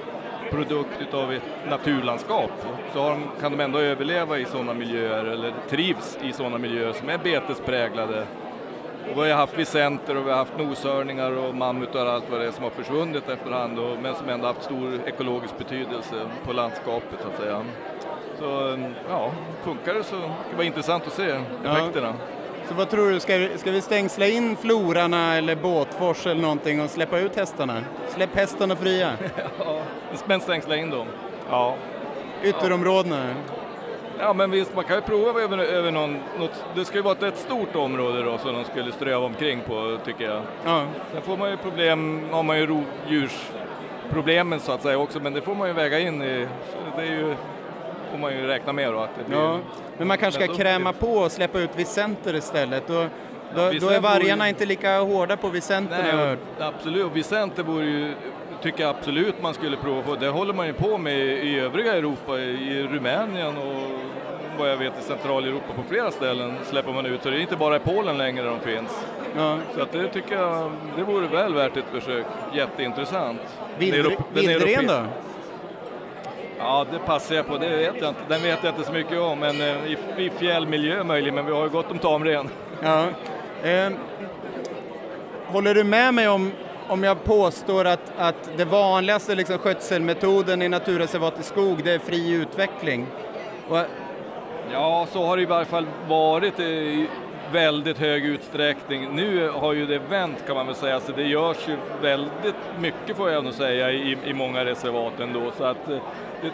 produkt 0.51 1.01
utav 1.01 1.33
ett 1.33 1.43
naturlandskap. 1.69 2.51
Så 2.93 2.99
de, 2.99 3.23
kan 3.41 3.53
de 3.53 3.61
ändå 3.61 3.79
överleva 3.79 4.39
i 4.39 4.45
sådana 4.45 4.75
miljöer, 4.75 5.25
eller 5.25 5.53
trivs 5.69 6.19
i 6.23 6.33
sådana 6.33 6.59
miljöer 6.59 6.93
som 6.93 7.09
är 7.09 7.19
betespräglade. 7.19 8.27
Och 9.15 9.25
vi 9.25 9.31
har 9.31 9.39
haft 9.39 9.59
vicenter 9.59 10.17
och 10.17 10.27
vi 10.27 10.31
har 10.31 10.39
haft 10.39 10.59
noshörningar 10.59 11.31
och 11.31 11.55
mammutar 11.55 12.07
och 12.07 12.13
allt 12.13 12.31
vad 12.31 12.41
det 12.41 12.47
är 12.47 12.53
som 12.53 12.65
har 12.65 12.71
försvunnit 12.71 13.29
efterhand 13.29 13.79
och, 13.79 13.99
men 14.03 14.15
som 14.15 14.29
ändå 14.29 14.47
haft 14.47 14.63
stor 14.63 15.01
ekologisk 15.07 15.59
betydelse 15.59 16.15
på 16.45 16.53
landskapet 16.53 17.19
så 17.23 17.29
att 17.29 17.41
säga. 17.41 17.65
Så 18.39 18.79
ja, 19.09 19.33
funkar 19.63 19.95
det 19.95 20.05
så 20.05 20.17
det 20.51 20.57
var 20.57 20.65
intressant 20.65 21.07
att 21.07 21.13
se 21.13 21.41
effekterna. 21.65 22.15
Så 22.69 22.75
vad 22.75 22.91
tror 22.91 23.11
du, 23.11 23.21
ska, 23.21 23.37
vi- 23.39 23.59
ska 23.59 23.71
vi 23.71 23.81
stängsla 23.81 24.27
in 24.27 24.57
florarna 24.57 25.37
eller 25.37 25.57
båtfors 25.57 26.27
eller 26.27 26.43
någonting 26.43 26.81
och 26.83 26.91
släppa 26.91 27.19
ut 27.19 27.37
hästarna? 27.37 27.81
Släpp 28.09 28.35
hästarna 28.37 28.77
fria. 28.77 29.13
Ja, 29.59 29.81
men 30.27 30.41
stängsla 30.41 30.77
in 30.77 30.91
dem. 30.91 31.07
Ja. 31.51 31.75
Ytterområdena. 32.43 33.27
Ja 34.19 34.33
men 34.33 34.51
visst, 34.51 34.75
man 34.75 34.85
kan 34.85 34.97
ju 34.97 35.03
prova 35.03 35.41
över, 35.41 35.59
över 35.59 35.91
någon, 35.91 36.19
något, 36.39 36.65
det 36.75 36.85
ska 36.85 36.97
ju 36.97 37.03
vara 37.03 37.15
ett 37.15 37.23
rätt 37.23 37.39
stort 37.39 37.77
område 37.77 38.23
då 38.23 38.39
som 38.39 38.55
de 38.55 38.65
skulle 38.65 38.93
ströva 38.93 39.27
omkring 39.27 39.61
på 39.67 39.99
tycker 40.05 40.25
jag. 40.25 40.43
Ja. 40.65 40.85
Sen 41.13 41.23
får 41.23 41.37
man 41.37 41.51
ju 41.51 41.57
problem, 41.57 42.29
har 42.31 42.43
man 42.43 42.59
ju 42.59 42.67
rovdjursproblemen 42.67 44.61
så 44.61 44.73
att 44.73 44.83
säga 44.83 44.99
också, 44.99 45.21
men 45.21 45.33
det 45.35 45.41
får 45.41 45.55
man 45.55 45.69
ju 45.69 45.75
väga 45.75 45.99
in 45.99 46.23
i, 46.23 46.47
det 46.97 47.03
är 47.03 47.07
ju, 47.07 47.35
får 48.11 48.19
man 48.19 48.33
ju 48.33 48.47
räkna 48.47 48.73
med 48.73 48.93
då 48.93 48.99
att 49.01 49.11
det 49.19 49.25
blir. 49.29 49.39
Ja, 49.39 49.59
men 49.99 50.09
man 50.09 50.19
kanske 50.19 50.45
ska 50.45 50.55
kräma 50.55 50.93
på 50.93 51.07
och 51.13 51.33
släppa 51.33 51.59
ut 51.59 51.71
visenter 51.77 52.35
istället. 52.35 52.87
Då, 52.87 52.95
då, 52.95 53.07
då 53.55 53.61
är 53.63 53.71
Vicenter 53.71 54.01
vargarna 54.01 54.37
vore- 54.45 54.49
inte 54.49 54.67
lika 54.67 54.99
hårda 54.99 55.37
på 55.37 55.49
visenterna. 55.49 56.03
har 56.03 56.09
jag 56.09 56.17
Nej, 56.19 56.27
hört. 56.27 56.39
absolut. 56.75 57.13
Vicenter 57.13 57.63
borde 57.63 57.85
ju, 57.85 58.13
tycker 58.63 58.83
jag 58.83 58.91
absolut 58.91 59.43
man 59.43 59.55
skulle 59.55 59.77
prova 59.77 60.03
på. 60.03 60.15
Det 60.15 60.29
håller 60.29 60.55
man 60.55 60.67
ju 60.67 60.73
på 60.73 60.99
med 60.99 61.19
i 61.19 61.59
övriga 61.61 61.95
Europa, 61.95 62.39
i 62.39 62.83
Rumänien 62.93 63.57
och 63.59 63.91
vad 64.59 64.71
jag 64.71 64.77
vet 64.77 64.99
i 65.01 65.03
Centraleuropa 65.03 65.73
på 65.77 65.83
flera 65.89 66.11
ställen 66.11 66.55
släpper 66.65 66.93
man 66.93 67.07
ut. 67.07 67.23
Så 67.23 67.31
det 67.31 67.37
är 67.37 67.41
inte 67.41 67.57
bara 67.57 67.77
i 67.77 67.79
Polen 67.79 68.19
längre 68.19 68.45
de 68.45 68.61
finns. 68.61 69.07
Ja. 69.37 69.59
Så 69.75 69.83
att 69.83 69.93
det 69.93 70.09
tycker 70.09 70.35
jag, 70.35 70.73
det 70.97 71.03
vore 71.03 71.27
väl 71.27 71.55
värt 71.55 71.77
ett 71.77 71.85
försök. 71.93 72.27
Jätteintressant. 72.55 73.41
Vildren 73.79 74.87
då? 74.87 75.05
Ja, 76.59 76.87
det 76.93 76.99
passar 76.99 77.35
jag 77.35 77.47
på. 77.47 77.57
Det 77.57 77.69
vet 77.69 77.95
jag 78.01 78.09
inte. 78.09 78.21
Den 78.29 78.43
vet 78.43 78.59
jag 78.63 78.75
inte 78.75 78.87
så 78.87 78.93
mycket 78.93 79.19
om, 79.19 79.39
men 79.39 79.61
eh, 79.61 79.87
i, 79.87 79.97
i 80.17 80.31
fjällmiljö 80.31 81.05
möjligen. 81.05 81.35
Men 81.35 81.47
vi 81.47 81.53
har 81.53 81.63
ju 81.63 81.69
gott 81.69 81.91
om 81.91 81.99
tamren. 81.99 82.49
Ja. 82.83 83.07
Eh, 83.63 83.93
håller 85.47 85.75
du 85.75 85.85
med 85.85 86.15
mig 86.15 86.29
om, 86.29 86.53
om 86.89 87.05
jag 87.05 87.25
påstår 87.25 87.85
att, 87.85 88.13
att 88.19 88.51
det 88.57 88.65
vanligaste 88.65 89.35
liksom, 89.35 89.59
skötselmetoden 89.59 90.63
i 90.63 90.69
naturreservat 90.69 91.41
i 91.41 91.43
skog, 91.43 91.81
det 91.85 91.93
är 91.93 91.99
fri 91.99 92.33
utveckling? 92.33 93.07
Och, 93.69 93.79
Ja, 94.73 95.07
så 95.13 95.27
har 95.27 95.37
det 95.37 95.43
i 95.43 95.47
varje 95.47 95.65
fall 95.65 95.87
varit 96.09 96.61
i 96.61 97.07
väldigt 97.53 97.99
hög 97.99 98.25
utsträckning. 98.25 99.15
Nu 99.15 99.49
har 99.49 99.73
ju 99.73 99.87
det 99.87 99.99
vänt 99.99 100.47
kan 100.47 100.57
man 100.57 100.67
väl 100.67 100.75
säga, 100.75 101.01
så 101.01 101.13
det 101.13 101.23
görs 101.23 101.69
ju 101.69 101.77
väldigt 102.03 102.55
mycket 102.79 103.17
får 103.17 103.31
jag 103.31 103.45
nog 103.45 103.53
säga 103.53 103.91
i, 103.91 104.19
i 104.25 104.33
många 104.33 104.65
reservat 104.65 105.21
ändå. 105.21 105.53
Så 105.59 105.65
att 105.65 105.89
eh, 105.91 105.99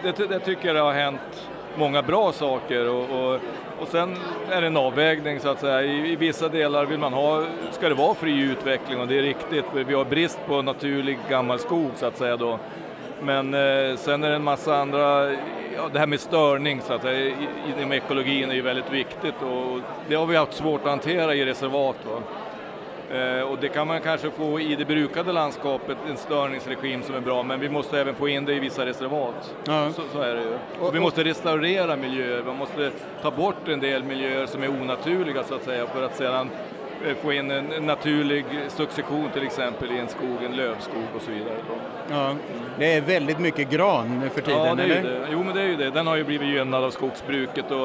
det, 0.03 0.17
det, 0.17 0.27
det 0.27 0.39
tycker 0.39 0.67
jag 0.67 0.77
det 0.77 0.81
har 0.81 0.93
hänt 0.93 1.49
många 1.77 2.03
bra 2.03 2.33
saker 2.33 2.89
och, 2.89 3.11
och, 3.11 3.41
och 3.81 3.89
sen 3.89 4.17
är 4.51 4.61
det 4.61 4.67
en 4.67 4.77
avvägning 4.77 5.41
så 5.41 5.49
att 5.49 5.61
säga. 5.61 5.83
I, 5.83 6.13
I 6.13 6.17
vissa 6.17 6.49
delar 6.49 6.87
vill 6.87 6.99
man 6.99 7.13
ha, 7.13 7.47
ska 7.71 7.89
det 7.89 7.95
vara 7.95 8.15
fri 8.15 8.41
utveckling 8.41 9.01
och 9.01 9.09
det 9.09 9.19
är 9.19 9.23
riktigt, 9.23 9.65
för 9.73 9.85
vi 9.85 9.95
har 9.95 10.05
brist 10.05 10.39
på 10.47 10.63
naturlig 10.63 11.19
gammal 11.31 11.59
skog 11.59 11.91
så 11.97 12.07
att 12.07 12.19
säga 12.19 12.37
då. 12.37 12.59
Men 13.23 13.55
eh, 13.55 13.97
sen 13.97 14.25
är 14.25 14.31
det 14.31 14.37
en 14.37 14.45
massa 14.45 14.77
andra, 14.77 15.33
ja, 15.77 15.89
det 15.93 15.99
här 15.99 16.07
med 16.07 16.21
störning 16.21 16.81
så 16.81 16.93
att 16.93 17.03
säga, 17.03 17.35
inom 17.79 17.93
ekologin 17.93 18.51
är 18.51 18.55
ju 18.55 18.63
väldigt 18.63 18.93
viktigt 18.93 19.43
och 19.43 19.81
det 20.09 20.15
har 20.15 20.27
vi 20.27 20.37
haft 20.37 20.55
svårt 20.55 20.81
att 20.81 20.91
hantera 20.91 21.35
i 21.35 21.45
reservat. 21.45 21.97
Va? 22.05 22.23
Eh, 23.13 23.41
och 23.43 23.59
det 23.61 23.69
kan 23.69 23.87
man 23.87 24.01
kanske 24.01 24.31
få 24.31 24.61
i 24.61 24.75
det 24.77 24.85
brukade 24.85 25.33
landskapet, 25.33 25.97
en 26.11 26.17
störningsregim 26.17 27.03
som 27.03 27.15
är 27.15 27.21
bra, 27.21 27.43
men 27.43 27.61
vi 27.61 27.69
måste 27.69 28.01
även 28.01 28.15
få 28.15 28.29
in 28.29 28.45
det 28.45 28.55
i 28.55 28.59
vissa 28.59 28.87
reservat. 28.87 29.55
Ja. 29.65 29.91
Så, 29.93 30.03
så 30.13 30.21
är 30.21 30.35
det 30.35 30.41
ju. 30.41 30.49
Och- 30.81 30.95
vi 30.95 31.01
måste 31.01 31.25
restaurera 31.25 31.97
miljöer, 31.97 32.43
man 32.47 32.57
måste 32.57 32.91
ta 33.23 33.31
bort 33.31 33.69
en 33.69 33.81
del 33.81 34.05
miljöer 34.05 34.47
som 34.47 34.63
är 34.63 34.69
onaturliga 34.69 35.43
så 35.45 35.55
att 35.55 35.63
säga 35.65 35.87
för 35.87 36.03
att 36.05 36.17
sedan 36.17 36.51
eh, 37.07 37.15
få 37.23 37.33
in 37.33 37.51
en 37.51 37.65
naturlig 37.87 38.45
succession 38.69 39.29
till 39.35 39.43
exempel 39.43 39.93
i 39.93 39.99
en 39.99 40.09
skog, 40.09 40.45
en 40.45 40.57
lövskog 40.57 41.03
och 41.17 41.23
så 41.23 41.31
vidare. 41.31 41.55
ja, 42.11 42.35
det 42.79 42.95
är 42.95 43.01
väldigt 43.01 43.39
mycket 43.39 43.71
gran 43.71 44.21
nu 44.23 44.29
för 44.29 44.41
tiden, 44.41 44.67
Ja, 44.67 44.75
det 44.75 44.83
är 44.83 44.87
eller? 44.87 45.03
det. 45.11 45.27
Jo, 45.33 45.43
men 45.43 45.55
det 45.55 45.61
är 45.63 45.67
ju 45.67 45.77
det. 45.77 45.91
Den 45.91 46.07
har 46.07 46.17
ju 46.17 46.25
blivit 46.25 46.49
gynnad 46.49 46.85
av 46.85 46.91
skogsbruket 46.91 47.71
och 47.71 47.85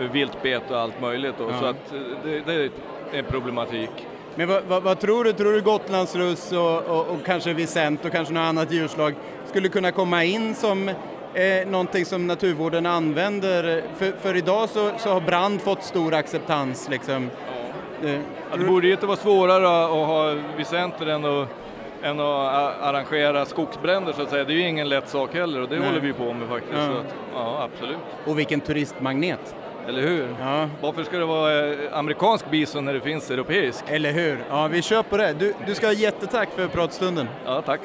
eh, 0.00 0.10
viltbete 0.12 0.74
och 0.74 0.80
allt 0.80 1.00
möjligt. 1.00 1.34
Då. 1.38 1.50
Ja. 1.50 1.58
Så 1.60 1.66
att 1.66 1.92
det, 2.24 2.40
det 2.46 2.52
är 2.54 2.70
en 3.12 3.24
problematik. 3.24 3.90
Men 4.38 4.48
vad, 4.48 4.62
vad, 4.64 4.82
vad 4.82 5.00
tror 5.00 5.24
du? 5.24 5.32
Tror 5.32 5.52
du 5.52 5.60
Gotlandsruss 5.60 6.52
och, 6.52 6.82
och, 6.82 7.06
och 7.06 7.24
kanske 7.24 7.52
Vicent 7.52 8.04
och 8.04 8.12
kanske 8.12 8.34
något 8.34 8.40
annat 8.40 8.72
djurslag 8.72 9.14
skulle 9.46 9.68
kunna 9.68 9.92
komma 9.92 10.24
in 10.24 10.54
som 10.54 10.88
eh, 10.88 11.66
någonting 11.66 12.04
som 12.04 12.26
naturvården 12.26 12.86
använder? 12.86 13.82
För, 13.96 14.12
för 14.20 14.36
idag 14.36 14.68
så, 14.68 14.90
så 14.98 15.08
har 15.08 15.20
brand 15.20 15.60
fått 15.60 15.82
stor 15.84 16.14
acceptans 16.14 16.88
liksom. 16.90 17.30
Eh, 18.04 18.10
Ja, 18.10 18.18
tror 18.54 18.64
det 18.64 18.70
borde 18.70 18.86
ju 18.86 18.92
inte 18.92 19.06
vara 19.06 19.16
svårare 19.16 19.84
att 19.84 20.06
ha 20.06 20.34
Vicenter 20.56 21.06
än 21.06 21.24
att, 21.24 21.48
än 22.02 22.20
att 22.20 22.82
arrangera 22.82 23.44
skogsbränder 23.44 24.12
så 24.12 24.22
att 24.22 24.30
säga. 24.30 24.44
Det 24.44 24.52
är 24.52 24.56
ju 24.56 24.68
ingen 24.68 24.88
lätt 24.88 25.08
sak 25.08 25.34
heller 25.34 25.60
och 25.60 25.68
det 25.68 25.78
Nej. 25.78 25.88
håller 25.88 26.00
vi 26.00 26.12
på 26.12 26.32
med 26.32 26.48
faktiskt. 26.48 26.74
Ja. 26.74 26.84
Att, 26.84 27.14
ja, 27.34 27.68
absolut. 27.72 27.98
Och 28.26 28.38
vilken 28.38 28.60
turistmagnet! 28.60 29.54
Eller 29.88 30.02
hur? 30.02 30.36
Ja, 30.40 30.68
Varför 30.82 31.04
ska 31.04 31.18
det 31.18 31.24
vara 31.24 31.66
eh, 31.72 31.98
amerikansk 31.98 32.50
bison 32.50 32.84
när 32.84 32.94
det 32.94 33.00
finns 33.00 33.30
europeisk? 33.30 33.84
eller 33.88 34.12
hur? 34.12 34.44
Ja, 34.50 34.66
vi 34.68 34.82
kör 34.82 35.02
på 35.02 35.16
det. 35.16 35.32
Du, 35.32 35.54
du 35.66 35.74
ska 35.74 35.86
ha 35.86 35.92
jättetack 35.94 36.48
för 36.56 36.68
pratstunden. 36.68 37.28
Ja, 37.44 37.62
tack. 37.62 37.80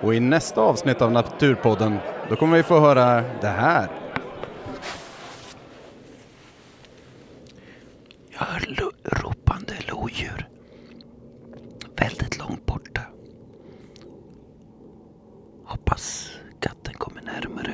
Och 0.00 0.14
i 0.14 0.20
nästa 0.20 0.60
avsnitt 0.60 1.02
av 1.02 1.12
Naturpodden, 1.12 1.98
då 2.28 2.36
kommer 2.36 2.56
vi 2.56 2.62
få 2.62 2.80
höra 2.80 3.22
det 3.40 3.46
här. 3.48 3.88
Jag 8.30 8.46
hör 8.46 8.66
lo- 8.68 8.92
ropande 9.04 9.72
lodjur. 9.88 10.48
Väldigt 11.96 12.38
långt 12.38 12.66
borta. 12.66 13.00
Hoppas 15.64 16.30
katten 16.60 16.94
kommer 16.94 17.22
närmare. 17.22 17.72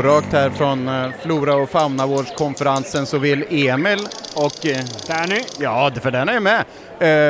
Och 0.00 0.06
rakt 0.06 0.32
här 0.32 0.50
från 0.50 0.88
eh, 0.88 1.10
Flora 1.22 1.54
och 1.54 1.70
faunavårdskonferensen 1.70 3.06
så 3.06 3.18
vill 3.18 3.44
Emil 3.50 3.98
och... 4.34 4.66
eh, 4.66 4.84
Danny, 5.08 5.40
Ja, 5.58 5.90
för 6.02 6.10
den 6.10 6.28
är 6.28 6.40
med. 6.40 6.64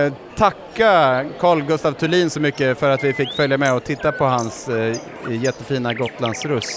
Eh, 0.07 0.13
tacka 0.37 1.25
Carl 1.41 1.63
Gustaf 1.63 1.97
Thulin 1.97 2.31
så 2.31 2.41
mycket 2.41 2.79
för 2.79 2.91
att 2.91 3.05
vi 3.05 3.13
fick 3.13 3.33
följa 3.33 3.59
med 3.59 3.75
och 3.75 3.85
titta 3.85 4.13
på 4.13 4.25
hans 4.25 4.69
eh, 4.69 4.97
jättefina 5.31 5.95
Gotlandsruss. 5.95 6.77